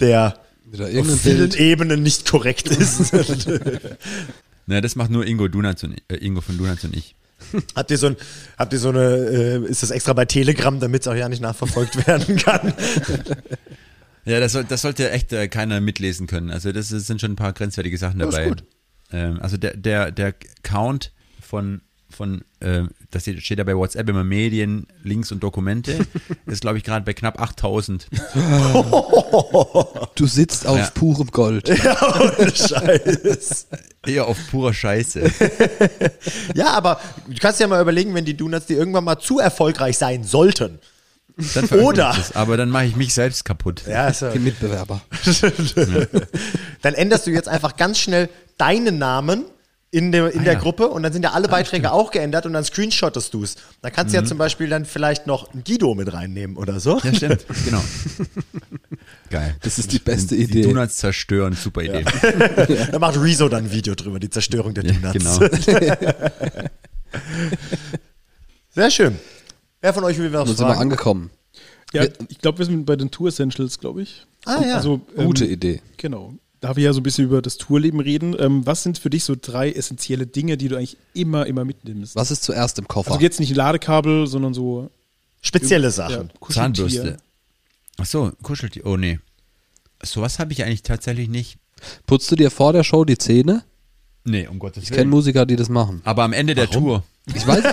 der 0.00 0.38
auf 0.72 0.88
vielen 1.20 1.38
Bild. 1.38 1.56
Ebenen 1.60 2.02
nicht 2.02 2.26
korrekt 2.30 2.68
ist. 2.68 3.12
Na, 4.66 4.80
das 4.80 4.96
macht 4.96 5.10
nur 5.10 5.26
Ingo 5.26 5.48
Dunatz 5.48 5.82
und 5.82 6.00
äh, 6.08 6.16
Ingo 6.16 6.40
von 6.40 6.56
Dunatz 6.56 6.84
und 6.84 6.96
ich. 6.96 7.14
habt 7.74 7.90
ihr 7.90 7.98
so 7.98 8.06
ein, 8.06 8.16
habt 8.56 8.72
ihr 8.72 8.78
so 8.78 8.88
eine, 8.90 9.00
äh, 9.04 9.66
ist 9.68 9.82
das 9.82 9.90
extra 9.90 10.12
bei 10.14 10.24
Telegram, 10.24 10.78
damit 10.80 11.02
es 11.02 11.08
auch 11.08 11.14
ja 11.14 11.28
nicht 11.28 11.42
nachverfolgt 11.42 12.06
werden 12.06 12.36
kann? 12.36 12.72
Ja, 14.24 14.38
das, 14.40 14.52
soll, 14.52 14.64
das 14.64 14.80
sollte 14.82 15.10
echt 15.10 15.32
äh, 15.32 15.48
keiner 15.48 15.80
mitlesen 15.80 16.28
können. 16.28 16.50
Also 16.50 16.70
das 16.72 16.92
ist- 16.92 17.08
sind 17.08 17.20
schon 17.20 17.32
ein 17.32 17.36
paar 17.36 17.52
grenzwertige 17.52 17.98
Sachen 17.98 18.20
Das 18.20 18.28
ist 18.28 18.34
dabei. 18.36 18.48
gut. 18.48 18.64
Ähm, 19.12 19.38
also 19.42 19.56
der, 19.56 19.76
der, 19.76 20.12
der 20.12 20.32
Count 20.62 21.12
von, 21.52 21.82
von 22.10 22.42
äh, 22.60 22.84
das 23.10 23.24
steht 23.24 23.58
ja 23.58 23.64
bei 23.64 23.76
WhatsApp 23.76 24.08
immer 24.08 24.24
Medien, 24.24 24.86
Links 25.02 25.30
und 25.32 25.42
Dokumente, 25.42 25.98
ist 26.46 26.62
glaube 26.62 26.78
ich 26.78 26.84
gerade 26.84 27.04
bei 27.04 27.12
knapp 27.12 27.38
8000. 27.38 28.08
Du 30.14 30.26
sitzt 30.26 30.66
auf 30.66 30.78
Ja. 30.78 30.90
purem 30.94 31.28
Gold. 31.28 31.68
Ohne 31.70 32.54
Scheiß. 32.56 33.66
Eher 34.06 34.26
auf 34.26 34.36
purer 34.50 34.72
Scheiße. 34.74 35.30
Ja, 36.54 36.68
aber 36.72 37.00
du 37.28 37.34
kannst 37.40 37.60
dir 37.60 37.64
ja 37.64 37.68
mal 37.68 37.80
überlegen, 37.82 38.14
wenn 38.14 38.24
die 38.24 38.36
Donuts 38.36 38.66
die 38.66 38.74
irgendwann 38.74 39.04
mal 39.04 39.18
zu 39.18 39.38
erfolgreich 39.38 39.98
sein 39.98 40.24
sollten. 40.24 40.78
Dann 41.54 41.66
Oder- 41.80 42.14
das, 42.16 42.34
aber 42.36 42.56
dann 42.56 42.68
mache 42.70 42.84
ich 42.86 42.96
mich 42.96 43.12
selbst 43.14 43.44
kaputt. 43.44 43.82
Ja, 43.88 44.08
ist 44.08 44.22
ja 44.22 44.30
Die 44.30 44.38
Mitbewerber. 44.38 45.00
Dann 46.82 46.94
änderst 46.94 47.26
du 47.26 47.30
jetzt 47.30 47.48
einfach 47.48 47.76
ganz 47.76 47.98
schnell 47.98 48.28
deinen 48.58 48.98
Namen 48.98 49.44
in 49.94 50.10
der, 50.10 50.32
in 50.32 50.40
Ah, 50.40 50.44
der 50.44 50.52
ja. 50.54 50.58
Gruppe 50.58 50.88
und 50.88 51.02
dann 51.02 51.12
sind 51.12 51.22
ja 51.22 51.32
alle 51.32 51.48
Beiträge 51.48 51.92
auch 51.92 52.10
geändert 52.10 52.46
und 52.46 52.54
dann 52.54 52.64
screenshottest 52.64 53.32
du 53.34 53.44
es. 53.44 53.56
Dann 53.82 53.92
kannst 53.92 54.12
du 54.14 54.18
Mhm. 54.18 54.24
ja 54.24 54.28
zum 54.28 54.38
Beispiel 54.38 54.68
dann 54.68 54.86
vielleicht 54.86 55.26
noch 55.26 55.52
einen 55.52 55.62
Guido 55.64 55.94
mit 55.94 56.10
reinnehmen 56.12 56.56
oder 56.56 56.80
so. 56.80 56.98
Ja, 57.04 57.12
stimmt, 57.14 57.44
genau. 57.66 57.84
Geil. 59.30 59.54
Das 59.62 59.78
ist 59.78 59.92
die 59.92 59.98
beste 59.98 60.34
Die 60.34 60.44
Idee. 60.44 60.62
Donuts 60.62 60.96
zerstören, 60.96 61.52
super 61.54 61.82
Idee. 61.82 62.04
Da 62.90 62.98
macht 62.98 63.16
Rezo 63.20 63.48
dann 63.50 63.66
ein 63.66 63.70
Video 63.70 63.94
drüber, 63.94 64.18
die 64.18 64.30
Zerstörung 64.30 64.72
der 64.74 64.84
Ja, 64.86 64.92
Donuts. 65.12 65.38
genau. 65.38 65.38
Sehr 68.70 68.90
schön. 68.90 69.18
Wer 69.80 69.92
von 69.92 70.04
euch 70.04 70.16
will 70.18 70.32
was 70.32 70.48
Dann 70.48 70.56
sind 70.56 70.66
wir 70.68 70.78
angekommen. 70.78 71.30
Ja, 71.92 72.04
ich 72.28 72.38
glaube, 72.38 72.58
wir 72.58 72.64
sind 72.64 72.86
bei 72.86 72.96
den 72.96 73.10
Tour 73.10 73.28
Essentials, 73.28 73.78
glaube 73.78 74.00
ich. 74.02 74.26
Ah, 74.46 74.62
ja. 74.66 74.76
Also, 74.76 75.02
ähm, 75.16 75.26
Gute 75.26 75.44
Idee. 75.44 75.82
Genau. 75.98 76.34
Da 76.62 76.76
wir 76.76 76.84
ja 76.84 76.92
so 76.92 77.00
ein 77.00 77.02
bisschen 77.02 77.24
über 77.24 77.42
das 77.42 77.58
Tourleben 77.58 78.00
reden. 78.00 78.36
Ähm, 78.38 78.64
was 78.64 78.84
sind 78.84 78.96
für 78.96 79.10
dich 79.10 79.24
so 79.24 79.34
drei 79.38 79.70
essentielle 79.72 80.26
Dinge, 80.26 80.56
die 80.56 80.68
du 80.68 80.76
eigentlich 80.76 80.96
immer, 81.12 81.46
immer 81.46 81.64
mitnimmst? 81.64 82.16
Was 82.16 82.30
ist 82.30 82.44
zuerst 82.44 82.78
im 82.78 82.88
Koffer? 82.88 83.10
Also 83.10 83.22
jetzt 83.22 83.40
nicht 83.40 83.50
ein 83.50 83.56
Ladekabel, 83.56 84.26
sondern 84.26 84.54
so 84.54 84.88
Spezielle 85.42 85.88
ja, 85.88 85.90
Sachen. 85.90 86.30
Kuscheltier. 86.38 86.86
Zahnbürste. 86.86 87.16
Ach 87.98 88.06
so, 88.06 88.32
Kuscheltier. 88.42 88.86
Oh 88.86 88.96
nee. 88.96 89.18
Sowas 90.02 90.38
habe 90.38 90.52
ich 90.52 90.64
eigentlich 90.64 90.82
tatsächlich 90.82 91.28
nicht. 91.28 91.58
Putzt 92.06 92.30
du 92.30 92.36
dir 92.36 92.50
vor 92.50 92.72
der 92.72 92.84
Show 92.84 93.04
die 93.04 93.18
Zähne? 93.18 93.64
Nee, 94.24 94.46
um 94.46 94.60
Gottes 94.60 94.84
Ich 94.84 94.90
kenne 94.92 95.10
Musiker, 95.10 95.46
die 95.46 95.56
das 95.56 95.68
machen. 95.68 96.00
Aber 96.04 96.22
am 96.22 96.32
Ende 96.32 96.54
der 96.54 96.70
Tour, 96.70 97.02
Ich 97.26 97.46
weiß. 97.46 97.64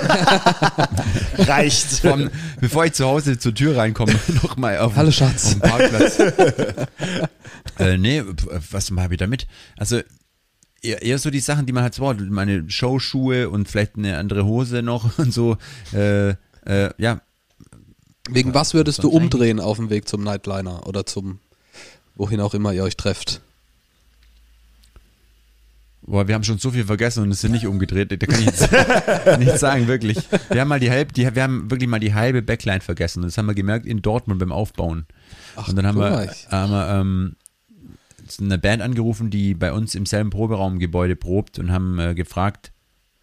Reicht. 1.47 1.87
vom, 2.01 2.29
bevor 2.59 2.85
ich 2.85 2.93
zu 2.93 3.05
Hause 3.05 3.39
zur 3.39 3.53
Tür 3.53 3.77
reinkomme, 3.77 4.13
nochmal 4.43 4.77
auf, 4.77 4.95
Hallo, 4.95 5.11
Schatz. 5.11 5.55
Parkplatz. 5.55 6.19
äh, 7.79 7.97
nee, 7.97 8.23
was 8.71 8.91
habe 8.91 9.13
ich 9.15 9.19
damit? 9.19 9.47
Also 9.77 10.01
eher, 10.81 11.01
eher 11.01 11.17
so 11.17 11.31
die 11.31 11.39
Sachen, 11.39 11.65
die 11.65 11.73
man 11.73 11.83
halt 11.83 11.95
so 11.95 12.03
braucht. 12.03 12.19
Meine 12.19 12.69
Showschuhe 12.69 13.49
und 13.49 13.67
vielleicht 13.67 13.95
eine 13.95 14.17
andere 14.17 14.45
Hose 14.45 14.83
noch 14.83 15.17
und 15.17 15.33
so. 15.33 15.57
Äh, 15.93 16.29
äh, 16.65 16.91
ja, 16.97 17.21
Wegen 18.29 18.53
was 18.53 18.73
würdest 18.73 19.03
du 19.03 19.09
umdrehen 19.09 19.59
auf 19.59 19.77
dem 19.77 19.89
Weg 19.89 20.07
zum 20.07 20.23
Nightliner 20.23 20.85
oder 20.85 21.05
zum, 21.05 21.39
wohin 22.15 22.41
auch 22.41 22.53
immer 22.53 22.71
ihr 22.73 22.83
euch 22.83 22.95
trefft? 22.95 23.41
Boah, 26.09 26.27
wir 26.27 26.33
haben 26.33 26.43
schon 26.43 26.57
so 26.57 26.71
viel 26.71 26.85
vergessen 26.85 27.21
und 27.21 27.29
es 27.29 27.41
sind 27.41 27.51
nicht 27.51 27.67
umgedreht. 27.67 28.11
Da 28.11 28.15
kann 28.17 28.39
ich 28.39 28.47
jetzt 28.47 28.67
nichts 29.39 29.59
sagen, 29.59 29.87
wirklich. 29.87 30.17
Wir 30.49 30.61
haben 30.61 30.67
mal 30.67 30.79
die 30.79 30.89
halbe, 30.89 31.13
die, 31.13 31.35
wir 31.35 31.43
haben 31.43 31.69
wirklich 31.69 31.87
mal 31.87 31.99
die 31.99 32.15
halbe 32.15 32.41
Backline 32.41 32.81
vergessen. 32.81 33.19
Und 33.19 33.27
das 33.27 33.37
haben 33.37 33.45
wir 33.45 33.53
gemerkt 33.53 33.85
in 33.85 34.01
Dortmund 34.01 34.39
beim 34.39 34.51
Aufbauen. 34.51 35.05
und 35.67 35.75
dann 35.75 35.85
haben 35.85 35.99
wir, 35.99 36.09
gleich. 36.09 36.47
haben 36.49 36.71
wir 36.71 36.89
ähm, 36.89 37.35
eine 38.39 38.57
Band 38.57 38.81
angerufen, 38.81 39.29
die 39.29 39.53
bei 39.53 39.71
uns 39.71 39.93
im 39.93 40.07
selben 40.07 40.31
Proberaumgebäude 40.31 41.15
probt 41.15 41.59
und 41.59 41.71
haben 41.71 41.99
äh, 41.99 42.15
gefragt, 42.15 42.71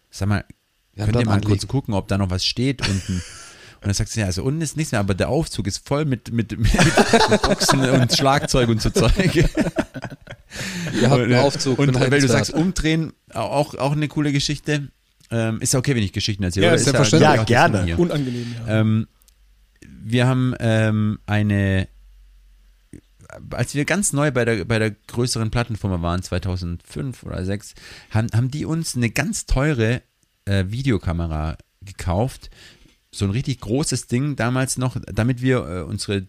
sag 0.09 0.29
mal, 0.29 0.45
Wir 0.93 1.03
könnt 1.03 1.17
ihr 1.17 1.25
mal 1.25 1.33
anliegen. 1.33 1.49
kurz 1.49 1.67
gucken, 1.67 1.93
ob 1.93 2.07
da 2.07 2.17
noch 2.17 2.29
was 2.29 2.45
steht 2.45 2.87
unten? 2.87 3.21
Und 3.79 3.85
dann 3.85 3.93
sagt 3.93 4.09
sie, 4.09 4.21
ja, 4.21 4.25
also 4.25 4.43
unten 4.43 4.61
ist 4.61 4.75
nichts 4.75 4.91
mehr, 4.91 4.99
aber 4.99 5.13
der 5.13 5.29
Aufzug 5.29 5.67
ist 5.67 5.87
voll 5.87 6.05
mit, 6.05 6.31
mit, 6.31 6.57
mit, 6.57 6.73
mit 6.73 7.41
Boxen 7.43 7.79
und 7.79 8.11
Schlagzeug 8.11 8.69
und 8.69 8.81
so 8.81 8.89
Zeug. 8.89 9.47
Ihr 10.99 11.09
habt 11.09 11.21
einen 11.21 11.31
Und, 11.31 11.37
äh, 11.37 11.39
Aufzug. 11.39 11.79
Und 11.79 11.99
weil 11.99 12.21
du 12.21 12.27
sagst, 12.27 12.53
umdrehen, 12.53 13.13
auch, 13.33 13.75
auch 13.75 13.91
eine 13.91 14.07
coole 14.07 14.31
Geschichte. 14.31 14.89
Ähm, 15.29 15.59
ist 15.59 15.73
ja 15.73 15.79
okay, 15.79 15.95
wenn 15.95 16.03
ich 16.03 16.13
Geschichten 16.13 16.43
erzähle. 16.43 16.67
Ja, 16.67 16.73
ist 16.73 16.81
Ist 16.81 16.85
selbstverständlich. 16.85 17.49
Ja, 17.49 17.67
gerne. 17.67 17.97
Unangenehm, 17.97 18.55
ja. 18.65 18.79
Ähm, 18.79 19.07
wir 19.81 20.27
haben 20.27 20.55
ähm, 20.59 21.19
eine, 21.25 21.87
als 23.51 23.75
wir 23.75 23.83
ganz 23.85 24.13
neu 24.13 24.31
bei 24.31 24.45
der, 24.45 24.63
bei 24.65 24.79
der 24.79 24.91
größeren 24.91 25.51
Plattenfirma 25.51 26.01
waren, 26.01 26.23
2005 26.23 27.23
oder 27.23 27.35
2006, 27.35 27.75
haben, 28.11 28.27
haben 28.33 28.51
die 28.51 28.65
uns 28.65 28.95
eine 28.95 29.09
ganz 29.09 29.45
teure 29.45 30.01
äh, 30.45 30.65
Videokamera 30.69 31.57
gekauft. 31.81 32.49
So 33.11 33.25
ein 33.25 33.31
richtig 33.31 33.59
großes 33.59 34.07
Ding 34.07 34.35
damals 34.35 34.77
noch, 34.77 34.97
damit 35.07 35.41
wir 35.41 35.57
äh, 35.57 35.81
unsere 35.81 36.27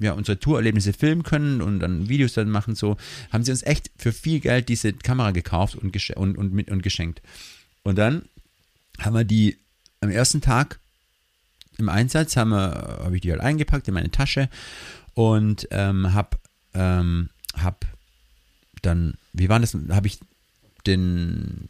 ja, 0.00 0.12
unsere 0.12 0.38
Tourerlebnisse 0.38 0.92
filmen 0.92 1.22
können 1.22 1.60
und 1.60 1.80
dann 1.80 2.08
Videos 2.08 2.32
dann 2.32 2.50
machen, 2.50 2.74
so, 2.74 2.96
haben 3.30 3.44
sie 3.44 3.50
uns 3.50 3.62
echt 3.62 3.90
für 3.96 4.12
viel 4.12 4.40
Geld 4.40 4.68
diese 4.68 4.92
Kamera 4.92 5.30
gekauft 5.30 5.76
und, 5.76 5.94
und, 6.16 6.38
und, 6.38 6.52
mit, 6.52 6.70
und 6.70 6.82
geschenkt. 6.82 7.20
Und 7.82 7.98
dann 7.98 8.22
haben 8.98 9.14
wir 9.14 9.24
die 9.24 9.58
am 10.00 10.10
ersten 10.10 10.40
Tag 10.40 10.78
im 11.78 11.88
Einsatz, 11.88 12.36
habe 12.36 13.10
ich 13.14 13.20
die 13.20 13.30
halt 13.30 13.40
eingepackt 13.40 13.88
in 13.88 13.94
meine 13.94 14.10
Tasche 14.10 14.48
und 15.14 15.68
ähm, 15.70 16.14
hab, 16.14 16.38
ähm, 16.74 17.30
hab 17.54 17.84
dann, 18.82 19.14
wie 19.32 19.48
war 19.48 19.60
das, 19.60 19.76
habe 19.90 20.06
ich 20.06 20.18
den, 20.86 21.68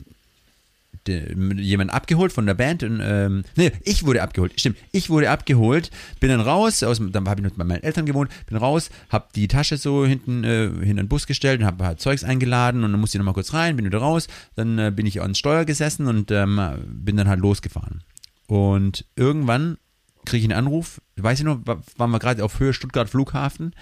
den 1.06 1.58
jemanden 1.58 1.92
abgeholt 1.92 2.32
von 2.32 2.46
der 2.46 2.54
Band 2.54 2.82
und 2.82 3.00
ähm, 3.02 3.44
nee, 3.56 3.72
ich 3.82 4.04
wurde 4.04 4.22
abgeholt, 4.22 4.52
stimmt, 4.60 4.76
ich 4.92 5.08
wurde 5.10 5.30
abgeholt, 5.30 5.90
bin 6.20 6.28
dann 6.30 6.40
raus, 6.40 6.82
aus, 6.82 7.00
dann 7.10 7.28
habe 7.28 7.40
ich 7.40 7.48
noch 7.48 7.56
bei 7.56 7.64
meinen 7.64 7.82
Eltern 7.82 8.06
gewohnt, 8.06 8.30
bin 8.46 8.56
raus, 8.58 8.90
hab 9.08 9.32
die 9.32 9.48
Tasche 9.48 9.76
so 9.76 10.04
hinten 10.06 10.44
äh, 10.44 10.68
hinter 10.84 11.02
den 11.02 11.08
Bus 11.08 11.26
gestellt 11.26 11.60
und 11.60 11.66
habe 11.66 11.84
halt 11.84 12.00
Zeugs 12.00 12.24
eingeladen 12.24 12.84
und 12.84 12.92
dann 12.92 13.00
musste 13.00 13.16
ich 13.16 13.20
nochmal 13.20 13.34
kurz 13.34 13.52
rein, 13.54 13.76
bin 13.76 13.86
wieder 13.86 13.98
raus, 13.98 14.28
dann 14.56 14.78
äh, 14.78 14.92
bin 14.94 15.06
ich 15.06 15.20
ans 15.22 15.38
Steuer 15.38 15.64
gesessen 15.64 16.06
und 16.06 16.30
ähm, 16.30 16.60
bin 16.86 17.16
dann 17.16 17.28
halt 17.28 17.40
losgefahren. 17.40 18.02
Und 18.46 19.04
irgendwann 19.16 19.78
kriege 20.26 20.44
ich 20.44 20.52
einen 20.52 20.66
Anruf, 20.66 21.00
weiß 21.16 21.38
ich 21.38 21.44
noch, 21.44 21.60
wa- 21.64 21.80
waren 21.96 22.10
wir 22.10 22.18
gerade 22.18 22.44
auf 22.44 22.60
Höhe 22.60 22.74
Stuttgart 22.74 23.08
Flughafen, 23.08 23.74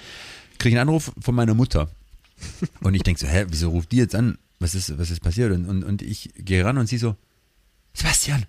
kriege 0.59 0.75
ich 0.75 0.81
einen 0.81 0.89
Anruf 0.89 1.13
von 1.21 1.35
meiner 1.35 1.55
Mutter. 1.55 1.91
Und 2.81 2.95
ich 2.95 3.03
denke 3.03 3.21
so, 3.21 3.27
hä, 3.27 3.47
wieso 3.49 3.71
ruft 3.71 3.91
die 3.91 3.97
jetzt 3.97 4.15
an? 4.15 4.39
Was 4.61 4.75
ist, 4.75 4.99
was 4.99 5.11
ist 5.11 5.21
passiert? 5.21 5.53
Und, 5.53 5.67
und, 5.67 5.85
und 5.85 6.03
ich 6.03 6.31
gehe 6.35 6.65
ran 6.65 6.79
und 6.79 6.89
sie 6.89 6.99
so, 6.99 7.17
Sebastian, 7.95 8.47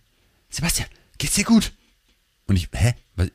Sebastian, 0.49 0.89
geht's 1.17 1.35
dir 1.35 1.43
gut? 1.43 1.73
Und 2.47 2.55
ich, 2.55 2.69
hä? 2.73 2.95
Was, 3.15 3.29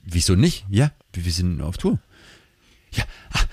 wieso 0.00 0.34
nicht? 0.34 0.66
Ja, 0.70 0.92
wir 1.12 1.32
sind 1.32 1.60
auf 1.60 1.76
Tour. 1.76 1.98
Ja, 2.92 3.04
ah, 3.32 3.44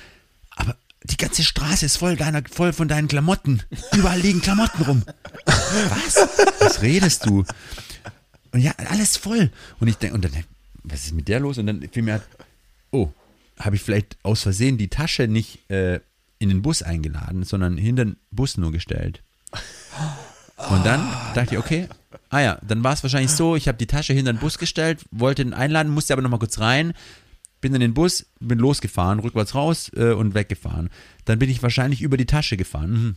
aber 0.56 0.78
die 1.04 1.18
ganze 1.18 1.44
Straße 1.44 1.86
ist 1.86 1.98
voll, 1.98 2.16
deiner, 2.16 2.42
voll 2.50 2.74
von 2.74 2.88
deinen 2.88 3.08
Klamotten. 3.08 3.62
Überall 3.94 4.20
liegen 4.20 4.42
Klamotten 4.42 4.84
rum. 4.84 5.04
Was? 5.46 6.16
Was 6.60 6.82
redest 6.82 7.26
du? 7.26 7.46
Und 8.52 8.62
ja, 8.62 8.72
alles 8.78 9.18
voll. 9.18 9.52
Und 9.80 9.88
ich 9.88 9.98
denke, 9.98 10.16
und 10.16 10.26
dann, 10.26 10.32
was 10.84 11.06
ist 11.06 11.14
mit 11.14 11.28
der 11.28 11.40
los? 11.40 11.58
Und 11.58 11.68
dann 11.68 11.88
fiel 11.90 12.04
mir, 12.04 12.24
oh, 12.92 13.12
habe 13.60 13.76
ich 13.76 13.82
vielleicht 13.82 14.18
aus 14.24 14.44
Versehen 14.44 14.78
die 14.78 14.88
Tasche 14.88 15.28
nicht 15.28 15.70
äh, 15.70 16.00
in 16.40 16.50
den 16.50 16.62
Bus 16.62 16.82
eingeladen, 16.82 17.44
sondern 17.44 17.78
hinter 17.78 18.06
den 18.06 18.18
Bus 18.32 18.58
nur 18.58 18.72
gestellt. 18.72 19.24
Und 20.70 20.86
dann 20.86 21.08
dachte 21.36 21.56
ich, 21.56 21.60
okay, 21.60 21.88
ah 22.30 22.40
ja, 22.40 22.60
dann 22.68 22.84
war 22.84 22.94
es 22.94 23.04
wahrscheinlich 23.04 23.32
so, 23.32 23.56
ich 23.56 23.68
habe 23.68 23.78
die 23.78 23.86
Tasche 23.86 24.14
hinter 24.14 24.34
den 24.34 24.40
Bus 24.40 24.58
gestellt, 24.58 25.06
wollte 25.12 25.42
ihn 25.42 25.54
einladen, 25.54 25.92
musste 25.92 26.14
aber 26.14 26.22
nochmal 26.22 26.40
kurz 26.40 26.60
rein, 26.60 26.94
bin 27.62 27.74
in 27.74 27.82
den 27.82 27.94
Bus, 27.94 28.26
bin 28.40 28.60
losgefahren, 28.60 29.20
rückwärts 29.20 29.56
raus 29.56 29.92
äh, 29.96 30.12
und 30.12 30.34
weggefahren. 30.34 30.90
Dann 31.26 31.40
bin 31.40 31.50
ich 31.50 31.64
wahrscheinlich 31.64 32.02
über 32.02 32.18
die 32.18 32.26
Tasche 32.26 32.58
gefahren. 32.58 32.92
Mhm. 32.92 33.16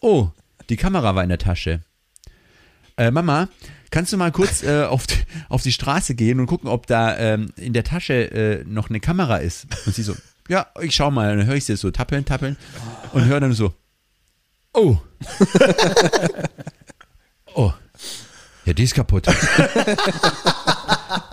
Oh, 0.00 0.30
die 0.68 0.76
Kamera 0.76 1.14
war 1.14 1.22
in 1.22 1.28
der 1.28 1.38
Tasche. 1.38 1.82
Äh, 2.96 3.10
Mama, 3.10 3.48
kannst 3.90 4.12
du 4.12 4.16
mal 4.16 4.32
kurz 4.32 4.62
äh, 4.62 4.84
auf, 4.84 5.06
die, 5.06 5.16
auf 5.48 5.62
die 5.62 5.72
Straße 5.72 6.14
gehen 6.14 6.40
und 6.40 6.46
gucken, 6.46 6.68
ob 6.68 6.86
da 6.86 7.16
ähm, 7.16 7.52
in 7.56 7.72
der 7.72 7.84
Tasche 7.84 8.30
äh, 8.30 8.64
noch 8.64 8.90
eine 8.90 9.00
Kamera 9.00 9.38
ist? 9.38 9.66
Und 9.86 9.94
sie 9.94 10.02
so, 10.02 10.16
ja, 10.48 10.66
ich 10.80 10.94
schau 10.94 11.10
mal. 11.10 11.36
Dann 11.36 11.46
höre 11.46 11.56
ich 11.56 11.64
sie 11.64 11.76
so 11.76 11.90
tappeln, 11.90 12.24
tappeln 12.24 12.56
und 13.12 13.26
höre 13.26 13.40
dann 13.40 13.52
so, 13.52 13.74
oh. 14.74 14.96
oh. 17.54 17.72
Ja, 18.64 18.72
die 18.72 18.84
ist 18.84 18.94
kaputt. 18.94 19.26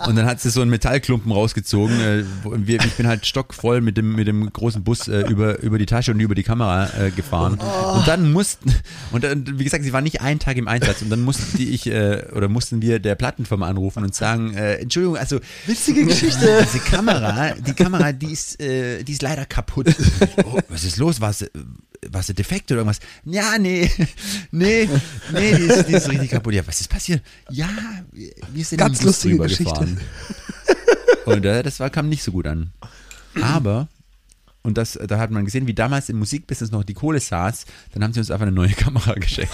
Und 0.07 0.15
dann 0.15 0.25
hat 0.25 0.39
sie 0.41 0.49
so 0.49 0.61
einen 0.61 0.69
Metallklumpen 0.69 1.31
rausgezogen. 1.31 1.99
Äh, 1.99 2.23
wir, 2.43 2.79
ich 2.83 2.93
bin 2.93 3.07
halt 3.07 3.25
stockvoll 3.25 3.81
mit 3.81 3.97
dem, 3.97 4.15
mit 4.15 4.27
dem 4.27 4.51
großen 4.51 4.83
Bus 4.83 5.07
äh, 5.07 5.21
über, 5.21 5.59
über 5.59 5.77
die 5.77 5.85
Tasche 5.85 6.11
und 6.11 6.19
über 6.19 6.35
die 6.35 6.43
Kamera 6.43 6.89
äh, 6.97 7.11
gefahren. 7.11 7.53
Und 7.53 8.07
dann 8.07 8.31
mussten, 8.31 8.73
und 9.11 9.23
dann, 9.23 9.59
wie 9.59 9.63
gesagt, 9.63 9.83
sie 9.83 9.93
war 9.93 10.01
nicht 10.01 10.21
einen 10.21 10.39
Tag 10.39 10.57
im 10.57 10.67
Einsatz. 10.67 11.01
Und 11.01 11.09
dann 11.09 11.21
musste 11.21 11.61
ich, 11.61 11.87
äh, 11.87 12.23
oder 12.33 12.47
mussten 12.47 12.81
wir 12.81 12.99
der 12.99 13.15
Plattenfirma 13.15 13.67
anrufen 13.67 14.03
und 14.03 14.13
sagen, 14.13 14.53
äh, 14.53 14.75
Entschuldigung, 14.75 15.17
also 15.17 15.39
Witzige 15.65 16.05
Geschichte. 16.05 16.59
diese 16.65 16.79
Kamera, 16.79 17.53
die 17.53 17.73
Kamera, 17.73 18.11
die 18.11 18.31
ist, 18.31 18.61
äh, 18.61 19.03
die 19.03 19.13
ist 19.13 19.21
leider 19.21 19.45
kaputt. 19.45 19.87
Oh, 20.43 20.59
was 20.69 20.83
ist 20.83 20.97
los? 20.97 21.21
Was? 21.21 21.45
Was 22.09 22.29
ist 22.29 22.37
defekt 22.39 22.71
oder 22.71 22.81
irgendwas? 22.81 22.99
Ja, 23.25 23.57
nee, 23.57 23.89
nee, 24.51 24.89
nee, 25.31 25.55
die 25.55 25.63
ist, 25.63 25.87
die 25.87 25.93
ist 25.93 26.09
richtig 26.09 26.31
kaputt. 26.31 26.53
Ja, 26.53 26.65
was 26.65 26.81
ist 26.81 26.89
passiert? 26.89 27.21
Ja, 27.49 27.69
wir 28.11 28.65
sind 28.65 28.77
Ganz 28.77 28.99
im 29.01 29.07
lustige 29.07 29.37
Geschichte. 29.37 29.97
Und 31.25 31.45
äh, 31.45 31.63
das 31.63 31.79
war, 31.79 31.89
kam 31.89 32.07
nicht 32.09 32.23
so 32.23 32.31
gut 32.31 32.47
an. 32.47 32.71
Aber, 33.41 33.87
und 34.61 34.77
das, 34.77 34.97
da 35.07 35.17
hat 35.17 35.31
man 35.31 35.45
gesehen, 35.45 35.67
wie 35.67 35.73
damals 35.73 36.09
im 36.09 36.19
Musikbusiness 36.19 36.71
noch 36.71 36.83
die 36.83 36.93
Kohle 36.93 37.19
saß, 37.19 37.65
dann 37.93 38.03
haben 38.03 38.13
sie 38.13 38.19
uns 38.19 38.31
einfach 38.31 38.47
eine 38.47 38.55
neue 38.55 38.69
Kamera 38.73 39.13
geschenkt. 39.13 39.53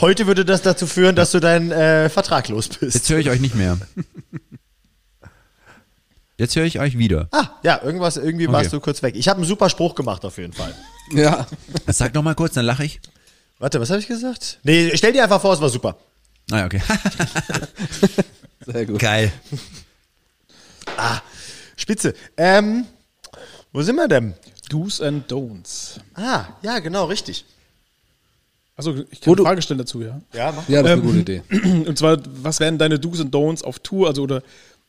Heute 0.00 0.26
würde 0.26 0.44
das 0.44 0.62
dazu 0.62 0.86
führen, 0.86 1.14
dass 1.16 1.32
du 1.32 1.40
deinen 1.40 1.70
äh, 1.70 2.08
Vertrag 2.08 2.48
los 2.48 2.68
bist. 2.68 2.94
Jetzt 2.94 3.10
höre 3.10 3.18
ich 3.18 3.30
euch 3.30 3.40
nicht 3.40 3.54
mehr. 3.54 3.78
Jetzt 6.36 6.56
höre 6.56 6.64
ich 6.64 6.80
euch 6.80 6.98
wieder. 6.98 7.28
Ah, 7.30 7.50
ja, 7.62 7.80
irgendwas, 7.82 8.16
irgendwie 8.16 8.46
Okay. 8.48 8.52
warst 8.56 8.72
du 8.72 8.80
kurz 8.80 9.02
weg. 9.02 9.14
Ich 9.16 9.28
habe 9.28 9.38
einen 9.38 9.46
super 9.46 9.68
Spruch 9.70 9.94
gemacht 9.94 10.24
auf 10.24 10.36
jeden 10.38 10.52
Fall. 10.52 10.74
Ja. 11.12 11.46
Sag 11.86 12.14
noch 12.14 12.22
mal 12.22 12.34
kurz, 12.34 12.54
dann 12.54 12.64
lache 12.64 12.82
ich. 12.84 12.98
Warte, 13.58 13.78
was 13.78 13.90
habe 13.90 14.00
ich 14.00 14.06
gesagt? 14.08 14.58
Nee, 14.62 14.90
stell 14.96 15.12
dir 15.12 15.22
einfach 15.22 15.38
vor, 15.40 15.52
es 15.52 15.60
war 15.60 15.68
super. 15.68 15.96
Ah, 16.50 16.64
okay. 16.64 16.80
Sehr 18.66 18.86
gut. 18.86 18.98
Geil. 19.00 19.30
Spitze. 21.76 22.14
Ähm, 22.36 22.86
wo 23.72 23.82
sind 23.82 23.96
wir 23.96 24.08
denn? 24.08 24.34
Do's 24.70 25.00
and 25.00 25.30
Don'ts. 25.30 25.98
Ah, 26.14 26.46
ja, 26.62 26.78
genau, 26.78 27.04
richtig. 27.04 27.44
Also 28.76 28.94
ich 29.10 29.20
Wo 29.20 29.32
kann 29.32 29.36
du- 29.36 29.42
eine 29.42 29.48
Frage 29.50 29.62
stellen 29.62 29.78
dazu, 29.78 30.00
ja. 30.02 30.20
Ja, 30.32 30.52
mach. 30.52 30.68
Ja, 30.68 30.82
das 30.82 30.92
ist 30.92 30.96
Ähm, 30.98 31.02
eine 31.02 31.02
gute 31.02 31.18
Idee. 31.20 31.42
Und 31.88 31.98
zwar, 31.98 32.18
was 32.42 32.60
wären 32.60 32.78
deine 32.78 32.98
Do's 32.98 33.20
and 33.20 33.32
Don'ts 33.34 33.62
auf 33.62 33.78
Tour? 33.80 34.08
Also 34.08 34.22
oder 34.22 34.42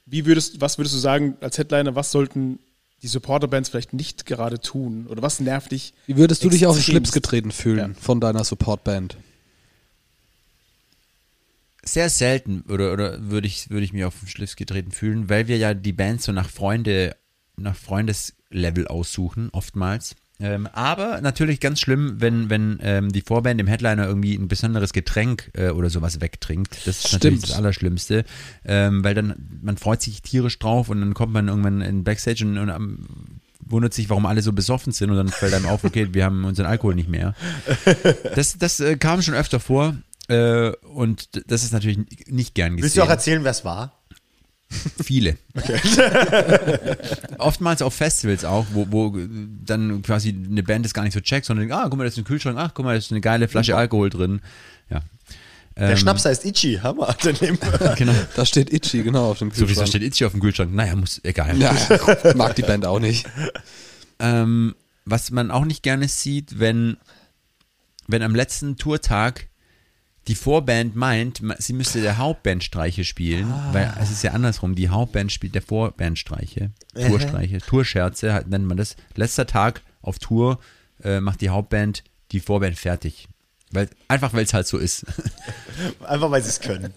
wie 0.05 0.25
würdest, 0.25 0.61
was 0.61 0.77
würdest 0.77 0.95
du 0.95 0.99
sagen 0.99 1.35
als 1.41 1.57
Headliner, 1.57 1.95
was 1.95 2.11
sollten 2.11 2.59
die 3.01 3.07
Supporterbands 3.07 3.69
vielleicht 3.69 3.93
nicht 3.93 4.25
gerade 4.25 4.59
tun? 4.59 5.07
Oder 5.07 5.21
was 5.21 5.39
nervt 5.39 5.71
dich? 5.71 5.93
Wie 6.07 6.17
würdest 6.17 6.43
du 6.43 6.49
dich 6.49 6.65
auf 6.65 6.75
den? 6.75 6.83
Schlips 6.83 7.11
getreten 7.11 7.51
fühlen 7.51 7.93
Ja. 7.95 8.01
von 8.01 8.19
deiner 8.19 8.43
Supportband? 8.43 9.17
Sehr 11.83 12.09
selten 12.09 12.63
oder, 12.67 12.93
oder 12.93 13.29
würde 13.29 13.45
ich, 13.47 13.69
würde 13.69 13.83
ich 13.85 13.93
mir 13.93 14.07
auf 14.07 14.19
den 14.19 14.27
Schlips 14.27 14.55
getreten 14.55 14.91
fühlen, 14.91 15.29
weil 15.29 15.47
wir 15.47 15.57
ja 15.57 15.73
die 15.75 15.93
Band 15.93 16.21
so 16.21 16.31
nach 16.31 16.49
Freunde, 16.49 17.15
nach 17.57 17.75
Freundeslevel 17.75 18.87
aussuchen, 18.87 19.49
oftmals. 19.51 20.15
Ähm, 20.39 20.67
aber 20.73 21.21
natürlich 21.21 21.59
ganz 21.61 21.79
schlimm, 21.79 22.15
wenn, 22.19 22.49
wenn 22.49 22.79
ähm, 22.81 23.11
die 23.11 23.21
Vorband 23.21 23.59
dem 23.59 23.67
Headliner 23.67 24.05
irgendwie 24.05 24.35
ein 24.35 24.49
besonderes 24.49 24.91
Getränk 24.91 25.49
äh, 25.53 25.69
oder 25.69 25.89
sowas 25.89 26.19
wegtrinkt. 26.19 26.85
Das 26.85 27.05
ist 27.05 27.13
natürlich 27.13 27.39
Stimmt. 27.39 27.49
das 27.49 27.57
Allerschlimmste, 27.57 28.25
ähm, 28.65 29.03
weil 29.03 29.13
dann, 29.13 29.35
man 29.61 29.77
freut 29.77 30.01
sich 30.01 30.21
tierisch 30.21 30.59
drauf 30.59 30.89
und 30.89 30.99
dann 30.99 31.13
kommt 31.13 31.31
man 31.31 31.47
irgendwann 31.47 31.81
in 31.81 32.03
Backstage 32.03 32.45
und, 32.45 32.57
und 32.57 32.69
am, 32.69 33.07
wundert 33.61 33.93
sich, 33.93 34.09
warum 34.09 34.25
alle 34.25 34.41
so 34.41 34.51
besoffen 34.51 34.91
sind 34.91 35.09
und 35.09 35.15
dann 35.15 35.29
fällt 35.29 35.53
einem 35.53 35.67
auf, 35.67 35.83
okay, 35.85 36.09
wir 36.11 36.25
haben 36.25 36.43
unseren 36.43 36.65
Alkohol 36.65 36.95
nicht 36.95 37.09
mehr. 37.09 37.33
Das, 38.35 38.57
das 38.57 38.79
äh, 38.81 38.97
kam 38.97 39.21
schon 39.21 39.33
öfter 39.33 39.61
vor 39.61 39.95
äh, 40.27 40.71
und 40.93 41.29
das 41.49 41.63
ist 41.63 41.71
natürlich 41.71 41.99
nicht 42.27 42.55
gern 42.55 42.75
gesehen. 42.75 42.83
Willst 42.83 42.97
du 42.97 43.03
auch 43.03 43.09
erzählen, 43.09 43.43
wer 43.43 43.51
es 43.51 43.63
war? 43.63 43.93
Viele. 45.03 45.37
Oftmals 47.37 47.81
auf 47.81 47.93
Festivals 47.93 48.45
auch, 48.45 48.65
wo, 48.73 48.87
wo 48.89 49.17
dann 49.65 50.01
quasi 50.01 50.29
eine 50.29 50.63
Band 50.63 50.85
das 50.85 50.93
gar 50.93 51.03
nicht 51.03 51.13
so 51.13 51.19
checkt, 51.21 51.45
sondern 51.45 51.67
denkt, 51.67 51.75
ah, 51.75 51.87
guck 51.89 51.97
mal, 51.97 52.03
da 52.03 52.07
ist 52.09 52.17
ein 52.17 52.23
Kühlschrank, 52.23 52.57
ach, 52.57 52.71
guck 52.73 52.85
mal, 52.85 52.91
da 52.93 52.97
ist 52.97 53.11
eine 53.11 53.21
geile 53.21 53.47
Flasche 53.47 53.75
Alkohol 53.75 54.09
drin. 54.09 54.41
Ja. 54.89 55.01
Der 55.77 55.89
Ähm, 55.89 55.97
Schnaps 55.97 56.23
heißt 56.25 56.45
Ichi, 56.45 56.79
Hammer. 56.81 57.15
Genau. 57.97 58.13
Da 58.35 58.45
steht 58.45 58.71
Itchy, 58.71 59.03
genau, 59.03 59.31
auf 59.31 59.39
dem 59.39 59.51
So 59.51 59.61
wie 59.61 59.65
Kühlschrank. 59.65 59.83
es 59.83 59.89
steht 59.89 60.03
Itchy 60.03 60.25
auf 60.25 60.31
dem 60.31 60.41
Kühlschrank. 60.41 60.73
Naja, 60.73 60.95
muss, 60.95 61.19
egal. 61.23 61.57
Ja, 61.57 61.75
mag 62.35 62.55
die 62.55 62.61
Band 62.61 62.85
auch 62.85 62.99
nicht. 62.99 63.25
Ähm, 64.19 64.75
was 65.03 65.31
man 65.31 65.51
auch 65.51 65.65
nicht 65.65 65.83
gerne 65.83 66.07
sieht, 66.07 66.59
wenn, 66.59 66.97
wenn 68.07 68.21
am 68.21 68.33
letzten 68.35 68.77
Tourtag 68.77 69.47
die 70.27 70.35
Vorband 70.35 70.95
meint, 70.95 71.41
sie 71.59 71.73
müsste 71.73 72.01
der 72.01 72.17
Hauptband 72.17 72.63
Streiche 72.63 73.03
spielen, 73.03 73.53
weil 73.73 73.93
es 74.01 74.09
ist 74.09 74.23
ja 74.23 74.31
andersrum, 74.31 74.73
die 74.73 74.89
Hauptband 74.89 75.31
spielt 75.31 75.53
der 75.53 75.61
Vorband 75.61 76.17
Streiche, 76.17 76.71
Tourstreiche, 76.95 77.59
Tourscherze 77.59 78.33
halt 78.33 78.47
nennt 78.47 78.65
man 78.65 78.77
das. 78.77 78.95
Letzter 79.15 79.45
Tag 79.45 79.83
auf 80.01 80.17
Tour 80.17 80.59
äh, 81.03 81.19
macht 81.19 81.41
die 81.41 81.49
Hauptband 81.49 82.03
die 82.31 82.39
Vorband 82.39 82.77
fertig. 82.77 83.27
Weil, 83.71 83.89
einfach 84.07 84.33
weil 84.33 84.45
es 84.45 84.53
halt 84.53 84.67
so 84.67 84.77
ist. 84.77 85.05
Einfach, 86.03 86.31
weil 86.31 86.41
sie 86.41 86.49
es 86.49 86.61
können. 86.61 86.93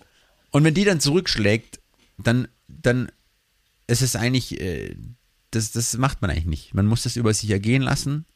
Und 0.51 0.65
wenn 0.65 0.75
die 0.75 0.85
dann 0.85 1.01
zurückschlägt, 1.01 1.81
dann, 2.19 2.47
dann 2.69 3.11
ist 3.87 4.03
es 4.03 4.17
eigentlich, 4.17 4.61
äh, 4.61 4.95
das, 5.51 5.73
das 5.73 5.97
macht 5.97 6.23
man 6.23 6.31
eigentlich 6.31 6.47
nicht. 6.47 6.75
Man 6.75 6.87
muss 6.87 7.03
das 7.03 7.17
über 7.17 7.33
sich 7.35 7.51
ergehen 7.51 7.83
lassen 7.83 8.27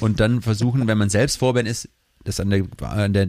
und 0.00 0.20
dann 0.20 0.42
versuchen, 0.42 0.86
wenn 0.86 0.98
man 0.98 1.10
selbst 1.10 1.36
Vorband 1.36 1.68
ist, 1.68 1.88
das 2.24 2.40
an 2.40 2.50
der, 2.50 2.64
an 2.80 3.12
der 3.12 3.28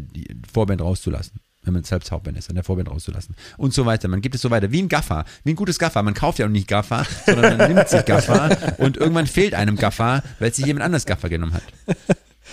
Vorband 0.52 0.82
rauszulassen. 0.82 1.34
Wenn 1.66 1.74
man 1.76 1.84
selbst 1.86 2.12
Hauptband 2.12 2.38
ist, 2.38 2.50
an 2.50 2.56
der 2.56 2.66
Vorband 2.66 2.90
rauszulassen. 2.92 3.36
Und 3.56 3.74
so 3.74 3.86
weiter. 3.86 4.10
Man 4.10 4.20
gibt 4.20 4.36
es 4.36 4.42
so 4.42 4.52
weiter. 4.52 4.72
Wie 4.74 4.82
ein 4.82 4.90
Gaffer. 4.90 5.24
Wie 5.46 5.52
ein 5.54 5.56
gutes 5.56 5.80
Gaffer. 5.80 6.04
Man 6.04 6.14
kauft 6.14 6.40
ja 6.40 6.46
auch 6.46 6.50
nicht 6.50 6.68
Gaffer, 6.68 7.06
sondern 7.26 7.58
man 7.58 7.74
nimmt 7.74 7.88
sich 7.88 8.04
Gaffer 8.04 8.58
und 8.80 8.98
irgendwann 8.98 9.28
fehlt 9.28 9.54
einem 9.54 9.78
Gaffer, 9.78 10.24
weil 10.40 10.54
sich 10.54 10.66
jemand 10.66 10.84
anders 10.86 11.06
Gaffer 11.06 11.30
genommen 11.30 11.54
hat. 11.54 11.64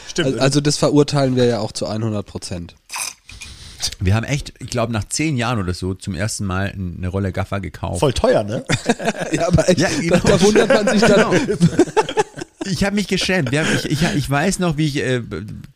Stimmt. 0.09 0.39
Also 0.39 0.61
das 0.61 0.77
verurteilen 0.77 1.35
wir 1.35 1.45
ja 1.47 1.59
auch 1.59 1.73
zu 1.73 1.87
100 1.87 2.25
Prozent. 2.25 2.77
Wir 3.99 4.15
haben 4.15 4.25
echt, 4.25 4.53
ich 4.61 4.69
glaube, 4.71 4.93
nach 4.93 5.05
zehn 5.09 5.37
Jahren 5.37 5.59
oder 5.59 5.75
so 5.75 5.95
zum 5.95 6.15
ersten 6.15 6.45
Mal 6.45 6.73
eine 6.73 7.09
Rolle 7.09 7.33
Gaffer 7.33 7.61
gekauft. 7.61 8.01
Voll 8.01 8.13
teuer, 8.13 8.45
ne? 8.45 8.65
Ja, 9.33 9.49
aber 9.49 9.69
echt, 9.69 9.79
Ja, 9.81 9.89
genau. 9.89 10.19
da, 10.19 10.29
da 10.37 10.41
wundert 10.43 10.69
man 10.69 10.89
sich 10.89 11.01
dann. 11.09 11.35
Ich 12.67 12.85
habe 12.85 12.95
mich 12.95 13.09
geschämt. 13.09 13.55
Haben, 13.55 13.69
ich, 13.75 13.85
ich, 13.87 14.03
ich 14.03 14.29
weiß 14.29 14.59
noch, 14.59 14.77
wie 14.77 14.87
ich 14.87 14.97
äh, 14.97 15.23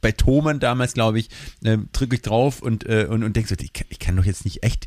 bei 0.01 0.13
Thomann 0.13 0.61
damals, 0.61 0.93
glaube 0.93 1.19
ich, 1.19 1.31
äh, 1.63 1.79
drücke 1.93 2.17
ich 2.17 2.23
drauf 2.23 2.61
und, 2.61 2.87
äh, 2.87 3.07
und, 3.09 3.25
und 3.25 3.35
denke 3.35 3.49
so, 3.49 3.55
ich 3.59 3.73
kann, 3.73 3.87
ich 3.89 3.99
kann 3.99 4.17
doch 4.17 4.25
jetzt 4.25 4.45
nicht 4.45 4.63
echt 4.63 4.87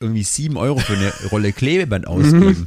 irgendwie 0.00 0.22
sieben 0.22 0.56
Euro 0.56 0.78
für 0.78 0.94
eine 0.94 1.12
Rolle 1.30 1.52
Klebeband 1.52 2.06
ausgeben. 2.06 2.66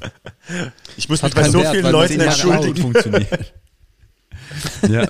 Ich 0.98 1.10
muss 1.10 1.22
mich 1.22 1.34
bei 1.34 1.50
so 1.50 1.60
Wert, 1.60 1.72
vielen 1.72 1.84
weil 1.84 1.92
Leuten 1.92 2.20
entschuldigen. 2.20 2.94
ja. 4.90 5.08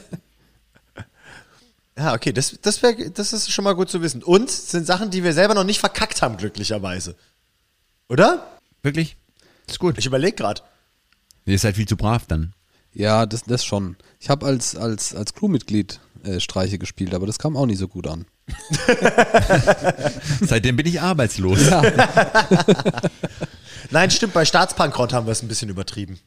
Ja, 1.97 2.13
okay, 2.13 2.31
das, 2.31 2.57
das, 2.61 2.81
wär, 2.81 2.93
das 3.09 3.33
ist 3.33 3.51
schon 3.51 3.63
mal 3.63 3.73
gut 3.73 3.89
zu 3.89 4.01
wissen. 4.01 4.23
Und 4.23 4.49
sind 4.49 4.85
Sachen, 4.85 5.11
die 5.11 5.23
wir 5.23 5.33
selber 5.33 5.53
noch 5.53 5.63
nicht 5.63 5.79
verkackt 5.79 6.21
haben, 6.21 6.37
glücklicherweise. 6.37 7.15
Oder? 8.09 8.57
Wirklich? 8.81 9.17
Ist 9.67 9.79
gut. 9.79 9.97
Ich 9.97 10.05
überlege 10.05 10.35
gerade. 10.35 10.61
Ihr 11.45 11.59
seid 11.59 11.75
viel 11.75 11.87
zu 11.87 11.97
brav 11.97 12.25
dann. 12.27 12.53
Ja, 12.93 13.25
das, 13.25 13.43
das 13.43 13.63
schon. 13.63 13.95
Ich 14.19 14.29
habe 14.29 14.45
als, 14.45 14.75
als, 14.75 15.15
als 15.15 15.33
Crewmitglied 15.33 15.99
äh, 16.23 16.39
Streiche 16.39 16.77
gespielt, 16.77 17.13
aber 17.13 17.25
das 17.25 17.39
kam 17.39 17.57
auch 17.57 17.65
nicht 17.65 17.79
so 17.79 17.87
gut 17.87 18.07
an. 18.07 18.25
Seitdem 20.41 20.75
bin 20.75 20.85
ich 20.85 21.01
arbeitslos. 21.01 21.59
Nein, 23.91 24.11
stimmt, 24.11 24.33
bei 24.33 24.45
Staatsbankrott 24.45 25.13
haben 25.13 25.25
wir 25.25 25.31
es 25.31 25.41
ein 25.41 25.47
bisschen 25.47 25.69
übertrieben. 25.69 26.19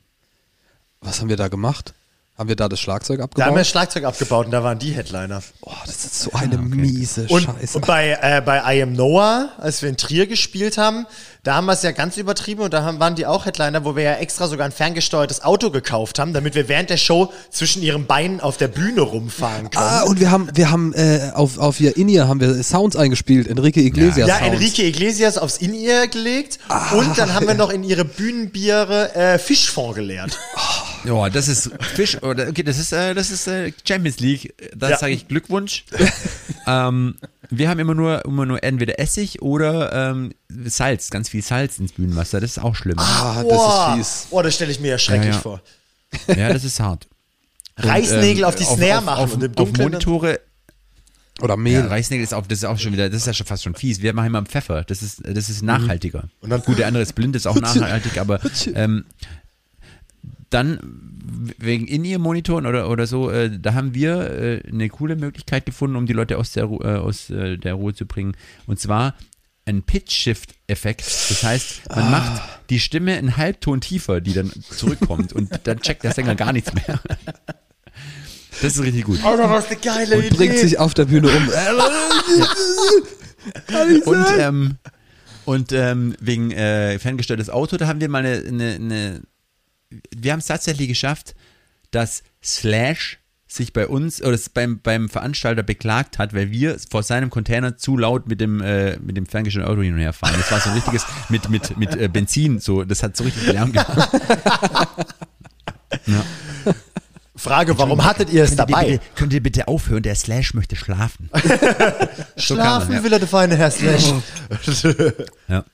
Was 1.01 1.21
haben 1.21 1.29
wir 1.29 1.37
da 1.37 1.49
gemacht? 1.49 1.95
Haben 2.37 2.49
wir 2.49 2.57
da 2.57 2.69
das 2.69 2.81
Schlagzeug 2.81 3.19
Da 3.19 3.23
haben 3.23 3.31
abgebaut? 3.31 3.55
wir 3.55 3.59
das 3.61 3.69
Schlagzeug 3.69 4.05
abgebaut 4.05 4.47
und 4.47 4.51
da 4.51 4.65
waren 4.65 4.77
die 4.79 4.91
Headliner. 4.91 5.41
oh, 5.61 5.71
das 5.87 6.05
ist 6.05 6.21
so 6.21 6.33
eine 6.33 6.59
miese 6.59 7.27
Und, 7.29 7.43
Scheiße. 7.45 7.77
und 7.79 7.87
bei, 7.87 8.19
äh, 8.21 8.43
bei 8.45 8.75
I 8.77 8.83
Am 8.83 8.93
Noah, 8.93 9.51
als 9.59 9.83
wir 9.83 9.89
in 9.89 9.97
Trier 9.97 10.27
gespielt 10.27 10.77
haben, 10.77 11.07
da 11.45 11.55
haben 11.55 11.67
wir 11.67 11.75
es 11.75 11.83
ja 11.83 11.93
ganz 11.93 12.17
übertrieben 12.17 12.63
und 12.63 12.75
da 12.75 12.83
haben, 12.83 12.99
waren 12.99 13.15
die 13.15 13.25
auch 13.27 13.47
Headliner, 13.47 13.85
wo 13.85 13.95
wir 13.95 14.03
ja 14.03 14.15
extra 14.15 14.49
sogar 14.49 14.67
ein 14.67 14.73
ferngesteuertes 14.73 15.45
Auto 15.45 15.71
gekauft 15.71 16.19
haben, 16.19 16.33
damit 16.33 16.57
wir 16.57 16.69
während 16.69 16.91
der 16.91 16.97
Show 16.97 17.33
zwischen 17.51 17.83
ihren 17.83 18.07
Beinen 18.07 18.41
auf 18.41 18.57
der 18.57 18.67
Bühne 18.69 19.03
rumfahren 19.03 19.71
können. 19.71 19.85
ah, 19.87 20.03
und 20.03 20.19
wir 20.19 20.33
haben, 20.33 20.49
wir 20.55 20.73
haben 20.73 20.93
äh, 20.95 21.31
auf, 21.35 21.59
auf 21.59 21.79
ihr 21.79 21.97
In-Ear 21.97 22.27
haben 22.27 22.41
wir 22.41 22.61
Sounds 22.65 22.97
eingespielt, 22.97 23.47
Enrique 23.47 23.77
Iglesias 23.81 24.27
ja, 24.29 24.39
Sounds. 24.39 24.55
Enrique 24.55 24.81
Iglesias 24.83 25.39
aufs 25.39 25.59
In-Ear 25.59 26.09
gelegt 26.09 26.59
und 26.99 27.17
dann 27.17 27.33
haben 27.33 27.47
wir 27.47 27.55
noch 27.55 27.71
in 27.71 27.85
ihre 27.85 28.05
Bühnenbiere 28.05 29.15
äh, 29.15 29.39
Fischfond 29.39 29.95
geleert. 29.95 30.37
Ja, 31.05 31.29
das 31.31 31.49
ist 31.49 31.71
Fisch, 31.95 32.23
oder, 32.23 32.49
okay, 32.49 32.63
das 32.63 32.79
ist, 32.79 32.93
äh, 32.93 33.15
das 33.15 33.31
ist 33.31 33.47
äh, 33.47 33.73
Champions 33.87 34.21
League. 34.21 34.55
Da 34.77 34.91
Ja. 34.91 34.99
sage 34.99 35.13
ich 35.13 35.29
Glückwunsch. 35.29 35.85
ähm, 36.67 37.17
wir 37.51 37.69
haben 37.69 37.79
immer 37.79 37.95
nur, 37.95 38.25
immer 38.25 38.47
nur 38.47 38.63
entweder 38.65 38.99
Essig 38.99 39.43
oder 39.43 40.11
ähm, 40.11 40.33
Salz, 40.49 41.11
ganz 41.11 41.29
viel 41.29 41.43
Salz 41.43 41.79
ins 41.79 41.93
Bühnenwasser. 41.93 42.41
Das 42.41 42.53
ist 42.53 42.59
auch 42.59 42.75
schlimm. 42.75 42.99
Ah, 42.99 43.43
das 43.43 43.45
Boah, 43.45 43.97
ist 44.01 44.07
fies. 44.23 44.27
Boah, 44.31 44.43
das 44.43 44.55
stelle 44.55 44.73
ich 44.73 44.81
mir 44.81 44.89
ja 44.89 44.99
schrecklich 44.99 45.29
Ja, 45.29 45.35
ja. 45.35 45.41
vor. 45.41 45.63
Ja, 46.29 46.53
das 46.53 46.65
ist 46.65 46.81
hart. 46.81 47.07
Und, 47.77 47.85
Reißnägel 47.87 48.45
ähm, 48.45 48.49
auf 48.49 48.55
die 48.55 48.65
Snare 48.65 49.03
machen 49.03 49.19
auf, 49.19 49.35
und 49.35 49.43
im 49.43 49.57
auf. 49.59 49.73
Monitore. 49.77 50.41
Oder 51.43 51.57
Mehl. 51.57 51.81
Ja, 51.81 51.87
Reißnägel 51.89 52.23
ist 52.23 52.33
auch, 52.33 52.47
das 52.47 52.59
ist 52.59 52.65
auch 52.65 52.79
schon 52.79 52.93
wieder, 52.93 53.11
das 53.11 53.23
ist 53.23 53.27
ja 53.27 53.35
schon 53.35 53.47
fast 53.47 53.65
schon 53.65 53.75
fies. 53.75 54.01
Wir 54.01 54.13
machen 54.15 54.29
immer 54.29 54.43
Pfeffer. 54.45 54.85
Das 54.85 55.03
ist, 55.03 55.23
das 55.27 55.49
ist 55.51 55.63
nachhaltiger. 55.63 56.23
Mhm. 56.23 56.31
Und 56.43 56.51
dann- 56.51 56.63
Gut, 56.63 56.79
der 56.79 56.87
andere 56.87 57.03
ist 57.03 57.15
blind, 57.17 57.35
ist 57.35 57.47
auch 57.49 57.57
nachhaltig, 57.61 58.19
aber 58.19 58.41
ähm, 58.75 59.05
dann 60.55 60.79
wegen 61.59 61.87
In-Ear-Monitoren 61.87 62.67
oder, 62.67 62.89
oder 62.89 63.07
so, 63.07 63.31
äh, 63.31 63.51
da 63.59 63.75
haben 63.75 63.95
wir 63.95 64.31
äh, 64.31 64.63
eine 64.69 64.89
coole 64.89 65.17
Möglichkeit 65.17 65.67
gefunden, 65.67 65.97
um 65.97 66.07
die 66.07 66.13
Leute 66.13 66.39
aus 66.39 66.53
der, 66.53 66.65
Ru 66.65 66.81
äh, 66.83 66.97
aus 66.97 67.31
äh, 67.31 67.59
der 67.59 67.75
Ruhe 67.75 67.95
zu 67.95 68.07
bringen. 68.07 68.37
Und 68.67 68.79
zwar 68.79 69.15
ein 69.67 69.83
Pitch-Shift-Effekt. 69.83 71.01
Das 71.01 71.43
heißt, 71.43 71.89
man 71.91 72.11
macht 72.11 72.43
die 72.71 72.79
Stimme 72.79 73.15
einen 73.17 73.37
Halbton 73.37 73.81
tiefer, 73.81 74.21
die 74.21 74.35
dann 74.35 74.53
zurückkommt 74.71 75.33
und 75.33 75.51
dann 75.65 75.81
checkt 75.81 76.05
der 76.05 76.13
Sänger 76.13 76.35
gar 76.35 76.53
nichts 76.53 76.73
mehr. 76.75 77.01
Das 78.63 78.77
ist 78.77 78.83
richtig 78.83 79.05
gut. 79.05 79.19
Oh, 79.25 79.37
das 79.37 79.65
ist 79.65 79.71
eine 79.73 79.81
geile 79.81 80.19
Und 80.19 80.37
bringt 80.37 80.57
sich 80.59 80.79
auf 80.79 80.95
der 80.95 81.07
Bühne 81.07 81.29
um. 81.29 81.49
Und, 84.05 84.27
ähm, 84.39 84.77
und 85.45 85.73
ähm, 85.73 86.15
wegen 86.21 86.51
äh, 86.53 86.99
ferngesteuertes 86.99 87.51
Auto, 87.51 87.77
da 87.77 87.87
haben 87.89 88.01
wir 88.01 88.09
mal 88.09 88.25
eine, 88.25 88.47
eine, 88.47 88.75
eine 88.75 89.21
wir 90.15 90.33
haben 90.33 90.41
es 90.41 90.47
tatsächlich 90.47 90.89
geschafft, 90.89 91.35
dass 91.91 92.23
Slash 92.43 93.19
sich 93.55 93.73
bei 93.73 93.87
uns 93.87 94.21
oder 94.23 94.39
beim, 94.53 94.81
beim 94.81 95.09
Veranstalter 95.09 95.63
beklagt 95.63 96.19
hat, 96.19 96.35
weil 96.35 96.51
wir 96.51 96.77
vor 96.91 97.03
seinem 97.03 97.31
Container 97.31 97.77
zu 97.77 97.97
laut 97.97 98.27
mit 98.29 98.41
dem, 98.41 98.61
äh, 98.61 98.99
mit 98.99 99.17
dem 99.17 99.27
ferngesteuerten 99.27 99.73
Auto 99.73 99.83
hin 99.83 99.95
und 99.95 100.01
her 100.01 100.13
fahren. 100.13 100.35
Das 100.37 100.51
war 100.51 100.61
so 100.61 100.71
ein 100.71 100.75
richtiges 100.75 101.07
mit, 101.29 101.49
mit, 101.49 101.77
mit 101.77 101.95
äh, 101.95 102.09
Benzin, 102.09 102.59
so, 102.59 102.85
das 102.85 103.03
hat 103.03 103.17
so 103.17 103.25
richtig 103.25 103.47
Lärm 103.47 103.73
gemacht. 103.73 104.11
ja. 106.07 106.25
Frage, 107.37 107.77
warum 107.79 108.05
hattet 108.05 108.31
ihr 108.31 108.45
es 108.45 108.57
dabei? 108.57 108.93
bitte, 108.93 109.05
könnt 109.17 109.33
ihr 109.33 109.43
bitte 109.43 109.69
aufhören? 109.69 110.03
Der 110.03 110.15
Slash 110.15 110.55
möchte 110.55 110.77
schlafen. 110.77 111.31
Schlafen 112.37 112.63
kann 112.63 112.89
man, 112.89 112.93
ja. 112.93 113.05
will 113.05 113.13
er, 113.13 113.19
der 113.19 113.29
feine 113.29 113.57
Herr 113.57 113.71
Slash. 113.71 114.15
Ja, 115.49 115.65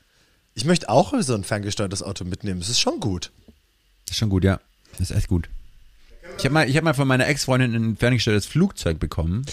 Ich 0.55 0.64
möchte 0.64 0.89
auch 0.89 1.14
so 1.21 1.35
ein 1.35 1.45
ferngesteuertes 1.45 2.03
Auto 2.03 2.25
mitnehmen. 2.25 2.61
Das 2.61 2.71
ist 2.71 2.81
schon 2.81 2.99
gut. 2.99 3.31
Das 4.11 4.17
ist 4.17 4.19
schon 4.19 4.29
gut, 4.29 4.43
ja. 4.43 4.59
Das 4.99 5.13
ist 5.13 5.17
echt 5.17 5.29
gut. 5.29 5.49
Ich 6.37 6.45
habe 6.45 6.53
mal, 6.53 6.69
ich 6.69 6.77
hab 6.77 6.83
mal 6.83 6.95
von 6.95 7.07
meiner 7.07 7.29
Ex-Freundin 7.29 7.73
ein 7.77 7.97
ferngesteuertes 7.97 8.47
Flugzeug 8.47 8.99
bekommen. 8.99 9.47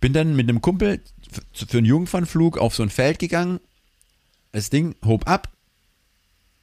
Bin 0.00 0.12
dann 0.12 0.36
mit 0.36 0.48
einem 0.48 0.60
Kumpel 0.60 1.00
für 1.52 1.78
einen 1.78 1.86
Jungfernflug 1.86 2.58
auf 2.58 2.76
so 2.76 2.84
ein 2.84 2.90
Feld 2.90 3.18
gegangen. 3.18 3.58
Das 4.52 4.70
Ding 4.70 4.94
hob 5.04 5.28
ab, 5.28 5.48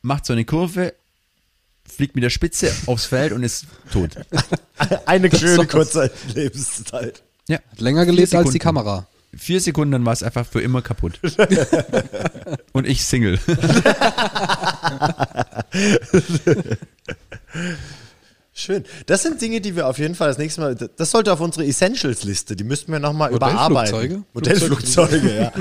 macht 0.02 0.26
so 0.26 0.32
eine 0.32 0.46
Kurve, 0.46 0.94
fliegt 1.84 2.16
mit 2.16 2.24
der 2.24 2.30
Spitze 2.30 2.72
aufs 2.86 3.06
Feld 3.06 3.34
und 3.34 3.44
ist 3.44 3.66
tot. 3.92 4.12
Eine 5.06 5.30
schöne 5.36 5.68
kurze 5.68 6.10
Lebenszeit. 6.34 7.22
Ja, 7.50 7.60
Länger 7.76 8.06
gelebt 8.06 8.34
als 8.34 8.52
die. 8.52 8.60
Kamera. 8.60 9.08
vier 9.36 9.60
Sekunden, 9.60 9.92
dann 9.92 10.06
war 10.06 10.14
es 10.14 10.24
einfach 10.24 10.46
für 10.46 10.62
immer 10.62 10.82
kaputt. 10.82 11.20
und 12.72 12.88
ich 12.88 13.04
Single. 13.04 13.40
Schön. 18.52 18.84
Das 19.06 19.24
sind 19.24 19.42
Dinge, 19.42 19.62
die 19.62 19.78
wir 19.78 19.88
auf 19.88 20.00
jeden 20.00 20.16
Fall 20.16 20.28
das 20.28 20.38
nächste 20.38 20.60
Mal, 20.60 20.76
das 20.76 21.12
sollte 21.12 21.32
auf 21.32 21.40
unsere 21.40 21.66
Essentials-Liste, 21.66 22.58
die 22.58 22.66
müssten 22.66 22.92
wir 22.92 23.00
nochmal 23.00 23.32
überarbeiten. 23.32 24.26
Modellflugzeuge? 24.34 25.20
Modellflugzeuge, 25.22 25.36
ja. 25.42 25.54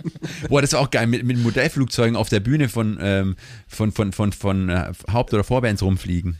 Boah, 0.50 0.60
das 0.60 0.74
war 0.74 0.80
auch 0.80 0.90
geil, 0.90 1.06
mit, 1.06 1.24
mit 1.24 1.38
Modellflugzeugen 1.38 2.14
auf 2.14 2.28
der 2.28 2.40
Bühne 2.40 2.68
von, 2.68 2.98
ähm, 3.00 3.36
von, 3.68 3.90
von, 3.90 4.12
von, 4.12 4.32
von 4.32 4.68
äh, 4.68 4.92
Haupt- 5.10 5.32
oder 5.32 5.44
Vorbands 5.44 5.82
rumfliegen. 5.82 6.36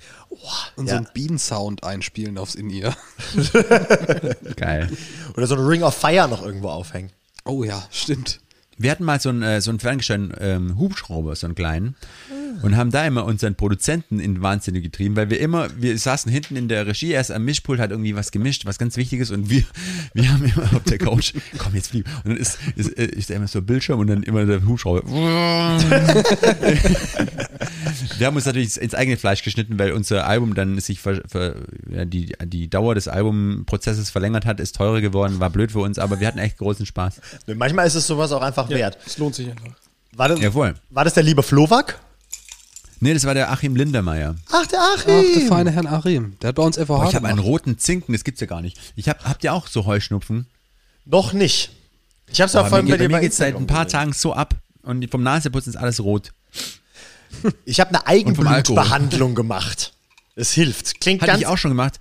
Und 0.76 0.86
Ja. 0.86 0.90
so 0.92 0.96
einen 0.98 1.08
Bienensound 1.14 1.82
einspielen 1.82 2.36
aufs 2.36 2.56
In-Ear. 2.56 2.94
Geil. 4.56 4.90
Oder 5.34 5.46
so 5.46 5.54
ein 5.54 5.62
Ring 5.64 5.82
of 5.82 5.94
Fire 5.94 6.28
noch 6.28 6.44
irgendwo 6.44 6.68
aufhängen. 6.68 7.10
Oh 7.46 7.64
ja, 7.64 7.82
stimmt. 7.90 8.40
Wir 8.76 8.90
hatten 8.90 9.04
mal 9.04 9.20
so 9.20 9.30
einen, 9.30 9.42
äh, 9.42 9.60
so 9.62 9.70
einen 9.70 9.78
ferngesteuerten 9.80 10.34
ähm, 10.40 10.78
Hubschrauber, 10.78 11.36
so 11.36 11.46
einen 11.46 11.54
kleinen, 11.54 11.94
und 12.62 12.76
haben 12.76 12.90
da 12.90 13.06
immer 13.06 13.24
unseren 13.24 13.54
Produzenten 13.54 14.20
in 14.20 14.34
den 14.34 14.42
Wahnsinn 14.42 14.80
getrieben, 14.82 15.16
weil 15.16 15.30
wir 15.30 15.40
immer, 15.40 15.68
wir 15.76 15.96
saßen 15.96 16.30
hinten 16.30 16.56
in 16.56 16.68
der 16.68 16.86
Regie, 16.86 17.12
erst 17.12 17.32
am 17.32 17.44
Mischpult, 17.44 17.80
hat 17.80 17.90
irgendwie 17.90 18.14
was 18.14 18.30
gemischt, 18.30 18.66
was 18.66 18.78
ganz 18.78 18.96
Wichtiges, 18.96 19.30
und 19.30 19.48
wir, 19.50 19.64
wir 20.14 20.30
haben 20.30 20.44
immer 20.44 20.64
auf 20.74 20.82
der 20.84 20.98
Couch, 20.98 21.32
komm, 21.58 21.74
jetzt 21.74 21.88
fliegen. 21.88 22.08
Und 22.24 22.30
dann 22.30 22.36
ist, 22.36 22.58
ist, 22.76 22.98
äh, 22.98 23.06
ist 23.06 23.30
da 23.30 23.34
immer 23.34 23.48
so 23.48 23.60
ein 23.60 23.66
Bildschirm 23.66 24.00
und 24.00 24.06
dann 24.08 24.22
immer 24.22 24.44
der 24.44 24.64
Hubschrauber. 24.64 25.02
wir 28.18 28.26
haben 28.26 28.36
uns 28.36 28.44
natürlich 28.44 28.76
ins 28.76 28.94
eigene 28.94 29.16
Fleisch 29.16 29.42
geschnitten, 29.42 29.78
weil 29.78 29.92
unser 29.92 30.26
Album 30.26 30.54
dann 30.54 30.78
sich 30.80 31.00
ver, 31.00 31.22
ver, 31.26 31.56
ja, 31.90 32.04
die, 32.04 32.34
die 32.44 32.68
Dauer 32.68 32.94
des 32.94 33.08
Albumprozesses 33.08 34.10
verlängert 34.10 34.46
hat, 34.46 34.60
ist 34.60 34.76
teurer 34.76 35.00
geworden, 35.00 35.40
war 35.40 35.50
blöd 35.50 35.72
für 35.72 35.80
uns, 35.80 35.98
aber 35.98 36.20
wir 36.20 36.26
hatten 36.26 36.38
echt 36.38 36.58
großen 36.58 36.86
Spaß. 36.86 37.20
Manchmal 37.54 37.86
ist 37.86 37.94
es 37.94 38.06
sowas 38.06 38.32
auch 38.32 38.42
einfach 38.42 38.68
wert. 38.68 38.98
Es 39.06 39.18
lohnt 39.18 39.34
sich 39.34 39.50
einfach. 39.50 39.72
War 40.14 40.28
das, 40.28 40.40
Jawohl. 40.40 40.74
war 40.90 41.04
das 41.04 41.14
der 41.14 41.22
liebe 41.22 41.42
Flowak? 41.42 41.98
Nee, 43.02 43.14
das 43.14 43.24
war 43.24 43.34
der 43.34 43.50
Achim 43.50 43.74
Lindermeier. 43.74 44.36
Ach, 44.52 44.64
der 44.66 44.78
Ach, 44.80 45.02
der 45.04 45.18
Achim. 45.18 45.48
feine 45.48 45.72
Herrn 45.72 45.88
Achim. 45.88 46.38
Der 46.40 46.48
hat 46.48 46.54
bei 46.54 46.62
uns 46.62 46.76
FVH 46.76 46.86
Boah, 46.86 47.08
ich 47.08 47.14
habe 47.16 47.26
einen 47.26 47.40
roten 47.40 47.76
Zinken, 47.76 48.12
das 48.12 48.22
gibt's 48.22 48.40
ja 48.40 48.46
gar 48.46 48.60
nicht. 48.62 48.78
Ich 48.94 49.08
hab, 49.08 49.24
habt 49.24 49.42
ihr 49.42 49.52
auch 49.52 49.66
so 49.66 49.86
Heuschnupfen? 49.86 50.46
Noch 51.04 51.32
nicht. 51.32 51.72
Ich 52.30 52.40
hab's 52.40 52.52
ja 52.52 52.60
Aber 52.60 52.68
vorhin 52.68 52.86
mir 52.86 52.92
bei 52.92 52.98
geht, 52.98 53.10
dir 53.10 53.12
bei 53.12 53.20
geht's 53.20 53.36
seit 53.38 53.56
ein 53.56 53.66
paar. 53.66 53.88
Tagen 53.88 54.12
so 54.12 54.32
ab 54.34 54.54
und 54.82 55.10
vom 55.10 55.24
Naseputzen 55.24 55.72
ist 55.72 55.76
alles 55.76 55.98
rot. 56.00 56.32
Ich 57.64 57.80
habe 57.80 57.90
eine. 57.90 58.06
Eigenblutbehandlung 58.06 59.34
gemacht. 59.34 59.94
Es 60.36 60.52
hilft. 60.52 61.00
Klingt 61.00 61.22
Hatte 61.22 61.32
ganz 61.32 61.40
ich 61.40 61.46
auch 61.48 61.58
schon 61.58 61.72
gemacht. 61.72 61.98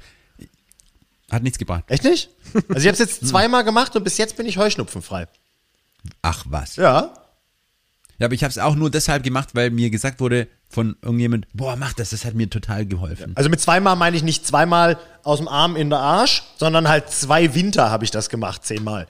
Hat 1.31 1.41
nichts 1.41 1.57
gebracht. 1.57 1.85
Echt 1.87 2.03
nicht? 2.03 2.29
Also 2.53 2.81
ich 2.81 2.85
habe 2.87 2.91
es 2.93 2.99
jetzt 2.99 3.27
zweimal 3.27 3.63
gemacht 3.63 3.95
und 3.95 4.03
bis 4.03 4.17
jetzt 4.17 4.37
bin 4.37 4.45
ich 4.45 4.57
heuschnupfenfrei. 4.57 5.27
Ach 6.21 6.43
was. 6.47 6.75
Ja, 6.75 7.11
Ja. 8.19 8.25
aber 8.25 8.33
ich 8.35 8.43
habe 8.43 8.51
es 8.51 8.57
auch 8.59 8.75
nur 8.75 8.91
deshalb 8.91 9.23
gemacht, 9.23 9.49
weil 9.53 9.71
mir 9.71 9.89
gesagt 9.89 10.19
wurde 10.19 10.47
von 10.71 10.95
irgendjemand, 11.01 11.47
boah, 11.53 11.75
mach 11.75 11.93
das, 11.93 12.11
das 12.11 12.25
hat 12.25 12.33
mir 12.33 12.49
total 12.49 12.85
geholfen. 12.85 13.33
Also 13.35 13.49
mit 13.49 13.59
zweimal 13.59 13.95
meine 13.95 14.15
ich 14.15 14.23
nicht 14.23 14.45
zweimal 14.47 14.97
aus 15.23 15.39
dem 15.39 15.47
Arm 15.47 15.75
in 15.75 15.89
der 15.89 15.99
Arsch, 15.99 16.43
sondern 16.57 16.87
halt 16.87 17.09
zwei 17.09 17.53
Winter 17.53 17.89
habe 17.91 18.03
ich 18.05 18.11
das 18.11 18.29
gemacht, 18.29 18.65
zehnmal. 18.65 19.07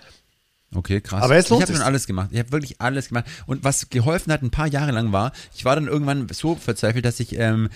Okay, 0.73 1.01
krass. 1.01 1.21
Aber 1.21 1.35
jetzt 1.35 1.51
ich 1.51 1.61
habe 1.61 1.73
schon 1.73 1.81
alles 1.81 2.07
gemacht. 2.07 2.29
Ich 2.31 2.39
habe 2.39 2.51
wirklich 2.53 2.79
alles 2.79 3.09
gemacht. 3.09 3.25
Und 3.45 3.63
was 3.63 3.89
geholfen 3.89 4.31
hat, 4.31 4.41
ein 4.41 4.51
paar 4.51 4.67
Jahre 4.67 4.91
lang 4.91 5.11
war, 5.11 5.33
ich 5.53 5.65
war 5.65 5.75
dann 5.75 5.87
irgendwann 5.87 6.27
so 6.31 6.55
verzweifelt, 6.55 7.03
dass 7.03 7.19
ich 7.19 7.37
ähm, 7.37 7.69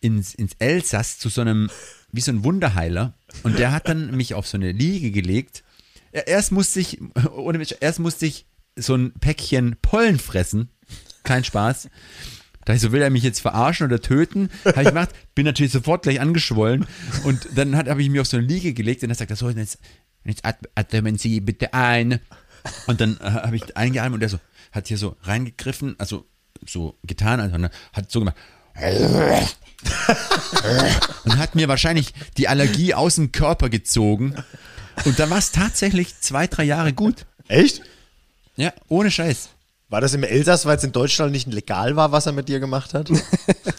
ins, 0.00 0.34
ins 0.34 0.52
Elsass 0.58 1.18
zu 1.18 1.28
so 1.28 1.40
einem, 1.42 1.70
wie 2.10 2.20
so 2.20 2.32
ein 2.32 2.42
Wunderheiler, 2.44 3.14
und 3.44 3.58
der 3.58 3.72
hat 3.72 3.88
dann 3.88 4.16
mich 4.16 4.34
auf 4.34 4.46
so 4.48 4.56
eine 4.56 4.72
Liege 4.72 5.10
gelegt. 5.12 5.62
Er- 6.10 6.26
Erst 6.26 6.50
musste 6.52 6.80
ich, 6.80 6.98
ohne 7.36 7.60
Witz, 7.60 7.74
erst 7.78 8.00
musste 8.00 8.26
ich 8.26 8.46
so 8.76 8.94
ein 8.94 9.12
Päckchen 9.12 9.76
Pollen 9.82 10.18
fressen. 10.18 10.70
Kein 11.24 11.44
Spaß. 11.44 11.88
Da 12.68 12.74
ich 12.74 12.82
so, 12.82 12.92
will 12.92 13.00
er 13.00 13.08
mich 13.08 13.22
jetzt 13.22 13.40
verarschen 13.40 13.86
oder 13.86 13.98
töten? 14.02 14.50
Habe 14.66 14.82
ich 14.82 14.88
gemacht, 14.88 15.08
bin 15.34 15.46
natürlich 15.46 15.72
sofort 15.72 16.02
gleich 16.02 16.20
angeschwollen. 16.20 16.86
Und 17.24 17.48
dann 17.54 17.74
habe 17.74 18.02
ich 18.02 18.10
mich 18.10 18.20
auf 18.20 18.26
so 18.26 18.36
eine 18.36 18.44
Liege 18.46 18.74
gelegt 18.74 19.02
und 19.02 19.08
er 19.08 19.14
sagt, 19.14 19.34
so, 19.34 19.48
jetzt, 19.48 19.78
jetzt 20.24 20.44
at- 20.44 20.68
atmen 20.74 21.16
Sie 21.16 21.40
bitte 21.40 21.72
ein. 21.72 22.20
Und 22.86 23.00
dann 23.00 23.16
äh, 23.22 23.24
habe 23.24 23.56
ich 23.56 23.74
eingeatmet 23.74 24.12
und 24.16 24.20
der 24.20 24.28
so, 24.28 24.38
hat 24.70 24.86
hier 24.86 24.98
so 24.98 25.16
reingegriffen, 25.22 25.94
also 25.96 26.26
so 26.66 26.98
getan, 27.04 27.40
also 27.40 27.56
ne, 27.56 27.70
hat 27.94 28.10
so 28.10 28.18
gemacht. 28.18 28.36
und 31.24 31.38
hat 31.38 31.54
mir 31.54 31.68
wahrscheinlich 31.68 32.12
die 32.36 32.48
Allergie 32.48 32.92
aus 32.92 33.14
dem 33.14 33.32
Körper 33.32 33.70
gezogen. 33.70 34.34
Und 35.06 35.18
dann 35.18 35.30
war 35.30 35.38
es 35.38 35.52
tatsächlich 35.52 36.20
zwei, 36.20 36.46
drei 36.46 36.64
Jahre 36.64 36.92
gut. 36.92 37.24
Echt? 37.48 37.80
Ja, 38.56 38.74
ohne 38.88 39.10
Scheiß. 39.10 39.48
War 39.90 40.00
das 40.02 40.12
im 40.12 40.22
Elsass, 40.22 40.66
weil 40.66 40.76
es 40.76 40.84
in 40.84 40.92
Deutschland 40.92 41.32
nicht 41.32 41.50
legal 41.52 41.96
war, 41.96 42.12
was 42.12 42.26
er 42.26 42.32
mit 42.32 42.48
dir 42.48 42.60
gemacht 42.60 42.94
hat? 42.94 43.10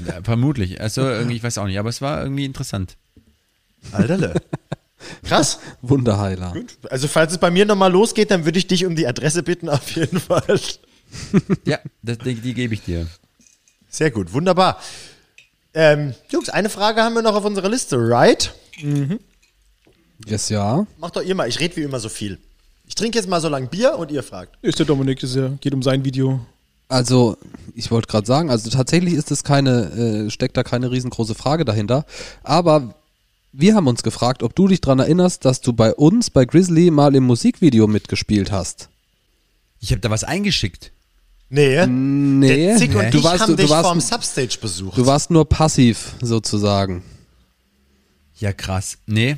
Ja, 0.07 0.23
vermutlich. 0.23 0.79
Also 0.79 1.01
irgendwie, 1.01 1.35
ich 1.35 1.43
weiß 1.43 1.57
auch 1.57 1.65
nicht, 1.65 1.77
aber 1.77 1.89
es 1.89 2.01
war 2.01 2.23
irgendwie 2.23 2.45
interessant. 2.45 2.95
Alterle. 3.91 4.33
Krass. 5.23 5.59
Wunderheiler. 5.81 6.53
Also 6.89 7.09
falls 7.09 7.33
es 7.33 7.37
bei 7.37 7.51
mir 7.51 7.65
nochmal 7.65 7.91
losgeht, 7.91 8.31
dann 8.31 8.45
würde 8.45 8.57
ich 8.57 8.67
dich 8.67 8.85
um 8.85 8.95
die 8.95 9.05
Adresse 9.07 9.43
bitten, 9.43 9.67
auf 9.67 9.91
jeden 9.91 10.19
Fall. 10.19 10.59
Ja, 11.65 11.79
das, 12.01 12.19
die, 12.19 12.35
die 12.35 12.53
gebe 12.53 12.73
ich 12.73 12.81
dir. 12.81 13.07
Sehr 13.89 14.09
gut, 14.09 14.31
wunderbar. 14.31 14.79
Ähm, 15.73 16.13
Jungs, 16.29 16.49
eine 16.49 16.69
Frage 16.69 17.03
haben 17.03 17.15
wir 17.15 17.21
noch 17.21 17.35
auf 17.35 17.45
unserer 17.45 17.69
Liste, 17.69 17.97
right? 17.97 18.53
Yes, 20.25 20.49
ja. 20.49 20.87
Macht 20.97 21.17
doch 21.17 21.23
ihr 21.23 21.35
mal, 21.35 21.47
ich 21.47 21.59
rede 21.59 21.75
wie 21.75 21.83
immer 21.83 21.99
so 21.99 22.09
viel. 22.09 22.39
Ich 22.89 22.95
trinke 22.95 23.17
jetzt 23.19 23.29
mal 23.29 23.39
so 23.39 23.47
lang 23.49 23.69
Bier 23.69 23.97
und 23.97 24.11
ihr 24.11 24.23
fragt. 24.23 24.57
Ist 24.63 24.79
der 24.79 24.85
Dominik, 24.87 25.19
das 25.19 25.37
geht 25.61 25.73
um 25.75 25.83
sein 25.83 26.03
Video. 26.03 26.41
Also, 26.87 27.37
ich 27.75 27.91
wollte 27.91 28.07
gerade 28.07 28.25
sagen, 28.25 28.49
also 28.49 28.67
tatsächlich 28.71 29.13
ist 29.13 29.29
es 29.29 29.43
keine, 29.43 30.25
äh, 30.25 30.29
steckt 30.31 30.57
da 30.57 30.63
keine 30.63 30.89
riesengroße 30.89 31.35
Frage 31.35 31.65
dahinter. 31.65 32.03
Aber 32.43 32.95
wir 33.53 33.75
haben 33.75 33.85
uns 33.87 34.01
gefragt, 34.01 34.41
ob 34.41 34.55
du 34.55 34.67
dich 34.67 34.81
dran 34.81 34.97
erinnerst, 34.97 35.45
dass 35.45 35.61
du 35.61 35.71
bei 35.71 35.93
uns, 35.93 36.31
bei 36.31 36.45
Grizzly, 36.45 36.89
mal 36.89 37.15
im 37.15 37.25
Musikvideo 37.25 37.85
mitgespielt 37.85 38.51
hast. 38.51 38.89
Ich 39.79 39.91
habe 39.91 40.01
da 40.01 40.09
was 40.09 40.23
eingeschickt. 40.23 40.91
Nee. 41.49 41.85
Nee, 41.85 42.65
Der 42.65 42.77
Zick 42.77 42.95
und 42.95 43.13
du 43.13 43.19
ich 43.19 43.23
warst, 43.23 43.41
haben 43.43 43.55
du, 43.55 43.57
dich 43.57 43.67
du, 43.69 43.81
vorm 43.81 43.97
warst, 43.97 44.09
Substage 44.09 44.57
besucht. 44.59 44.97
du 44.97 45.05
warst 45.05 45.29
nur 45.29 45.47
passiv, 45.47 46.13
sozusagen. 46.21 47.03
Ja, 48.39 48.51
krass. 48.51 48.97
Nee. 49.05 49.37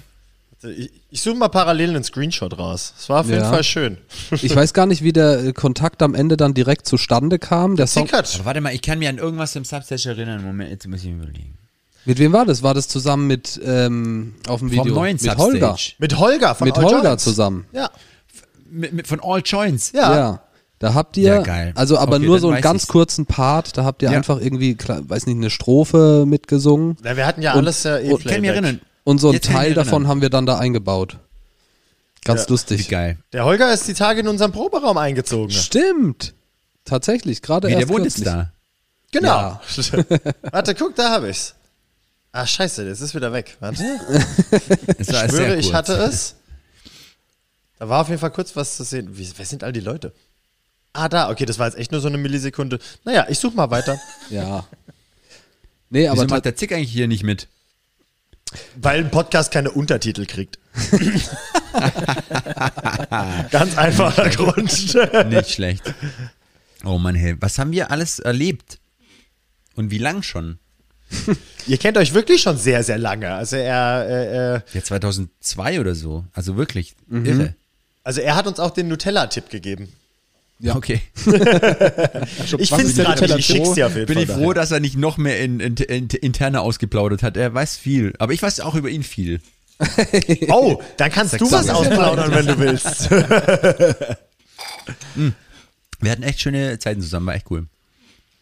Ich, 0.64 0.92
ich 1.10 1.22
suche 1.22 1.36
mal 1.36 1.48
parallel 1.50 1.90
einen 1.92 2.04
Screenshot 2.04 2.58
raus. 2.58 2.94
Es 3.00 3.10
war 3.10 3.22
auf 3.22 3.28
jeden 3.28 3.42
Ja. 3.42 3.50
Fall 3.50 3.64
schön. 3.64 3.98
Ich 4.32 4.56
weiß 4.56 4.74
gar 4.74 4.86
nicht, 4.86 5.04
wie 5.04 5.14
der 5.14 5.44
äh, 5.46 5.54
Kontakt 5.54 6.02
am 6.04 6.14
Ende 6.16 6.38
dann 6.38 6.54
direkt 6.54 6.88
zustande 6.88 7.40
kam. 7.40 7.76
Der 7.76 7.88
Song, 7.88 8.08
warte 8.44 8.62
mal, 8.62 8.74
ich 8.74 8.82
kann 8.82 9.00
mich 9.00 9.08
an 9.08 9.18
irgendwas 9.18 9.56
im 9.56 9.66
Substage 9.66 10.10
erinnern. 10.10 10.44
Moment, 10.44 10.70
jetzt 10.72 10.88
muss 10.88 11.04
ich 11.04 11.10
überlegen. 11.12 11.58
mit 12.06 12.20
wem 12.20 12.32
war 12.34 12.46
das? 12.46 12.64
War 12.64 12.74
das 12.74 12.88
zusammen 12.88 13.28
mit, 13.28 13.60
ähm, 13.66 14.36
auf 14.48 14.60
dem 14.60 14.70
Video? 14.72 14.86
Vom 14.86 14.94
neuen 14.94 15.14
mit 15.14 15.22
Substage. 15.22 15.44
Holger. 15.44 15.76
Mit 15.98 16.18
Holger 16.20 16.56
von 16.56 16.68
Mit 16.68 16.78
All 16.78 16.84
Holger 16.86 17.04
Joints. 17.10 17.24
zusammen. 17.24 17.66
Ja. 17.74 17.90
Mit, 18.70 18.94
mit, 18.94 19.08
von 19.08 19.20
All 19.22 19.42
Joints. 19.44 19.92
Ja. 19.94 20.16
Ja. 20.16 20.42
Da 20.80 20.96
habt 20.96 21.16
ihr, 21.18 21.28
Ja, 21.36 21.42
geil. 21.44 21.74
also 21.76 21.98
aber 22.00 22.16
Okay, 22.16 22.26
nur 22.26 22.40
so 22.40 22.50
einen 22.50 22.62
ganz 22.62 22.84
ich's. 22.84 22.92
kurzen 22.92 23.28
Part, 23.28 23.78
da 23.78 23.84
habt 23.84 24.02
ihr 24.02 24.10
Ja. 24.10 24.18
einfach 24.18 24.40
irgendwie, 24.42 24.76
weiß 24.80 25.28
nicht, 25.28 25.36
eine 25.36 25.52
Strophe 25.52 26.24
mitgesungen. 26.26 26.98
Na, 27.04 27.16
wir 27.16 27.28
hatten 27.28 27.44
ja 27.44 27.52
Und- 27.54 27.60
alles 27.60 27.84
ja 27.84 27.98
eh 28.00 28.14
Ich 28.16 28.24
kann 28.26 28.42
mich 28.42 28.50
erinnern. 28.50 28.82
Und 29.04 29.20
so 29.20 29.32
ein 29.32 29.42
Teil 29.42 29.74
davon 29.74 29.94
erinnern. 29.94 30.08
haben 30.10 30.22
wir 30.22 30.30
dann 30.30 30.46
da 30.46 30.58
eingebaut. 30.60 31.18
Ganz 32.24 32.42
Ja. 32.42 32.48
Wie 32.48 32.52
lustig. 32.52 32.88
geil. 32.90 33.18
Der 33.34 33.46
Holger 33.46 33.74
ist 33.74 33.88
die 33.88 33.94
Tage 33.96 34.20
in 34.20 34.28
unserem 34.28 34.52
Proberaum 34.52 34.98
eingezogen. 34.98 35.52
Stimmt. 35.52 36.34
Tatsächlich, 36.86 37.42
gerade 37.42 37.68
Wie, 37.68 37.74
erst 37.74 37.82
der 37.82 37.90
wohnt 37.90 38.06
jetzt 38.06 38.16
kürzlich. 38.18 38.34
da. 38.34 38.52
Genau. 39.12 39.28
Ja. 39.28 39.62
Warte, 40.52 40.76
guck, 40.76 40.96
da 40.96 41.10
habe 41.12 41.30
ich's. 41.30 41.56
Ah, 42.32 42.46
scheiße, 42.46 42.88
das 42.88 43.02
ist 43.02 43.14
wieder 43.16 43.34
weg. 43.34 43.58
Warte. 43.60 43.84
Das 44.98 45.12
war 45.12 45.26
Ich 45.26 45.32
schwöre, 45.32 45.56
ich 45.58 45.74
hatte 45.74 45.94
es. 45.94 46.36
Da 47.80 47.90
war 47.90 48.02
auf 48.02 48.10
jeden 48.10 48.20
Fall 48.22 48.32
kurz 48.32 48.56
was 48.56 48.78
zu 48.78 48.84
sehen. 48.84 49.18
Wie, 49.18 49.28
wer 49.36 49.46
sind 49.46 49.64
all 49.64 49.74
die 49.74 49.80
Leute? 49.80 50.14
Ah, 50.94 51.10
da, 51.10 51.30
okay, 51.30 51.46
das 51.46 51.58
war 51.58 51.68
jetzt 51.68 51.78
echt 51.78 51.92
nur 51.92 52.00
so 52.02 52.08
eine 52.08 52.18
Millisekunde. 52.18 52.80
Naja, 53.04 53.26
ich 53.30 53.40
suche 53.40 53.56
mal 53.56 53.72
weiter. 53.72 54.00
Ja. 54.30 54.66
Nee, 55.90 56.08
aber 56.08 56.22
Wieso 56.22 56.28
macht 56.28 56.46
der 56.46 56.56
Zick 56.56 56.72
eigentlich 56.72 56.92
hier 56.92 57.08
nicht 57.08 57.24
mit? 57.24 57.48
Weil 58.76 59.00
ein 59.02 59.12
Podcast 59.12 59.52
keine 59.52 59.72
Untertitel 59.72 60.26
kriegt. 60.26 60.60
Ganz 63.52 63.78
einfacher 63.78 64.30
Grund. 64.30 64.96
Nicht 65.30 65.52
schlecht. 65.52 65.94
Oh 66.84 66.98
Mann, 66.98 67.16
hey, 67.16 67.36
was 67.40 67.58
haben 67.60 67.72
wir 67.72 67.92
alles 67.92 68.20
erlebt? 68.20 68.80
Und 69.76 69.92
wie 69.92 69.98
lang 69.98 70.24
schon? 70.24 70.60
Ihr 71.68 71.78
kennt 71.78 71.98
euch 71.98 72.14
wirklich 72.14 72.42
schon 72.42 72.58
sehr, 72.58 72.84
sehr 72.84 72.98
lange. 72.98 73.34
Also 73.34 73.58
er, 73.58 74.06
äh, 74.08 74.56
äh, 74.56 74.62
Ja, 74.74 74.84
2002 74.84 75.80
oder 75.80 75.94
so. 75.96 76.26
Also 76.34 76.56
wirklich 76.58 76.96
Mhm. 77.08 77.26
irre. 77.26 77.56
also 78.04 78.22
er 78.22 78.36
hat 78.36 78.48
uns 78.48 78.60
auch 78.60 78.72
den 78.72 78.88
Nutella-Tipp 78.88 79.50
gegeben. 79.50 79.92
Ja. 80.62 80.76
Okay. 80.76 81.02
Ich 82.58 82.72
Was 82.72 82.80
finde 82.80 82.92
es 82.92 82.96
gerade, 82.98 83.38
ich 83.38 83.46
schick's 83.46 83.76
jeden 83.76 84.06
Bin 84.06 84.18
ich 84.18 84.28
froh, 84.28 84.54
daher. 84.54 84.54
dass 84.54 84.72
er 84.72 84.80
nicht 84.80 84.96
noch 84.98 85.18
mehr 85.18 85.40
in, 85.40 85.60
in, 85.60 85.76
in, 85.76 86.08
interne 86.10 86.62
ausgeplaudert 86.62 87.24
hat. 87.24 87.36
Er 87.38 87.54
weiß 87.54 87.78
viel. 87.78 88.14
Aber 88.20 88.34
ich 88.34 88.42
weiß 88.42 88.60
auch 88.62 88.76
über 88.76 88.90
ihn 88.90 89.04
viel. 89.04 89.42
Oh, 90.50 90.82
dann 90.98 91.12
kannst 91.12 91.40
du 91.42 91.52
was 91.52 91.70
ausplaudern, 91.70 92.32
wenn 92.32 92.46
du 92.46 92.60
willst. 92.60 93.10
Wir 96.00 96.12
hatten 96.12 96.24
echt 96.24 96.42
schöne 96.42 96.78
Zeiten 96.78 97.02
zusammen, 97.02 97.26
war 97.28 97.36
echt 97.36 97.50
cool. 97.50 97.66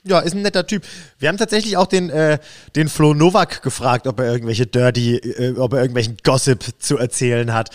Ja, 0.04 0.20
ist 0.20 0.34
ein 0.34 0.42
netter 0.42 0.68
Typ. 0.68 0.84
Wir 1.20 1.30
haben 1.30 1.38
tatsächlich 1.38 1.78
auch 1.78 1.88
den, 1.88 2.10
äh, 2.10 2.40
den 2.76 2.90
Flo 2.90 3.14
Novak 3.14 3.62
gefragt, 3.62 4.08
ob 4.08 4.20
er 4.20 4.32
irgendwelche 4.32 4.66
Dirty, 4.66 5.16
äh, 5.16 5.58
ob 5.58 5.74
er 5.74 5.80
irgendwelchen 5.80 6.18
Gossip 6.24 6.66
zu 6.80 6.98
erzählen 6.98 7.54
hat. 7.54 7.70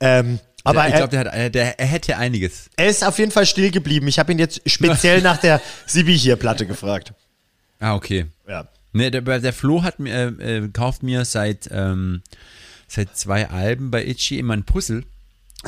Ähm, 0.00 0.38
aber 0.64 0.86
ich 0.88 0.94
er, 0.94 0.98
glaube, 1.06 1.10
der, 1.10 1.20
hat- 1.20 1.34
äh, 1.34 1.50
der, 1.50 1.78
er 1.80 1.86
hätte 1.86 2.16
einiges. 2.16 2.68
er 2.76 2.88
ist 2.88 3.04
auf 3.04 3.18
jeden 3.18 3.30
Fall 3.30 3.46
still 3.46 3.70
geblieben. 3.70 4.06
Ich 4.08 4.18
habe 4.18 4.32
ihn 4.32 4.38
jetzt 4.38 4.60
speziell 4.66 5.22
nach 5.22 5.38
der 5.38 5.60
Sibi 5.86 6.16
hier 6.18 6.36
Platte 6.36 6.66
gefragt. 6.66 7.12
Ah, 7.80 7.94
okay. 7.94 8.26
Ja. 8.48 8.66
Ne, 8.92 9.10
der, 9.10 9.22
der 9.22 9.52
Flo 9.52 9.82
hat 9.82 9.98
mir, 10.00 10.34
äh, 10.40 10.56
äh, 10.58 10.68
kauft 10.68 11.02
mir 11.02 11.24
seit, 11.24 11.68
ähm, 11.70 12.22
seit 12.88 13.16
zwei 13.16 13.48
Alben 13.50 13.90
bei 13.90 14.04
Itchy 14.06 14.38
immer 14.38 14.54
ein 14.54 14.64
Puzzle 14.64 15.04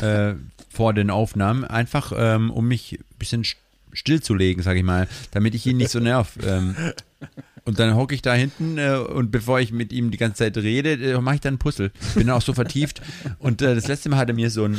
äh, 0.00 0.32
vor 0.72 0.94
den 0.94 1.10
Aufnahmen, 1.10 1.64
einfach 1.64 2.12
um 2.12 2.50
um 2.50 2.66
mich 2.68 2.92
ein 2.94 3.04
bisschen 3.18 3.44
st- 3.44 3.56
stillzulegen, 3.92 4.62
sag 4.62 4.76
ich 4.76 4.82
mal, 4.84 5.08
damit 5.32 5.54
ich 5.54 5.66
ihn 5.66 5.76
nicht 5.76 5.90
so 5.90 5.98
nerv. 6.00 6.32
Ähm, 6.46 6.76
und 7.64 7.78
dann 7.78 7.94
hocke 7.94 8.14
ich 8.14 8.22
da 8.22 8.34
hinten 8.34 8.78
äh, 8.78 8.94
und 8.94 9.30
bevor 9.30 9.60
ich 9.60 9.72
mit 9.72 9.92
ihm 9.92 10.10
die 10.10 10.18
ganze 10.18 10.38
Zeit 10.38 10.56
rede, 10.56 10.92
äh, 10.92 11.20
mache 11.20 11.36
ich 11.36 11.40
dann 11.40 11.54
ein 11.54 11.58
Puzzle. 11.58 11.90
Bin 12.14 12.26
dann 12.26 12.36
auch 12.36 12.42
so 12.42 12.52
vertieft. 12.52 13.02
Und 13.38 13.62
äh, 13.62 13.74
das 13.74 13.88
letzte 13.88 14.08
Mal 14.08 14.16
hat 14.18 14.28
er 14.28 14.34
mir 14.34 14.50
so 14.50 14.64
ein 14.64 14.78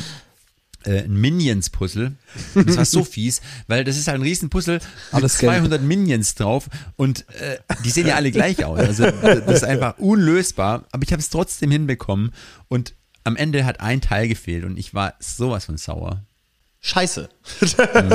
äh, 0.84 1.04
ein 1.04 1.14
Minions-Puzzle. 1.14 2.14
Das 2.56 2.78
war 2.78 2.86
so 2.86 3.04
fies, 3.04 3.42
weil 3.68 3.84
das 3.84 3.98
ist 3.98 4.08
halt 4.08 4.20
ein 4.20 4.24
Riesenpuzzle 4.24 4.76
mit 4.76 4.84
Alles 5.12 5.38
gelb. 5.38 5.54
200 5.54 5.82
Minions 5.84 6.36
drauf 6.36 6.70
und 6.96 7.28
äh, 7.40 7.58
die 7.84 7.92
sehen 7.92 8.08
ja 8.08 8.16
alle 8.16 8.32
gleich 8.32 8.66
aus. 8.66 8.80
Also 8.80 9.04
das 9.04 9.58
ist 9.58 9.64
einfach 9.64 10.00
unlösbar, 10.00 10.86
aber 10.92 11.04
ich 11.04 11.12
habe 11.12 11.22
es 11.22 11.30
trotzdem 11.30 11.70
hinbekommen 11.70 12.32
und 12.68 12.96
am 13.24 13.36
Ende 13.36 13.66
hat 13.66 13.80
ein 13.80 14.02
Teil 14.02 14.28
gefehlt 14.28 14.66
und 14.66 14.78
ich 14.78 14.94
war 14.94 15.14
sowas 15.20 15.66
von 15.66 15.78
sauer. 15.78 16.24
Scheiße. 16.80 17.30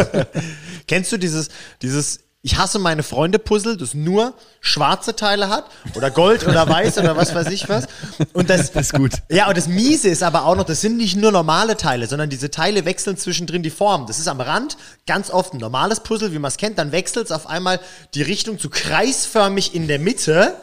Kennst 0.89 1.13
du 1.13 1.19
dieses, 1.19 1.51
dieses 1.83 2.26
Ich 2.47 2.57
hasse 2.57 2.79
meine 2.79 3.03
Freunde 3.03 3.41
Puzzle, 3.41 3.77
das 3.77 3.93
nur 3.93 4.33
schwarze 4.61 5.17
Teile 5.17 5.49
hat 5.49 5.65
oder 5.97 6.13
Gold 6.13 6.47
oder 6.47 6.69
weiß 6.69 6.97
oder 6.99 7.17
was 7.17 7.35
weiß 7.35 7.49
ich 7.49 7.69
was? 7.69 7.89
Und 8.35 8.51
das, 8.51 8.71
Das 8.71 8.87
ist 8.87 8.93
gut. 8.93 9.15
Ja, 9.29 9.49
und 9.49 9.57
das 9.57 9.67
Miese 9.67 10.09
ist 10.11 10.23
aber 10.23 10.45
auch 10.45 10.55
noch, 10.55 10.63
das 10.63 10.81
sind 10.81 10.97
nicht 10.97 11.17
nur 11.17 11.33
normale 11.33 11.77
Teile, 11.77 12.07
sondern 12.07 12.31
diese 12.31 12.49
Teile 12.49 12.85
wechseln 12.85 13.17
zwischendrin 13.17 13.65
die 13.65 13.71
Form. 13.71 14.07
Das 14.07 14.21
ist 14.21 14.29
am 14.29 14.41
Rand 14.41 14.77
ganz 15.09 15.29
oft 15.31 15.55
ein 15.55 15.57
normales 15.59 15.99
Puzzle, 15.99 16.33
wie 16.33 16.39
man 16.39 16.49
es 16.51 16.57
kennt, 16.57 16.79
dann 16.79 16.93
wechselt 16.93 17.27
es 17.27 17.33
auf 17.33 17.49
einmal 17.49 17.81
die 18.15 18.23
Richtung 18.23 18.61
zu 18.61 18.71
kreisförmig 18.71 19.75
in 19.75 19.89
der 19.89 19.99
Mitte. 19.99 20.55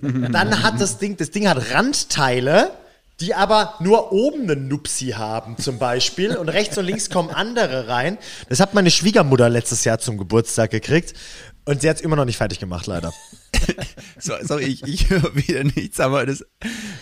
Dann 0.00 0.62
hat 0.62 0.80
das 0.80 0.96
Ding, 0.96 1.18
das 1.18 1.30
Ding 1.30 1.46
hat 1.50 1.70
Randteile, 1.70 2.70
die 3.24 3.34
aber 3.34 3.74
nur 3.80 4.12
oben 4.12 4.42
einen 4.42 4.68
Nupsi 4.68 5.10
haben, 5.10 5.56
zum 5.56 5.78
Beispiel. 5.78 6.36
Und 6.36 6.50
rechts 6.50 6.76
und 6.76 6.84
links 6.84 7.08
kommen 7.08 7.30
andere 7.30 7.88
rein. 7.88 8.18
Das 8.48 8.60
hat 8.60 8.74
meine 8.74 8.90
Schwiegermutter 8.90 9.48
letztes 9.48 9.84
Jahr 9.84 9.98
zum 9.98 10.18
Geburtstag 10.18 10.70
gekriegt. 10.70 11.14
Und 11.66 11.80
sie 11.80 11.88
hat 11.88 11.96
es 11.96 12.02
immer 12.02 12.16
noch 12.16 12.24
nicht 12.26 12.36
fertig 12.36 12.58
gemacht, 12.58 12.86
leider. 12.86 13.12
So, 14.16 14.32
sorry, 14.42 14.64
ich, 14.64 14.82
ich 14.84 15.10
höre 15.10 15.34
wieder 15.34 15.64
nichts, 15.64 15.98
aber 16.00 16.24
das. 16.24 16.44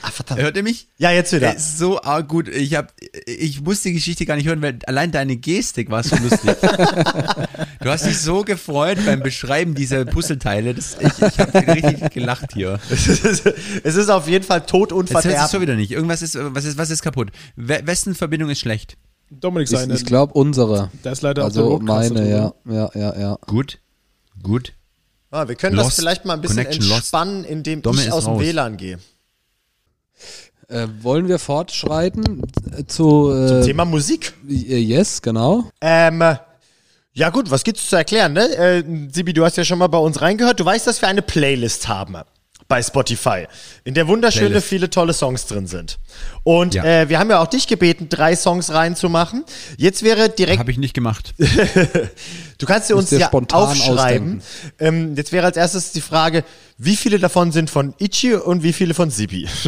Ah, 0.00 0.10
verdammt. 0.10 0.40
Hört 0.40 0.56
ihr 0.56 0.62
mich? 0.62 0.88
Ja, 0.96 1.10
jetzt 1.12 1.32
wieder. 1.32 1.54
Ist 1.54 1.78
so 1.78 2.02
arg 2.02 2.26
gut. 2.26 2.48
Ich 2.48 2.74
hab, 2.74 2.92
ich 3.26 3.60
muss 3.60 3.82
die 3.82 3.92
Geschichte 3.92 4.24
gar 4.26 4.36
nicht 4.36 4.46
hören, 4.46 4.62
weil 4.62 4.78
allein 4.86 5.12
deine 5.12 5.36
Gestik 5.36 5.90
war 5.90 6.02
so 6.02 6.16
lustig. 6.16 6.56
du 7.80 7.90
hast 7.90 8.06
dich 8.06 8.18
so 8.18 8.42
gefreut 8.42 8.98
beim 9.04 9.20
Beschreiben 9.20 9.74
dieser 9.74 10.04
Puzzleteile. 10.04 10.74
Das, 10.74 10.96
ich 10.98 11.12
ich 11.22 11.38
habe 11.38 11.66
richtig 11.66 12.10
gelacht 12.10 12.54
hier. 12.54 12.80
Es 12.90 13.06
ist, 13.06 13.46
es 13.84 13.94
ist 13.94 14.08
auf 14.08 14.26
jeden 14.26 14.44
Fall 14.44 14.64
Tod 14.66 14.90
und 14.92 15.10
Jetzt 15.10 15.14
hört 15.14 15.22
sich 15.22 15.30
Verderben. 15.32 15.50
schon 15.52 15.60
wieder 15.62 15.76
nicht. 15.76 15.92
Irgendwas 15.92 16.22
ist, 16.22 16.36
was 16.40 16.64
ist, 16.64 16.78
was 16.78 16.90
ist 16.90 17.02
kaputt? 17.02 17.30
We 17.56 17.82
wessen 17.84 18.14
Verbindung 18.14 18.50
ist 18.50 18.60
schlecht? 18.60 18.96
Dominik 19.30 19.70
Ich, 19.70 19.78
seine. 19.78 19.94
ich 19.94 20.04
glaube 20.04 20.34
unsere. 20.34 20.90
da 21.02 21.12
ist 21.12 21.22
leider 21.22 21.44
Also 21.44 21.78
meine, 21.78 22.28
ja. 22.28 22.52
Ja, 22.68 22.90
ja, 22.94 23.18
ja. 23.18 23.38
Gut, 23.46 23.80
gut. 24.42 24.72
Ah, 25.30 25.48
wir 25.48 25.54
können 25.54 25.76
das 25.76 25.86
Lost. 25.86 25.96
vielleicht 25.96 26.24
mal 26.24 26.34
ein 26.34 26.40
bisschen 26.42 26.56
Connection 26.58 26.84
lost. 26.84 26.98
entspannen, 26.98 27.44
indem 27.44 27.80
Domme 27.82 28.02
ich 28.02 28.12
aus 28.12 28.24
dem 28.24 28.34
raus. 28.34 28.42
WLAN 28.42 28.76
gehe. 28.76 28.98
Äh, 30.68 30.86
wollen 31.00 31.28
wir 31.28 31.38
fortschreiten 31.38 32.42
äh, 32.76 32.84
zu, 32.86 33.30
äh, 33.32 33.64
Thema 33.64 33.84
Musik. 33.84 34.32
äh, 34.48 34.78
Yes, 34.78 35.20
genau. 35.22 35.70
Ähm, 35.80 36.22
ja 37.14 37.28
gut, 37.30 37.50
was 37.50 37.62
gibt's 37.64 37.88
zu 37.88 37.96
erklären, 37.96 38.32
ne? 38.32 38.48
Äh, 38.56 38.84
Sibi, 39.12 39.32
du 39.32 39.44
hast 39.44 39.56
ja 39.56 39.64
schon 39.64 39.78
mal 39.78 39.88
bei 39.88 39.98
uns 39.98 40.20
reingehört. 40.22 40.60
Du 40.60 40.64
weißt, 40.64 40.86
dass 40.86 41.00
wir 41.02 41.08
eine 41.08 41.20
Playlist 41.22 41.88
haben 41.88 42.16
bei 42.72 42.82
Spotify, 42.82 43.46
in 43.84 43.92
der 43.92 44.08
wunderschöne 44.08 44.46
Playlist. 44.46 44.66
viele 44.66 44.88
tolle 44.88 45.12
Songs 45.12 45.44
drin 45.44 45.66
sind. 45.66 45.98
Und 46.42 46.72
Ja. 46.72 46.84
äh, 46.84 47.08
wir 47.10 47.18
haben 47.18 47.28
ja 47.28 47.38
auch 47.40 47.46
dich 47.46 47.66
gebeten, 47.66 48.08
drei 48.08 48.34
Songs 48.34 48.72
reinzumachen. 48.72 49.44
Jetzt 49.76 50.02
wäre 50.02 50.30
direkt 50.30 50.58
Habe 50.58 50.70
ich 50.70 50.78
nicht 50.78 50.94
gemacht. 50.94 51.34
Du 52.58 52.66
kannst 52.66 52.88
dir 52.88 52.96
uns 52.96 53.10
ja 53.10 53.26
spontan 53.26 53.60
aufschreiben. 53.60 54.40
Ähm, 54.78 55.16
jetzt 55.16 55.32
wäre 55.32 55.44
als 55.46 55.56
erstes 55.56 55.90
die 55.92 56.00
Frage, 56.00 56.44
wie 56.78 56.94
viele 56.96 57.18
davon 57.18 57.50
sind 57.52 57.68
von 57.70 57.92
Ichi 57.98 58.34
und 58.34 58.62
wie 58.62 58.72
viele 58.72 58.94
von 58.94 59.10
Sibi? 59.10 59.48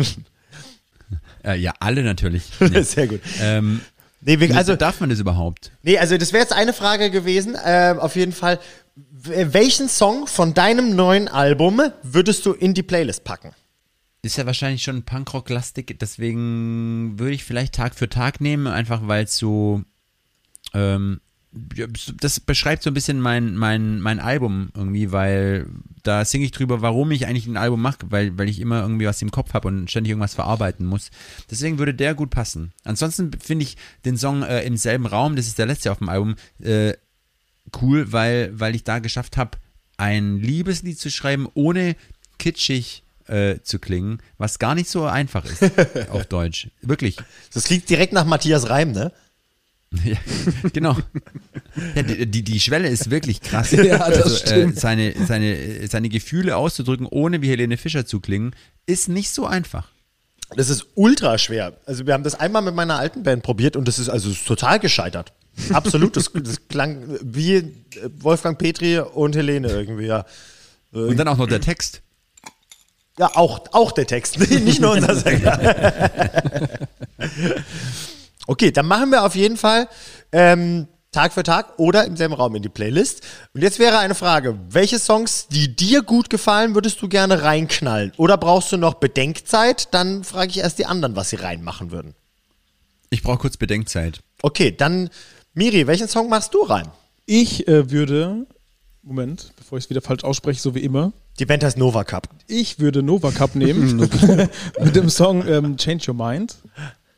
Äh, 1.44 1.59
ja, 1.59 1.74
alle 1.78 2.02
natürlich. 2.02 2.44
Nee. 2.61 2.82
Sehr 2.82 3.07
gut. 3.07 3.20
ähm, 3.40 3.82
Nee, 4.26 4.40
wir, 4.40 4.57
also, 4.57 4.74
darf 4.74 5.00
man 5.00 5.11
das 5.11 5.18
überhaupt? 5.20 5.70
nee, 5.82 5.98
also 5.98 6.16
das 6.16 6.32
wäre 6.32 6.42
jetzt 6.42 6.55
eine 6.55 6.72
Frage 6.72 7.11
gewesen. 7.11 7.59
Ähm, 7.62 7.98
auf 7.98 8.16
jeden 8.16 8.32
Fall, 8.32 8.59
welchen 8.97 9.88
Song 9.88 10.26
von 10.26 10.55
deinem 10.55 10.95
neuen 10.95 11.28
Album 11.28 11.80
würdest 12.03 12.47
du 12.47 12.53
in 12.53 12.74
die 12.74 12.82
Playlist 12.82 13.24
packen? 13.24 13.51
Ist 14.22 14.36
ja 14.36 14.47
wahrscheinlich 14.47 14.82
schon 14.82 15.03
Punkrock-lastig, 15.03 15.99
deswegen 16.01 17.18
würde 17.18 17.34
ich 17.34 17.45
vielleicht 17.45 17.74
Tag 17.74 17.95
für 17.95 18.09
Tag 18.09 18.40
nehmen, 18.40 18.66
einfach 18.66 19.07
weil 19.07 19.24
es 19.24 19.36
so, 19.36 19.82
ähm, 20.72 21.20
das 21.53 22.40
beschreibt 22.40 22.82
so 22.82 22.90
ein 22.90 22.95
bisschen 22.95 23.20
mein, 23.20 23.57
mein, 23.57 24.01
mein 24.01 24.18
Album 24.18 24.70
irgendwie, 24.74 25.12
weil 25.12 25.66
da 26.03 26.24
singe 26.24 26.47
ich 26.47 26.53
drüber, 26.53 26.80
warum 26.80 27.11
ich 27.11 27.26
eigentlich 27.26 27.47
ein 27.47 27.57
Album 27.57 27.82
mache, 27.82 27.99
weil, 28.09 28.36
weil 28.38 28.49
ich 28.49 28.61
immer 28.61 28.80
irgendwie 28.80 29.07
was 29.07 29.22
im 29.22 29.30
Kopf 29.30 29.55
habe 29.55 29.68
und 29.68 29.90
ständig 29.90 30.11
irgendwas 30.11 30.34
verarbeiten 30.34 30.86
muss. 30.86 31.11
Deswegen 31.51 31.78
würde 31.78 31.95
der 31.95 32.14
gut 32.14 32.30
passen. 32.30 32.72
Ansonsten 32.82 33.30
finde 33.38 33.64
ich 33.64 33.76
den 34.05 34.16
Song 34.16 34.42
äh, 34.42 34.62
im 34.64 34.76
selben 34.76 35.07
Raum, 35.07 35.36
das 35.36 35.47
ist 35.47 35.59
der 35.59 35.66
letzte 35.66 35.92
auf 35.92 35.99
dem 35.99 36.09
Album, 36.09 36.36
äh, 36.61 36.95
cool, 37.80 38.12
weil, 38.12 38.58
weil 38.58 38.74
ich 38.74 38.84
da 38.84 38.98
geschafft 38.98 39.36
habe, 39.36 39.58
ein 39.96 40.38
Liebeslied 40.38 40.98
zu 40.98 41.10
schreiben, 41.10 41.48
ohne 41.54 41.96
kitschig 42.38 43.02
äh, 43.26 43.60
zu 43.62 43.78
klingen, 43.78 44.18
was 44.38 44.58
gar 44.58 44.74
nicht 44.74 44.88
so 44.88 45.04
einfach 45.04 45.44
ist 45.44 45.62
auf 46.10 46.26
Deutsch. 46.26 46.68
Wirklich. 46.82 47.16
Das 47.52 47.64
klingt 47.64 47.88
direkt 47.88 48.12
nach 48.12 48.24
Matthias 48.24 48.68
Reim, 48.68 48.92
ne? 48.92 49.12
Ja, 50.04 50.16
genau. 50.72 50.96
Ja, 51.94 52.02
die, 52.02 52.42
die, 52.42 52.60
Schwelle 52.60 52.88
ist 52.88 53.10
wirklich 53.10 53.40
krass. 53.40 53.70
Ja, 53.72 53.98
das 54.10 54.22
also, 54.22 54.36
stimmt. 54.36 54.76
Äh, 54.76 54.80
seine, 54.80 55.14
seine, 55.26 55.86
seine 55.88 56.08
Gefühle 56.08 56.56
auszudrücken, 56.56 57.06
ohne 57.06 57.42
wie 57.42 57.48
Helene 57.48 57.76
Fischer 57.76 58.04
zu 58.04 58.18
klingen, 58.18 58.56
ist 58.86 59.08
nicht 59.08 59.30
so 59.30 59.46
einfach. 59.46 59.88
Das 60.56 60.68
ist 60.68 60.86
ultra 60.94 61.38
schwer. 61.38 61.74
Also 61.86 62.06
wir 62.06 62.14
haben 62.14 62.24
das 62.24 62.34
einmal 62.34 62.62
mit 62.62 62.74
meiner 62.74 62.98
alten 62.98 63.22
Band 63.22 63.42
probiert 63.42 63.76
und 63.76 63.88
das 63.88 63.98
ist 63.98 64.08
also 64.08 64.32
total 64.32 64.78
gescheitert. 64.78 65.32
Absolut, 65.72 66.16
das, 66.16 66.30
das 66.32 66.68
klang 66.68 67.18
wie 67.22 67.57
äh, 67.57 67.64
Wolfgang 68.18 68.59
Petri 68.59 68.98
und 68.98 69.36
Helene 69.36 69.68
irgendwie, 69.68 70.07
ja. 70.07 70.24
Und 70.92 71.16
dann 71.16 71.28
auch 71.28 71.36
noch 71.36 71.48
der 71.48 71.61
Text. 71.61 72.02
Ja, 73.18 73.30
auch, 73.34 73.61
auch 73.72 73.92
der 73.92 74.07
Text, 74.07 74.38
nicht 74.50 74.80
nur 74.80 74.92
unser 74.92 75.14
Sänger. 75.14 75.59
okay, 78.46 78.72
dann 78.72 78.86
machen 78.86 79.11
wir 79.11 79.24
auf 79.24 79.34
jeden 79.36 79.57
Fall 79.57 79.88
ähm, 80.32 80.88
Tag 81.14 81.32
für 81.32 81.44
Tag 81.44 81.78
oder 81.78 82.05
im 82.05 82.16
selben 82.16 82.34
Raum 82.34 82.57
in 82.57 82.62
die 82.62 82.68
Playlist. 82.68 83.22
Und 83.55 83.62
jetzt 83.62 83.78
wäre 83.78 83.98
eine 83.98 84.16
Frage, 84.16 84.59
welche 84.68 84.98
Songs, 84.98 85.46
die 85.46 85.74
dir 85.74 86.02
gut 86.02 86.28
gefallen, 86.28 86.74
würdest 86.74 87.00
du 87.02 87.09
gerne 87.09 87.42
reinknallen? 87.42 88.12
Oder 88.16 88.36
brauchst 88.36 88.72
du 88.72 88.76
noch 88.76 88.94
Bedenkzeit? 88.94 89.94
Dann 89.94 90.24
frage 90.24 90.50
ich 90.50 90.59
erst 90.59 90.80
die 90.80 90.86
anderen, 90.86 91.14
was 91.14 91.30
sie 91.30 91.36
reinmachen 91.36 91.92
würden. 91.92 92.14
Ich 93.11 93.22
brauche 93.22 93.38
kurz 93.38 93.57
Bedenkzeit. 93.57 94.20
Okay, 94.42 94.72
dann 94.76 95.09
Miri, 95.57 95.86
welchen 95.86 96.09
Song 96.09 96.28
machst 96.28 96.52
du 96.52 96.62
rein? 96.62 96.88
Ich 97.26 97.68
äh, 97.68 97.88
würde, 97.90 98.44
Moment, 99.02 99.52
bevor 99.57 99.78
ich 99.78 99.84
es 99.84 99.90
wieder 99.90 100.02
falsch 100.02 100.24
ausspreche, 100.24 100.61
so 100.61 100.74
wie 100.74 100.80
immer, 100.80 101.12
Die 101.38 101.46
Band 101.46 101.62
heißt 101.62 101.78
Nova 101.78 102.02
Cup. 102.02 102.28
ich 102.48 102.80
würde 102.80 103.05
Nova 103.05 103.30
Cup 103.30 103.55
nehmen 103.55 103.96
mit 104.80 104.96
dem 104.96 105.09
Song 105.09 105.46
ähm, 105.46 105.76
Change 105.76 106.11
Your 106.11 106.16
Mind. 106.16 106.57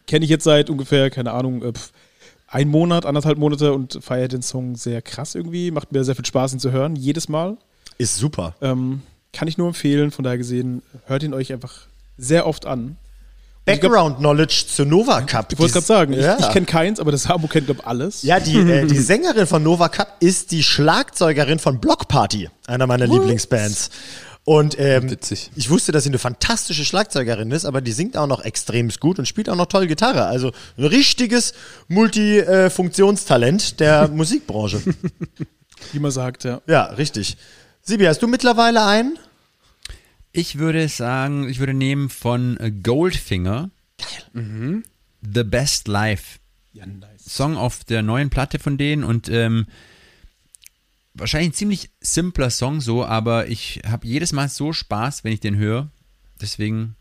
Kenne 0.06 0.24
ich 0.26 0.30
jetzt 0.30 0.44
seit 0.44 0.68
ungefähr, 0.68 1.08
keine 1.08 1.32
Ahnung, 1.32 1.62
äh, 1.62 1.72
ein 2.48 2.68
Monat, 2.68 3.06
anderthalb 3.06 3.38
Monate 3.38 3.72
und 3.72 3.98
feiere 4.02 4.28
den 4.28 4.42
Song 4.42 4.76
sehr 4.76 5.00
krass 5.00 5.34
irgendwie. 5.34 5.70
Macht 5.70 5.92
mir 5.92 6.04
sehr 6.04 6.14
viel 6.14 6.26
Spaß, 6.26 6.52
ihn 6.52 6.60
zu 6.60 6.70
hören, 6.72 6.94
jedes 6.94 7.30
Mal. 7.30 7.56
Ist 7.96 8.16
super. 8.16 8.54
Ähm, 8.60 9.00
kann 9.32 9.48
ich 9.48 9.56
nur 9.56 9.68
empfehlen, 9.68 10.10
von 10.10 10.24
daher 10.24 10.38
gesehen, 10.38 10.82
hört 11.06 11.22
ihn 11.22 11.32
euch 11.32 11.54
einfach 11.54 11.86
sehr 12.18 12.46
oft 12.46 12.66
an. 12.66 12.98
Ich 13.68 13.80
glaub- 13.80 13.92
Background 13.92 14.18
Knowledge 14.18 14.64
zu 14.68 14.84
Nova 14.84 15.20
Cup. 15.22 15.52
Ich 15.52 15.58
wollte 15.58 15.74
gerade 15.74 15.86
sagen, 15.86 16.12
ich, 16.12 16.20
ja. 16.20 16.38
ich 16.38 16.48
kenne 16.50 16.66
keins, 16.66 17.00
aber 17.00 17.10
das 17.12 17.24
Samu 17.24 17.48
kennt, 17.48 17.66
glaube 17.66 17.80
ich, 17.82 17.86
alles. 17.86 18.22
Ja, 18.22 18.38
die, 18.40 18.56
äh, 18.58 18.86
die 18.86 18.98
Sängerin 18.98 19.46
von 19.46 19.62
Nova 19.62 19.88
Cup 19.88 20.16
ist 20.20 20.52
die 20.52 20.62
Schlagzeugerin 20.62 21.58
von 21.58 21.80
Block 21.80 22.08
Party, 22.08 22.48
einer 22.66 22.86
meiner 22.86 23.06
Lieblingsbands. 23.06 23.90
Und 24.44 24.78
ähm, 24.78 25.10
Witzig. 25.10 25.50
ich 25.56 25.70
wusste, 25.70 25.90
dass 25.90 26.04
sie 26.04 26.10
eine 26.10 26.20
fantastische 26.20 26.84
Schlagzeugerin 26.84 27.50
ist, 27.50 27.64
aber 27.64 27.80
die 27.80 27.90
singt 27.90 28.16
auch 28.16 28.28
noch 28.28 28.44
extrem 28.44 28.88
gut 29.00 29.18
und 29.18 29.26
spielt 29.26 29.48
auch 29.48 29.56
noch 29.56 29.66
toll 29.66 29.88
Gitarre. 29.88 30.26
Also 30.26 30.52
ein 30.78 30.84
richtiges 30.84 31.52
Multifunktionstalent 31.88 33.80
der 33.80 34.06
Musikbranche. 34.12 34.80
Wie 35.92 35.98
man 35.98 36.12
sagt, 36.12 36.44
ja. 36.44 36.60
Ja, 36.68 36.84
richtig. 36.84 37.36
Sibi, 37.82 38.04
hast 38.04 38.22
du 38.22 38.28
mittlerweile 38.28 38.84
einen? 38.84 39.18
Ich 40.36 40.58
würde 40.58 40.86
sagen, 40.88 41.48
ich 41.48 41.60
würde 41.60 41.72
nehmen 41.72 42.10
von 42.10 42.58
äh, 42.60 42.70
Goldfinger. 42.70 43.70
Geil. 44.32 44.82
The 45.22 45.44
Best 45.44 45.88
Life. 45.88 46.38
Ja, 46.74 46.84
nice. 46.84 47.24
Song 47.26 47.56
auf 47.56 47.84
der 47.84 48.02
neuen 48.02 48.28
Platte 48.28 48.58
von 48.58 48.76
denen 48.76 49.02
und 49.02 49.30
ähm, 49.30 49.66
wahrscheinlich 51.14 51.50
ein 51.50 51.54
ziemlich 51.54 51.90
simpler 52.00 52.50
Song 52.50 52.82
so, 52.82 53.02
aber 53.02 53.46
ich 53.46 53.80
habe 53.88 54.06
jedes 54.06 54.34
Mal 54.34 54.50
so 54.50 54.74
Spaß, 54.74 55.24
wenn 55.24 55.32
ich 55.32 55.40
den 55.40 55.56
höre. 55.56 55.88
Deswegen, 56.38 56.96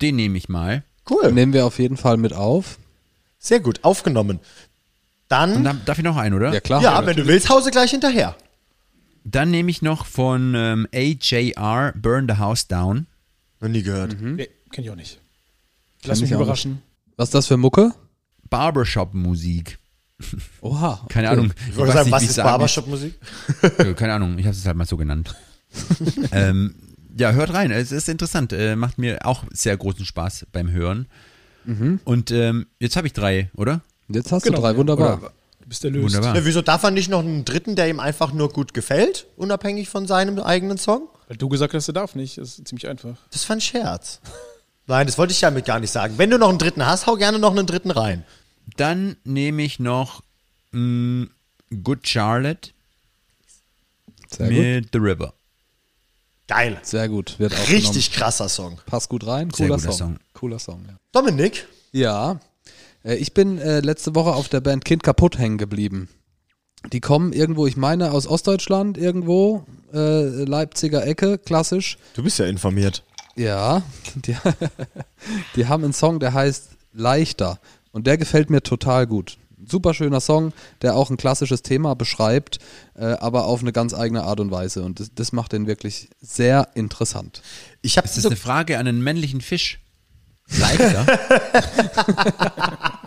den 0.00 0.14
nehme 0.14 0.38
ich 0.38 0.48
mal. 0.48 0.84
Cool. 1.10 1.32
Nehmen 1.32 1.52
wir 1.52 1.66
auf 1.66 1.80
jeden 1.80 1.96
Fall 1.96 2.16
mit 2.16 2.32
auf. 2.32 2.78
Sehr 3.40 3.58
gut, 3.58 3.82
aufgenommen. 3.82 4.38
Und 4.38 4.46
Dann, 5.26 5.64
dann, 5.64 5.84
darf 5.84 5.98
ich 5.98 6.04
noch 6.04 6.16
einen, 6.16 6.36
oder? 6.36 6.54
Ja, 6.54 6.60
klar. 6.60 6.80
ja, 6.80 7.04
wenn 7.04 7.16
du 7.16 7.26
willst, 7.26 7.48
hause 7.48 7.72
gleich 7.72 7.90
hinterher. 7.90 8.36
Dann 9.24 9.50
nehme 9.50 9.70
ich 9.70 9.82
noch 9.82 10.06
von 10.06 10.54
ähm, 10.56 10.88
AJR 10.92 11.92
Burn 11.96 12.26
the 12.28 12.36
House 12.38 12.66
Down. 12.66 13.06
Noch 13.60 13.68
nie 13.68 13.82
gehört. 13.82 14.16
Nee, 14.20 14.48
kenn 14.70 14.84
ich 14.84 14.90
auch 14.90 14.96
nicht. 14.96 15.20
Lass 16.04 16.18
ich 16.18 16.22
mich 16.24 16.32
überraschen. 16.32 16.82
Was 17.16 17.28
ist 17.28 17.34
das 17.34 17.46
für 17.46 17.56
Mucke? 17.56 17.92
Barbershop-Musik. 18.50 19.78
Oha. 20.60 21.06
Keine 21.08 21.28
okay. 21.28 21.38
Ahnung. 21.38 21.52
Ich 21.70 21.76
wollte 21.76 21.92
sagen, 21.92 22.06
nicht, 22.06 22.12
was 22.12 22.22
ist. 22.24 22.36
Barbershop-Musik? 22.36 23.14
Keine 23.96 24.14
Ahnung, 24.14 24.38
ich 24.38 24.46
habe 24.46 24.56
es 24.56 24.66
halt 24.66 24.76
mal 24.76 24.86
so 24.86 24.96
genannt. 24.96 25.34
ähm, 26.32 26.74
ja, 27.16 27.32
hört 27.32 27.52
rein, 27.54 27.70
es 27.70 27.92
ist 27.92 28.08
interessant. 28.08 28.52
Äh, 28.52 28.74
macht 28.76 28.98
mir 28.98 29.24
auch 29.26 29.44
sehr 29.52 29.76
großen 29.76 30.04
Spaß 30.04 30.46
beim 30.52 30.70
Hören. 30.70 31.06
Und 32.04 32.32
ähm, 32.32 32.66
jetzt 32.80 32.96
habe 32.96 33.06
ich 33.06 33.12
drei, 33.12 33.48
oder? 33.54 33.82
Jetzt 34.08 34.32
hast 34.32 34.42
Genau, 34.42 34.56
du 34.56 34.62
drei, 34.62 34.76
wunderbar. 34.76 35.18
Oder- 35.22 35.32
bist 35.72 35.84
erlöst. 35.86 36.04
Wunderbar. 36.14 36.36
Ja, 36.36 36.44
wieso 36.44 36.60
darf 36.60 36.82
er 36.82 36.90
nicht 36.90 37.08
noch 37.08 37.20
einen 37.20 37.46
dritten, 37.46 37.76
der 37.76 37.88
ihm 37.88 37.98
einfach 37.98 38.32
nur 38.34 38.50
gut 38.50 38.74
gefällt, 38.74 39.26
unabhängig 39.36 39.88
von 39.88 40.06
seinem 40.06 40.38
eigenen 40.38 40.76
Song? 40.76 41.08
Weil 41.28 41.38
du 41.38 41.48
gesagt 41.48 41.72
hast, 41.72 41.88
er 41.88 41.94
darf 41.94 42.14
nicht. 42.14 42.36
Das 42.36 42.58
ist 42.58 42.68
ziemlich 42.68 42.86
einfach. 42.88 43.16
Das 43.30 43.48
war 43.48 43.56
ein 43.56 43.60
Scherz. 43.62 44.20
Nein, 44.86 45.06
das 45.06 45.16
wollte 45.16 45.32
ich 45.32 45.40
damit 45.40 45.64
gar 45.64 45.80
nicht 45.80 45.90
sagen. 45.90 46.18
Wenn 46.18 46.28
du 46.28 46.38
noch 46.38 46.50
einen 46.50 46.58
dritten 46.58 46.84
hast, 46.84 47.06
hau 47.06 47.16
gerne 47.16 47.38
noch 47.38 47.52
einen 47.52 47.66
dritten 47.66 47.90
rein. 47.90 48.24
Dann 48.76 49.16
nehme 49.24 49.62
ich 49.62 49.78
noch 49.78 50.22
mh, 50.72 51.28
Good 51.82 52.06
Charlotte 52.06 52.70
Sehr 54.30 54.48
gut. 54.48 54.56
mit 54.58 54.88
The 54.92 54.98
River. 54.98 55.32
Geil. 56.48 56.78
Sehr 56.82 57.08
gut. 57.08 57.38
Wird. 57.38 57.54
Richtig 57.70 58.12
krasser 58.12 58.48
Song. 58.50 58.78
Passt 58.84 59.08
gut 59.08 59.26
rein. 59.26 59.48
Sehr 59.50 59.68
Cooler 59.68 59.78
guter 59.78 59.92
Song. 59.92 59.98
Song. 59.98 60.18
Cooler 60.34 60.58
Song, 60.58 60.84
ja. 60.86 60.96
Dominik, 61.12 61.66
Ja. 61.92 62.38
Äh, 63.04 63.16
Ich 63.16 63.34
bin 63.34 63.58
äh, 63.58 63.80
letzte 63.80 64.14
Woche 64.14 64.32
auf 64.34 64.48
der 64.48 64.60
Band 64.60 64.84
Kind 64.84 65.02
kaputt 65.02 65.38
hängen 65.38 65.58
geblieben. 65.58 66.08
Die 66.92 67.00
kommen 67.00 67.32
irgendwo, 67.32 67.66
ich 67.66 67.76
meine, 67.76 68.10
aus 68.10 68.26
Ostdeutschland 68.26 68.98
irgendwo, 68.98 69.64
äh, 69.92 70.44
Leipziger 70.44 71.06
Ecke, 71.06 71.38
klassisch. 71.38 71.96
du 72.14 72.22
bist 72.24 72.38
ja 72.38 72.46
informiert. 72.46 73.04
Ja, 73.36 73.82
die, 74.16 74.36
die 75.56 75.66
haben 75.66 75.84
einen 75.84 75.92
Song, 75.92 76.18
der 76.20 76.34
heißt 76.34 76.70
Leichter. 76.92 77.58
Und 77.92 78.06
der 78.06 78.16
gefällt 78.18 78.50
mir 78.50 78.62
total 78.62 79.06
gut. 79.06 79.38
Super 79.64 79.94
schöner 79.94 80.20
Song, 80.20 80.52
der 80.80 80.96
auch 80.96 81.08
ein 81.10 81.16
klassisches 81.16 81.62
Thema 81.62 81.94
beschreibt, 81.94 82.58
äh, 82.96 83.04
aber 83.04 83.44
auf 83.44 83.60
eine 83.60 83.72
ganz 83.72 83.94
eigene 83.94 84.24
Art 84.24 84.40
und 84.40 84.50
Weise. 84.50 84.82
Und 84.82 84.98
das, 84.98 85.10
das 85.14 85.32
macht 85.32 85.52
den 85.52 85.68
wirklich 85.68 86.08
sehr 86.20 86.68
interessant. 86.74 87.42
Ich 87.80 87.96
habe 87.96 88.08
Ist 88.08 88.16
das 88.16 88.24
so, 88.24 88.28
eine 88.30 88.36
Frage 88.36 88.78
an 88.78 88.88
einen 88.88 89.02
männlichen 89.04 89.40
Fisch? 89.40 89.78
Leichter? 90.50 91.06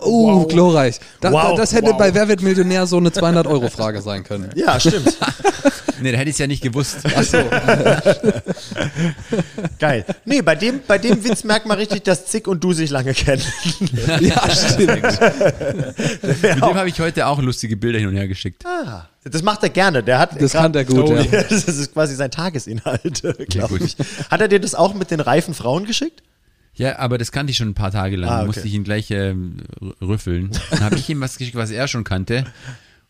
Uh, 0.02 0.46
glorreich. 0.46 1.00
Da, 1.22 1.32
Wow, 1.32 1.52
da, 1.52 1.56
das 1.58 1.74
hätte 1.74 1.92
wow. 1.92 1.98
bei 1.98 2.14
Wer 2.14 2.28
wird 2.28 2.42
Millionär 2.42 2.86
so 2.86 2.98
eine 2.98 3.10
200-Euro-Frage 3.10 4.02
sein 4.02 4.24
können. 4.24 4.50
ja, 4.56 4.80
stimmt. 4.80 5.18
nee, 6.02 6.12
da 6.12 6.18
hätte 6.18 6.30
ich 6.30 6.36
es 6.36 6.40
ja 6.40 6.48
nicht 6.48 6.62
gewusst. 6.62 6.98
Geil. 9.80 10.06
Nee, 10.26 10.42
bei 10.42 10.56
dem, 10.56 10.82
bei 10.88 10.98
dem 10.98 11.24
Witz 11.24 11.44
merkt 11.44 11.66
man 11.66 11.78
richtig, 11.78 12.04
dass 12.04 12.26
Zick 12.26 12.48
und 12.48 12.64
du 12.64 12.74
sich 12.74 12.90
lange 12.90 13.14
kennen. 13.14 13.44
Ja, 14.20 14.50
stimmt. 14.50 15.04
Mit 16.22 16.44
dem 16.44 16.62
habe 16.62 16.90
ich 16.90 17.00
heute 17.00 17.28
auch 17.28 17.40
lustige 17.42 17.78
Bilder 17.78 18.00
hin 18.00 18.08
und 18.10 18.16
her 18.16 18.28
geschickt. 18.28 18.66
Ah, 18.66 19.08
das 19.24 19.42
macht 19.44 19.64
er 19.64 19.70
gerne. 19.70 20.04
Der 20.04 20.20
hat 20.20 20.42
Das 20.42 20.54
kann 20.54 20.74
der 20.74 20.86
gut, 20.86 21.10
ja. 21.10 21.22
Ja, 21.22 21.44
das 21.44 21.68
ist 21.68 21.94
quasi 21.94 22.16
sein 22.16 22.32
Tagesinhalt, 22.32 23.22
glaube 23.50 23.80
ich. 23.84 23.96
Hat 24.30 24.42
er 24.42 24.48
dir 24.48 24.60
das 24.60 24.76
auch 24.76 24.94
mit 24.94 25.12
den 25.12 25.20
reifen 25.20 25.54
Frauen 25.54 25.86
geschickt? 25.86 26.24
Ja, 26.80 26.98
aber 26.98 27.18
das 27.18 27.32
kannte 27.32 27.52
ich 27.52 27.58
schon 27.58 27.70
ein 27.70 27.74
paar 27.76 27.92
Tage 27.92 28.16
lang. 28.16 28.30
Ah, 28.30 28.34
Da 28.34 28.38
okay. 28.40 28.48
musste 28.48 28.68
ich 28.68 28.74
ihn 28.74 28.84
gleich 28.84 29.12
ähm, 29.12 29.58
rüffeln. 30.02 30.50
Dann 30.72 30.80
habe 30.82 30.96
ich 30.96 31.08
ihm 31.10 31.22
was 31.22 31.38
geschickt, 31.38 31.56
was 31.58 31.70
er 31.72 31.88
schon 31.88 32.04
kannte. 32.04 32.46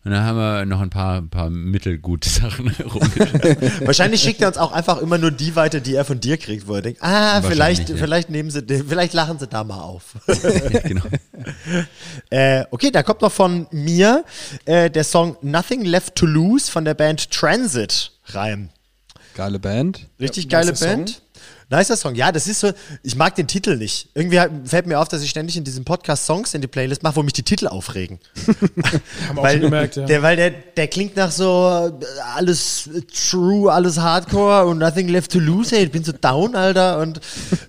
Und 0.02 0.12
dann 0.12 0.24
haben 0.24 0.38
wir 0.38 0.64
noch 0.64 0.80
ein 0.80 0.88
paar, 0.88 1.20
paar 1.20 1.50
mittelgute 1.50 2.26
Sachen 2.28 2.68
rumgeschickt. 2.84 3.86
Wahrscheinlich 3.86 4.22
schickt 4.22 4.40
er 4.40 4.48
uns 4.48 4.56
auch 4.56 4.72
einfach 4.72 4.96
immer 4.96 5.18
nur 5.18 5.30
die 5.30 5.56
weiter, 5.56 5.80
die 5.80 5.94
er 5.94 6.06
von 6.06 6.18
dir 6.18 6.38
kriegt, 6.38 6.66
wo 6.66 6.74
er 6.74 6.80
denkt, 6.82 7.02
ah, 7.02 7.42
vielleicht, 7.42 7.90
ja. 7.90 7.96
vielleicht 7.96 8.30
nehmen 8.30 8.50
sie, 8.50 8.62
den- 8.62 8.88
vielleicht 8.88 9.12
lachen 9.12 9.38
sie 9.38 9.46
da 9.46 9.62
mal 9.62 9.80
auf. 9.82 10.14
genau. 10.84 11.02
äh, 12.30 12.64
okay, 12.70 12.90
da 12.90 13.02
kommt 13.02 13.20
noch 13.20 13.32
von 13.32 13.66
mir 13.72 14.24
äh, 14.64 14.90
der 14.90 15.04
Song 15.04 15.36
Nothing 15.42 15.84
Left 15.84 16.14
to 16.14 16.26
Lose 16.26 16.70
von 16.70 16.84
der 16.84 16.94
Band 16.94 17.30
Transit 17.30 18.12
rein. 18.28 18.70
Geile 19.34 19.58
Band. 19.58 20.08
Richtig 20.18 20.44
Ja, 20.44 20.60
geile 20.60 20.72
Band. 20.72 21.10
Song. 21.10 21.22
Nicer 21.70 21.96
Song. 21.96 22.16
Ja, 22.16 22.32
das 22.32 22.48
ist 22.48 22.60
so, 22.60 22.72
ich 23.04 23.14
mag 23.14 23.36
den 23.36 23.46
Titel 23.46 23.76
nicht. 23.76 24.08
Irgendwie 24.14 24.40
fällt 24.64 24.86
mir 24.86 24.98
auf, 24.98 25.06
dass 25.06 25.22
ich 25.22 25.30
ständig 25.30 25.56
in 25.56 25.62
diesem 25.62 25.84
Podcast 25.84 26.26
Songs 26.26 26.52
in 26.52 26.60
die 26.60 26.66
Playlist 26.66 27.04
mache, 27.04 27.16
wo 27.16 27.22
mich 27.22 27.32
die 27.32 27.44
Titel 27.44 27.68
aufregen. 27.68 28.18
Haben 29.28 29.36
wir 29.36 29.42
auch 29.42 29.50
schon 29.50 29.60
gemerkt, 29.60 29.96
ja. 29.96 30.04
Der, 30.04 30.22
weil 30.22 30.34
der, 30.36 30.50
der 30.50 30.88
klingt 30.88 31.16
nach 31.16 31.30
so 31.30 31.92
äh, 32.00 32.20
alles 32.34 32.90
true, 33.30 33.72
alles 33.72 33.98
hardcore 33.98 34.66
und 34.66 34.78
nothing 34.78 35.06
left 35.08 35.30
to 35.30 35.38
lose. 35.38 35.74
Hey, 35.74 35.84
ich 35.84 35.92
bin 35.92 36.02
so 36.02 36.12
down, 36.12 36.56
Alter. 36.56 36.98
Und 36.98 37.20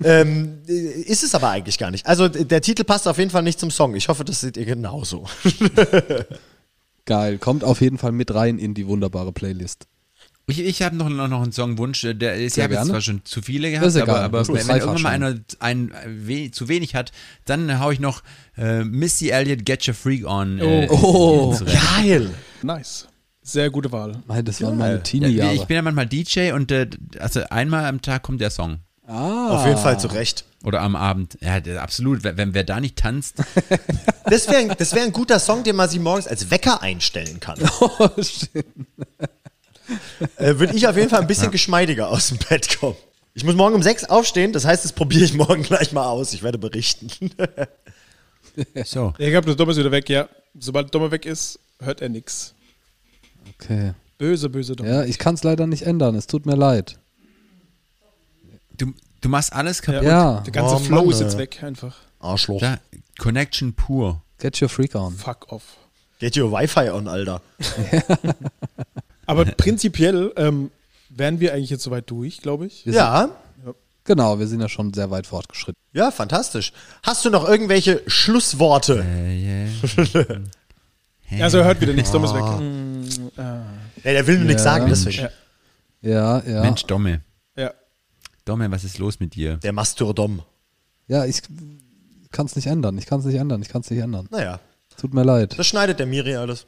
ähm, 0.03 0.61
ist 0.65 1.23
es 1.23 1.35
aber 1.35 1.49
eigentlich 1.49 1.77
gar 1.77 1.91
nicht. 1.91 2.07
Also 2.07 2.27
der 2.27 2.61
Titel 2.61 2.83
passt 2.83 3.07
auf 3.07 3.19
jeden 3.19 3.29
Fall 3.29 3.43
nicht 3.43 3.59
zum 3.59 3.69
Song. 3.69 3.95
Ich 3.95 4.07
hoffe, 4.07 4.25
das 4.25 4.41
seht 4.41 4.57
ihr 4.57 4.65
genauso. 4.65 5.25
Geil. 7.05 7.37
Kommt 7.37 7.63
auf 7.63 7.81
jeden 7.81 7.99
Fall 7.99 8.11
mit 8.11 8.33
rein 8.33 8.57
in 8.57 8.73
die 8.73 8.87
wunderbare 8.87 9.31
Playlist. 9.31 9.85
Ich, 10.51 10.59
ich 10.59 10.81
habe 10.81 10.95
noch, 10.95 11.09
noch, 11.09 11.27
noch 11.27 11.41
einen 11.41 11.51
Songwunsch. 11.51 12.03
äh, 12.03 12.13
Der 12.13 12.35
ist, 12.35 12.57
ich 12.57 12.63
habe 12.63 12.73
jetzt 12.75 12.87
zwar 12.87 13.01
schon 13.01 13.25
zu 13.25 13.41
viele 13.41 13.71
gehabt, 13.71 13.87
ist 13.87 13.95
egal. 13.95 14.09
aber, 14.23 14.39
aber 14.39 14.47
wenn, 14.47 14.67
wenn 14.67 14.77
irgendwann 14.77 15.01
mal 15.01 15.09
einer 15.09 15.35
ein, 15.59 15.91
we, 16.07 16.51
zu 16.51 16.67
wenig 16.67 16.93
hat, 16.95 17.11
dann 17.45 17.79
hau 17.79 17.91
ich 17.91 17.99
noch 17.99 18.21
äh, 18.57 18.83
Missy 18.83 19.29
Elliott 19.29 19.65
Get 19.65 19.87
Your 19.87 19.93
Freak 19.93 20.25
On. 20.25 20.59
Äh, 20.59 20.87
Oh. 20.91 21.51
Rennen. 21.51 21.71
Geil. 21.97 22.29
Nice. 22.63 23.07
Sehr 23.43 23.69
gute 23.71 23.91
Wahl. 23.91 24.21
Mein, 24.27 24.45
das 24.45 24.61
waren 24.61 24.77
meine 24.77 24.95
Ja, 24.95 24.99
Teenie-Jahre. 24.99 25.55
ich 25.55 25.65
bin 25.65 25.75
ja 25.75 25.81
manchmal 25.81 26.05
DJ 26.05 26.51
und 26.51 26.71
äh, 26.71 26.87
also 27.19 27.41
einmal 27.49 27.85
am 27.85 28.01
Tag 28.01 28.21
kommt 28.23 28.39
der 28.39 28.51
Song. 28.51 28.77
ah. 29.07 29.49
Auf 29.57 29.65
jeden 29.65 29.79
Fall 29.79 29.99
zu 29.99 30.07
Recht. 30.07 30.45
Oder 30.63 30.81
am 30.81 30.95
Abend. 30.95 31.39
Ja, 31.41 31.55
absolut. 31.81 32.23
Wer, 32.23 32.35
wer 32.53 32.63
da 32.63 32.79
nicht 32.79 32.97
tanzt, 32.97 33.37
Das 34.25 34.47
wäre 34.47 34.75
das 34.75 34.93
wär 34.93 35.01
ein 35.03 35.11
guter 35.11 35.39
Song, 35.39 35.63
den 35.63 35.75
man 35.75 35.89
sich 35.89 35.99
morgens 35.99 36.27
als 36.27 36.51
Wecker 36.51 36.83
einstellen 36.83 37.39
kann. 37.39 37.57
Oh, 37.81 38.09
stimmt. 38.21 38.65
Äh, 40.37 40.57
Würde 40.57 40.75
ich 40.75 40.87
auf 40.87 40.95
jeden 40.97 41.09
Fall 41.09 41.21
ein 41.21 41.27
bisschen 41.27 41.51
geschmeidiger 41.51 42.09
aus 42.09 42.29
dem 42.29 42.37
Bett 42.37 42.79
kommen. 42.79 42.95
Ich 43.33 43.43
muss 43.45 43.55
morgen 43.55 43.75
um 43.75 43.81
sechs 43.83 44.03
aufstehen, 44.03 44.51
das 44.53 44.65
heißt, 44.65 44.83
das 44.83 44.91
probiere 44.93 45.23
ich 45.23 45.33
morgen 45.33 45.63
gleich 45.63 45.91
mal 45.93 46.05
aus. 46.05 46.33
Ich 46.33 46.43
werde 46.43 46.57
berichten. 46.57 47.09
So. 48.83 49.13
Ja, 49.17 49.25
ich 49.27 49.31
glaube, 49.31 49.45
der 49.45 49.55
Dom 49.55 49.69
ist 49.69 49.77
wieder 49.77 49.91
weg, 49.91 50.09
ja. 50.09 50.27
Sobald 50.59 50.93
Dom 50.93 51.09
weg 51.09 51.25
ist, 51.25 51.57
hört 51.79 52.01
er 52.01 52.09
nix. 52.09 52.53
Okay. 53.55 53.93
Böse, 54.17 54.49
böse 54.49 54.75
Dom. 54.75 54.85
Ja, 54.85 55.03
ich 55.05 55.17
kann 55.17 55.35
es 55.35 55.43
leider 55.43 55.67
nicht 55.67 55.83
ändern. 55.83 56.15
Es 56.15 56.27
tut 56.27 56.45
mir 56.45 56.55
leid. 56.57 56.99
Du, 58.77 58.93
du 59.21 59.29
machst 59.29 59.53
alles 59.53 59.81
kaputt. 59.81 60.03
Ja, 60.03 60.41
Der 60.41 60.51
ganze 60.51 60.75
Oh, 60.75 60.79
Flow 60.79 61.03
Mann, 61.03 61.09
ist 61.11 61.21
jetzt 61.21 61.37
weg, 61.37 61.63
einfach. 61.63 61.95
Arschloch. 62.19 62.59
Da, 62.59 62.79
Connection 63.19 63.73
pur. 63.73 64.21
get 64.37 64.61
your 64.61 64.67
freak 64.67 64.95
on. 64.95 65.13
Fuck 65.15 65.49
off. 65.51 65.63
Get 66.19 66.35
your 66.35 66.51
Wi-Fi 66.51 66.89
on, 66.91 67.07
Alter. 67.07 67.41
Aber 69.31 69.45
prinzipiell 69.45 70.31
ähm, 70.35 70.71
wären 71.09 71.39
wir 71.39 71.53
eigentlich 71.53 71.69
jetzt 71.69 71.83
soweit 71.83 72.09
durch, 72.09 72.41
glaube 72.41 72.65
ich. 72.67 72.85
Wir 72.85 72.93
Ja, 72.93 73.29
Sind, 73.63 73.75
genau, 74.03 74.39
wir 74.39 74.47
sind 74.47 74.61
ja 74.61 74.69
schon 74.69 74.93
sehr 74.93 75.09
weit 75.11 75.27
fortgeschritten. 75.27 75.79
ja, 75.93 76.11
fantastisch. 76.11 76.73
Hast 77.03 77.23
du 77.25 77.29
noch 77.29 77.47
irgendwelche 77.47 78.01
Schlussworte? 78.07 79.03
Äh, 79.07 79.69
yeah. 80.07 80.39
Also 81.39 81.59
er 81.59 81.63
hört 81.63 81.79
wieder 81.79 81.93
nichts, 81.93 82.11
Dom 82.11 82.25
ist 82.25 82.33
weg. 82.33 82.43
Mm, 82.43 83.39
ah. 83.39 83.61
Nee, 84.03 84.11
der 84.13 84.27
will 84.27 84.35
nur 84.37 84.47
nichts 84.47 84.65
Ja. 84.65 84.71
sagen, 84.73 84.87
deswegen. 84.89 85.21
Ja. 85.21 85.29
Ja, 86.01 86.43
ja. 86.45 86.61
Mensch, 86.61 86.83
Domme. 86.83 87.21
Ja. 87.55 87.71
Domme, 88.43 88.69
was 88.69 88.83
ist 88.83 88.97
los 88.97 89.21
mit 89.21 89.33
dir? 89.35 89.55
Der 89.57 89.71
Masturdom. 89.71 90.41
Ja, 91.07 91.23
ich 91.23 91.41
kann 92.31 92.47
es 92.47 92.57
nicht 92.57 92.67
ändern. 92.67 92.97
Ich 92.97 93.05
kann 93.05 93.19
es 93.21 93.25
nicht 93.25 93.35
ändern. 93.37 93.61
Ich 93.61 93.69
kann 93.69 93.79
es 93.79 93.89
nicht 93.89 93.99
ändern. 94.01 94.27
Naja, 94.29 94.59
Tut 94.97 95.13
mir 95.13 95.23
leid. 95.23 95.57
das 95.57 95.67
schneidet 95.67 95.99
der 95.99 96.05
Miri 96.05 96.35
alles. 96.35 96.65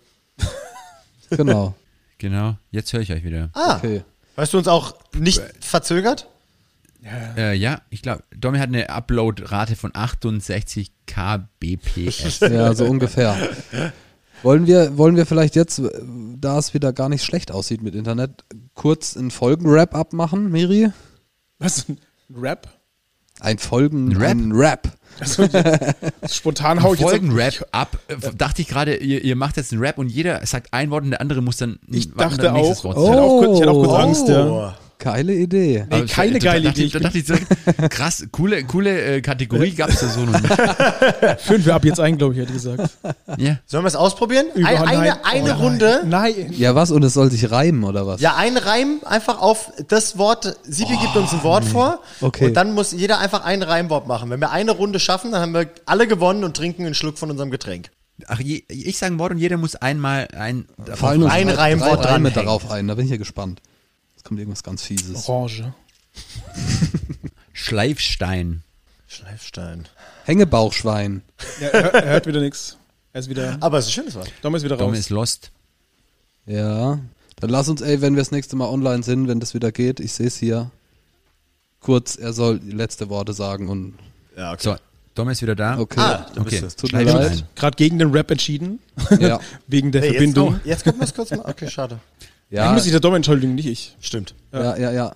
Genau. 1.29 1.75
Genau, 2.23 2.55
jetzt 2.71 2.93
höre 2.93 3.01
ich 3.01 3.11
euch 3.11 3.25
wieder. 3.25 3.49
Ah, 3.51 3.75
Okay. 3.75 4.01
weißt 4.37 4.53
du 4.53 4.57
uns 4.57 4.69
auch 4.69 4.95
nicht 5.13 5.41
verzögert? 5.59 6.29
Äh, 7.35 7.53
ja, 7.57 7.81
ich 7.89 8.01
glaube, 8.01 8.23
Domme 8.33 8.61
hat 8.61 8.69
eine 8.69 8.89
Upload-Rate 8.89 9.75
von 9.75 9.91
68 9.93 10.93
kbps. 11.05 12.39
Ja, 12.49 12.73
so 12.73 12.85
ungefähr. 12.85 13.35
Wollen 14.41 14.67
wir, 14.67 14.97
wollen 14.97 15.17
wir 15.17 15.25
vielleicht 15.25 15.57
jetzt, 15.57 15.79
äh, 15.79 15.89
da 16.39 16.57
es 16.59 16.73
wieder 16.73 16.93
gar 16.93 17.09
nicht 17.09 17.25
schlecht 17.25 17.51
aussieht 17.51 17.81
mit 17.83 17.93
Internet, 17.93 18.45
kurz 18.73 19.17
einen 19.17 19.29
Folgen-Wrap-up 19.29 20.13
machen, 20.13 20.49
Miri? 20.49 20.91
Was? 21.59 21.89
Ein 21.89 21.97
Rap? 22.33 22.69
Ein 23.43 23.57
Folgen, 23.59 24.15
Rap? 24.17 24.31
ein 24.31 24.51
Rap. 24.53 24.91
Also, 25.19 25.47
spontan 26.27 26.81
hau 26.81 26.95
ich 26.95 26.99
jetzt 26.99 27.09
Folgen-Rap 27.11 27.67
ab. 27.71 27.99
Äh, 28.07 28.15
Dachte 28.35 28.63
ich 28.63 28.67
gerade, 28.67 28.95
ihr, 28.95 29.23
ihr 29.23 29.35
macht 29.35 29.57
jetzt 29.57 29.71
einen 29.71 29.81
Rap 29.81 29.99
und 29.99 30.07
jeder 30.07 30.43
sagt 30.45 30.69
ein 30.73 30.89
Wort 30.89 31.03
und 31.03 31.11
der 31.11 31.21
andere 31.21 31.41
muss 31.41 31.57
dann 31.57 31.77
Ich 31.87 32.11
dachte 32.13 32.51
auch- 32.51 32.83
Wort 32.83 32.97
Ich 32.97 33.03
sagen. 33.03 33.11
hatte 33.11 33.21
auch 33.21 33.39
kurz- 33.39 33.55
ich 33.57 33.61
hatte 33.61 33.71
auch 33.71 33.83
kurz 33.83 33.93
Angst, 34.03 34.27
ja. 34.29 34.75
Oh. 35.05 35.09
Geile 35.11 35.33
Idee. 35.33 35.85
Nee, 35.89 35.95
Aber 35.97 36.05
keine 36.05 36.39
da- 36.39 36.45
geile 36.51 36.61
da, 36.63 36.69
dachte 36.69 36.79
Idee. 36.81 36.85
ich- 36.87 36.93
Da 36.93 36.99
dachte 36.99 37.17
ich 37.17 37.25
direkt, 37.25 37.89
krass, 37.91 38.25
coole, 38.31 38.63
coole 38.63 39.01
äh, 39.17 39.21
Kategorie 39.21 39.71
gab 39.71 39.89
es 39.89 39.99
da 39.99 40.07
so 40.07 40.21
noch 40.21 40.39
nicht. 40.41 40.49
Wir 41.65 41.75
ab 41.75 41.83
jetzt 41.85 41.99
ein, 41.99 42.17
glaube 42.17 42.33
ich, 42.33 42.39
hätte 42.39 42.53
gesagt. 42.53 42.89
Ja. 43.37 43.57
Sollen 43.65 43.83
wir 43.83 43.87
es 43.87 43.95
ausprobieren? 43.95 44.45
Ein, 44.55 44.61
Über- 44.61 44.87
eine 44.87 44.97
nein. 44.99 45.13
eine 45.23 45.55
Oh, 45.57 45.61
Runde. 45.61 46.01
Nein. 46.05 46.53
Ja, 46.57 46.73
was? 46.75 46.91
Und 46.91 47.03
es 47.03 47.13
soll 47.13 47.29
sich 47.31 47.51
reimen, 47.51 47.83
oder 47.83 48.07
was? 48.07 48.21
Ja, 48.21 48.35
ein 48.35 48.57
Reim 48.57 48.99
einfach 49.05 49.39
auf 49.41 49.71
das 49.89 50.17
Wort. 50.17 50.57
Sibi 50.63 50.95
gibt 50.97 51.15
uns 51.15 51.33
ein 51.33 51.43
Wort 51.43 51.65
vor. 51.65 51.99
Okay. 52.21 52.45
Und 52.47 52.53
dann 52.55 52.73
muss 52.73 52.91
jeder 52.91 53.19
einfach 53.19 53.43
ein 53.43 53.61
Reimwort 53.63 54.07
machen. 54.07 54.29
Wenn 54.29 54.39
wir 54.39 54.51
eine 54.51 54.71
Runde 54.71 54.99
schaffen, 54.99 55.31
dann 55.31 55.41
haben 55.41 55.53
wir 55.53 55.67
alle 55.85 56.07
gewonnen 56.07 56.43
und 56.43 56.55
trinken 56.55 56.85
einen 56.85 56.95
Schluck 56.95 57.17
von 57.17 57.29
unserem 57.29 57.51
Getränk. 57.51 57.89
Ach, 58.27 58.39
je, 58.39 58.63
ich 58.69 58.97
sage 58.97 59.13
ein 59.13 59.19
Wort 59.19 59.31
und 59.31 59.39
jeder 59.39 59.57
muss 59.57 59.75
einmal 59.75 60.27
ein. 60.37 60.65
Ein 61.01 61.49
Reimwort 61.49 62.03
drei 62.05 62.11
Reime 62.11 62.31
darauf 62.31 62.71
ein. 62.71 62.87
Da 62.87 62.95
bin 62.95 63.05
ich 63.05 63.11
ja 63.11 63.17
gespannt. 63.17 63.61
Es 64.23 64.27
kommt 64.29 64.39
irgendwas 64.39 64.63
ganz 64.63 64.83
Fieses. 64.83 65.27
Orange. 65.27 65.73
Schleifstein. 67.51 68.63
Schleifstein. 69.07 69.85
Hängebauchschwein. 70.23 71.23
Ja, 71.59 71.67
er, 71.67 71.93
er 71.93 72.13
hört 72.13 72.25
wieder 72.27 72.39
nichts. 72.39 72.77
Er 73.11 73.19
ist 73.19 73.29
wieder. 73.29 73.57
Aber 73.59 73.79
es 73.79 73.85
ist 73.85 73.91
ein 73.91 73.95
schönes 73.95 74.15
Wort. 74.15 74.31
Dom 74.41 74.55
ist 74.55 74.63
wieder 74.63 74.77
Dom 74.77 74.91
raus. 74.91 74.97
ist 74.99 75.09
lost. 75.09 75.51
Ja. 76.45 76.99
Dann 77.35 77.49
lass 77.49 77.67
uns, 77.67 77.81
ey, 77.81 77.99
wenn 78.01 78.15
wir 78.15 78.21
das 78.21 78.31
nächste 78.31 78.55
Mal 78.55 78.67
online 78.69 79.03
sind, 79.03 79.27
wenn 79.27 79.41
das 79.41 79.53
wieder 79.53 79.73
geht, 79.73 79.99
ich 79.99 80.13
sehe 80.13 80.27
es 80.27 80.37
hier, 80.37 80.71
kurz, 81.81 82.15
er 82.15 82.31
soll 82.31 82.59
die 82.59 82.71
letzte 82.71 83.09
Worte 83.09 83.33
sagen 83.33 83.67
und 83.67 83.95
Ja, 84.37 84.53
okay. 84.53 84.63
So, 84.63 84.75
Dom 85.15 85.29
ist 85.29 85.41
wieder 85.41 85.55
da. 85.55 85.77
okay. 85.79 85.99
Ah, 85.99 86.25
du 86.33 86.41
Okay, 86.41 86.61
bist. 86.61 86.79
Tut 86.79 86.93
mir 86.93 87.03
leid. 87.03 87.43
Gerade 87.55 87.75
gegen 87.75 87.99
den 87.99 88.11
Rap 88.11 88.31
entschieden. 88.31 88.79
Ja. 89.19 89.41
Wegen 89.67 89.91
der 89.91 90.01
jetzt, 90.03 90.11
Verbindung. 90.13 90.55
oh, 90.63 90.67
jetzt 90.67 90.85
können 90.85 90.97
wir 90.99 91.03
es 91.03 91.13
kurz 91.13 91.31
mal. 91.31 91.41
Okay, 91.41 91.69
schade. 91.69 91.99
Ja. 92.53 92.65
Ja, 92.65 92.73
muss 92.73 92.83
sich 92.83 92.91
der 92.91 93.01
Dom 93.01 93.15
entschuldigen, 93.15 93.55
nicht 93.55 93.65
ich. 93.65 93.95
Stimmt. 93.99 94.35
ja, 94.53 94.77
ja, 94.77 94.91
ja. 94.91 95.15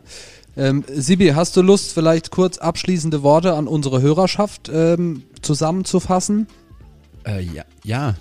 Ähm, 0.58 0.84
Sibi, 0.92 1.28
hast 1.36 1.56
du 1.56 1.62
Lust, 1.62 1.94
vielleicht 1.94 2.32
kurz 2.32 2.58
abschließende 2.58 3.22
Worte 3.22 3.54
an 3.54 3.68
unsere 3.68 4.02
Hörerschaft 4.02 4.72
ähm, 4.74 5.22
zusammenzufassen? 5.44 6.48
Äh, 7.28 7.44
ja, 7.44 7.64
ja. 7.84 8.16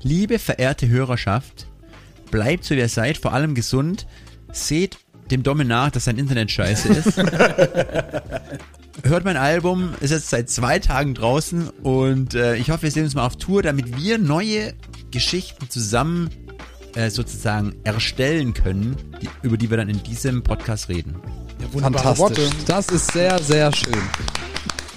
Liebe 0.00 0.38
verehrte 0.38 0.88
Hörerschaft, 0.88 1.66
bleibt 2.30 2.62
so 2.62 2.76
wie 2.76 2.78
ihr 2.78 2.88
seid, 2.88 3.18
vor 3.18 3.32
allem 3.32 3.56
gesund. 3.56 4.06
Seht 4.52 4.98
dem 5.32 5.42
Domme 5.42 5.64
nach, 5.64 5.90
dass 5.90 6.04
sein 6.04 6.18
Internet 6.18 6.52
scheiße 6.52 6.88
ist. 6.88 7.16
Hört 9.02 9.24
mein 9.24 9.36
Album, 9.36 9.94
ist 9.98 10.12
jetzt 10.12 10.30
seit 10.30 10.48
zwei 10.50 10.78
Tagen 10.78 11.14
draußen 11.14 11.68
und 11.82 12.34
äh, 12.34 12.54
ich 12.54 12.70
hoffe, 12.70 12.82
wir 12.82 12.92
sehen 12.92 13.04
uns 13.04 13.14
mal 13.16 13.26
auf 13.26 13.34
Tour, 13.36 13.62
damit 13.62 13.96
wir 13.96 14.18
neue 14.18 14.74
Geschichten 15.10 15.68
zusammen 15.68 16.30
äh, 16.94 17.10
sozusagen 17.10 17.74
erstellen 17.84 18.54
können, 18.54 18.96
die, 19.20 19.28
über 19.42 19.56
die 19.56 19.70
wir 19.70 19.76
dann 19.76 19.88
in 19.88 20.02
diesem 20.02 20.42
Podcast 20.42 20.88
reden. 20.88 21.14
Ja, 21.60 21.80
Fantastisch. 21.80 22.18
Worte. 22.18 22.42
Das 22.66 22.88
ist 22.88 23.12
sehr, 23.12 23.38
sehr 23.42 23.72
schön. 23.74 23.92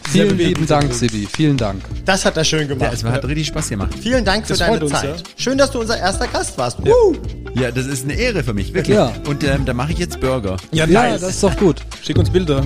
Vielen 0.10 0.30
bewegend, 0.30 0.50
lieben 0.60 0.68
sehr 0.68 0.80
Dank. 0.82 0.93
Sibi. 0.93 1.28
Vielen 1.32 1.58
Dank. 1.58 1.82
Das 2.06 2.26
hat 2.26 2.38
er 2.38 2.43
schön 2.43 2.62
Ja, 2.62 2.68
gemacht. 2.68 2.93
es 2.93 3.04
hat 3.04 3.26
richtig 3.26 3.48
Spaß 3.48 3.70
gemacht. 3.70 3.91
Vielen 4.00 4.24
Dank 4.24 4.43
für 4.46 4.50
Das 4.54 4.60
deine 4.60 4.74
freut 4.74 4.84
uns, 4.84 4.91
Zeit. 4.91 5.18
ja. 5.20 5.24
Schön, 5.36 5.58
dass 5.58 5.72
du 5.72 5.80
unser 5.82 5.98
erster 5.98 6.28
Gast 6.28 6.58
warst. 6.58 6.78
Woo! 6.86 7.16
Ja, 7.56 7.72
das 7.72 7.86
ist 7.88 8.04
eine 8.04 8.14
Ehre 8.14 8.43
für 8.43 8.54
mich, 8.54 8.74
wirklich. 8.74 8.96
Ja. 8.96 9.12
Und 9.28 9.43
ähm, 9.43 9.66
da 9.66 9.74
mache 9.74 9.93
ich 9.93 9.98
jetzt 9.98 10.20
Burger. 10.20 10.58
Ja, 10.72 10.86
Ja, 10.86 11.04
nice. 11.10 11.22
das 11.22 11.32
ist 11.32 11.43
doch 11.43 11.58
gut. 11.58 11.82
Schick 12.04 12.18
uns 12.18 12.30
Bilder. 12.30 12.64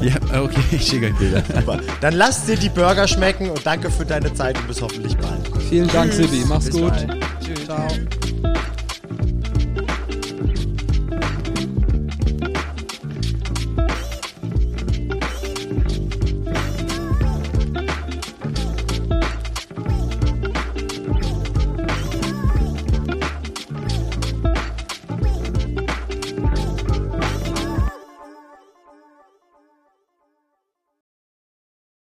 Ja, 0.00 0.42
okay, 0.42 0.60
ich 0.72 0.86
schicke 0.86 1.06
euch 1.06 1.16
Bilder. 1.16 1.42
Super. 1.54 1.80
Dann 2.00 2.14
lass 2.14 2.46
dir 2.46 2.56
die 2.56 2.68
Burger 2.68 3.08
schmecken 3.08 3.50
und 3.50 3.66
danke 3.66 3.90
für 3.90 4.04
deine 4.04 4.32
Zeit 4.34 4.58
und 4.58 4.68
bis 4.68 4.80
hoffentlich 4.80 5.16
bald. 5.16 5.50
Vielen 5.68 5.88
Dank, 5.88 6.12
Sibi. 6.12 6.44
Mach's 6.46 6.66
Bis 6.66 6.74
gut. 6.74 6.90
bald. 6.90 7.16
Ciao. 7.64 7.88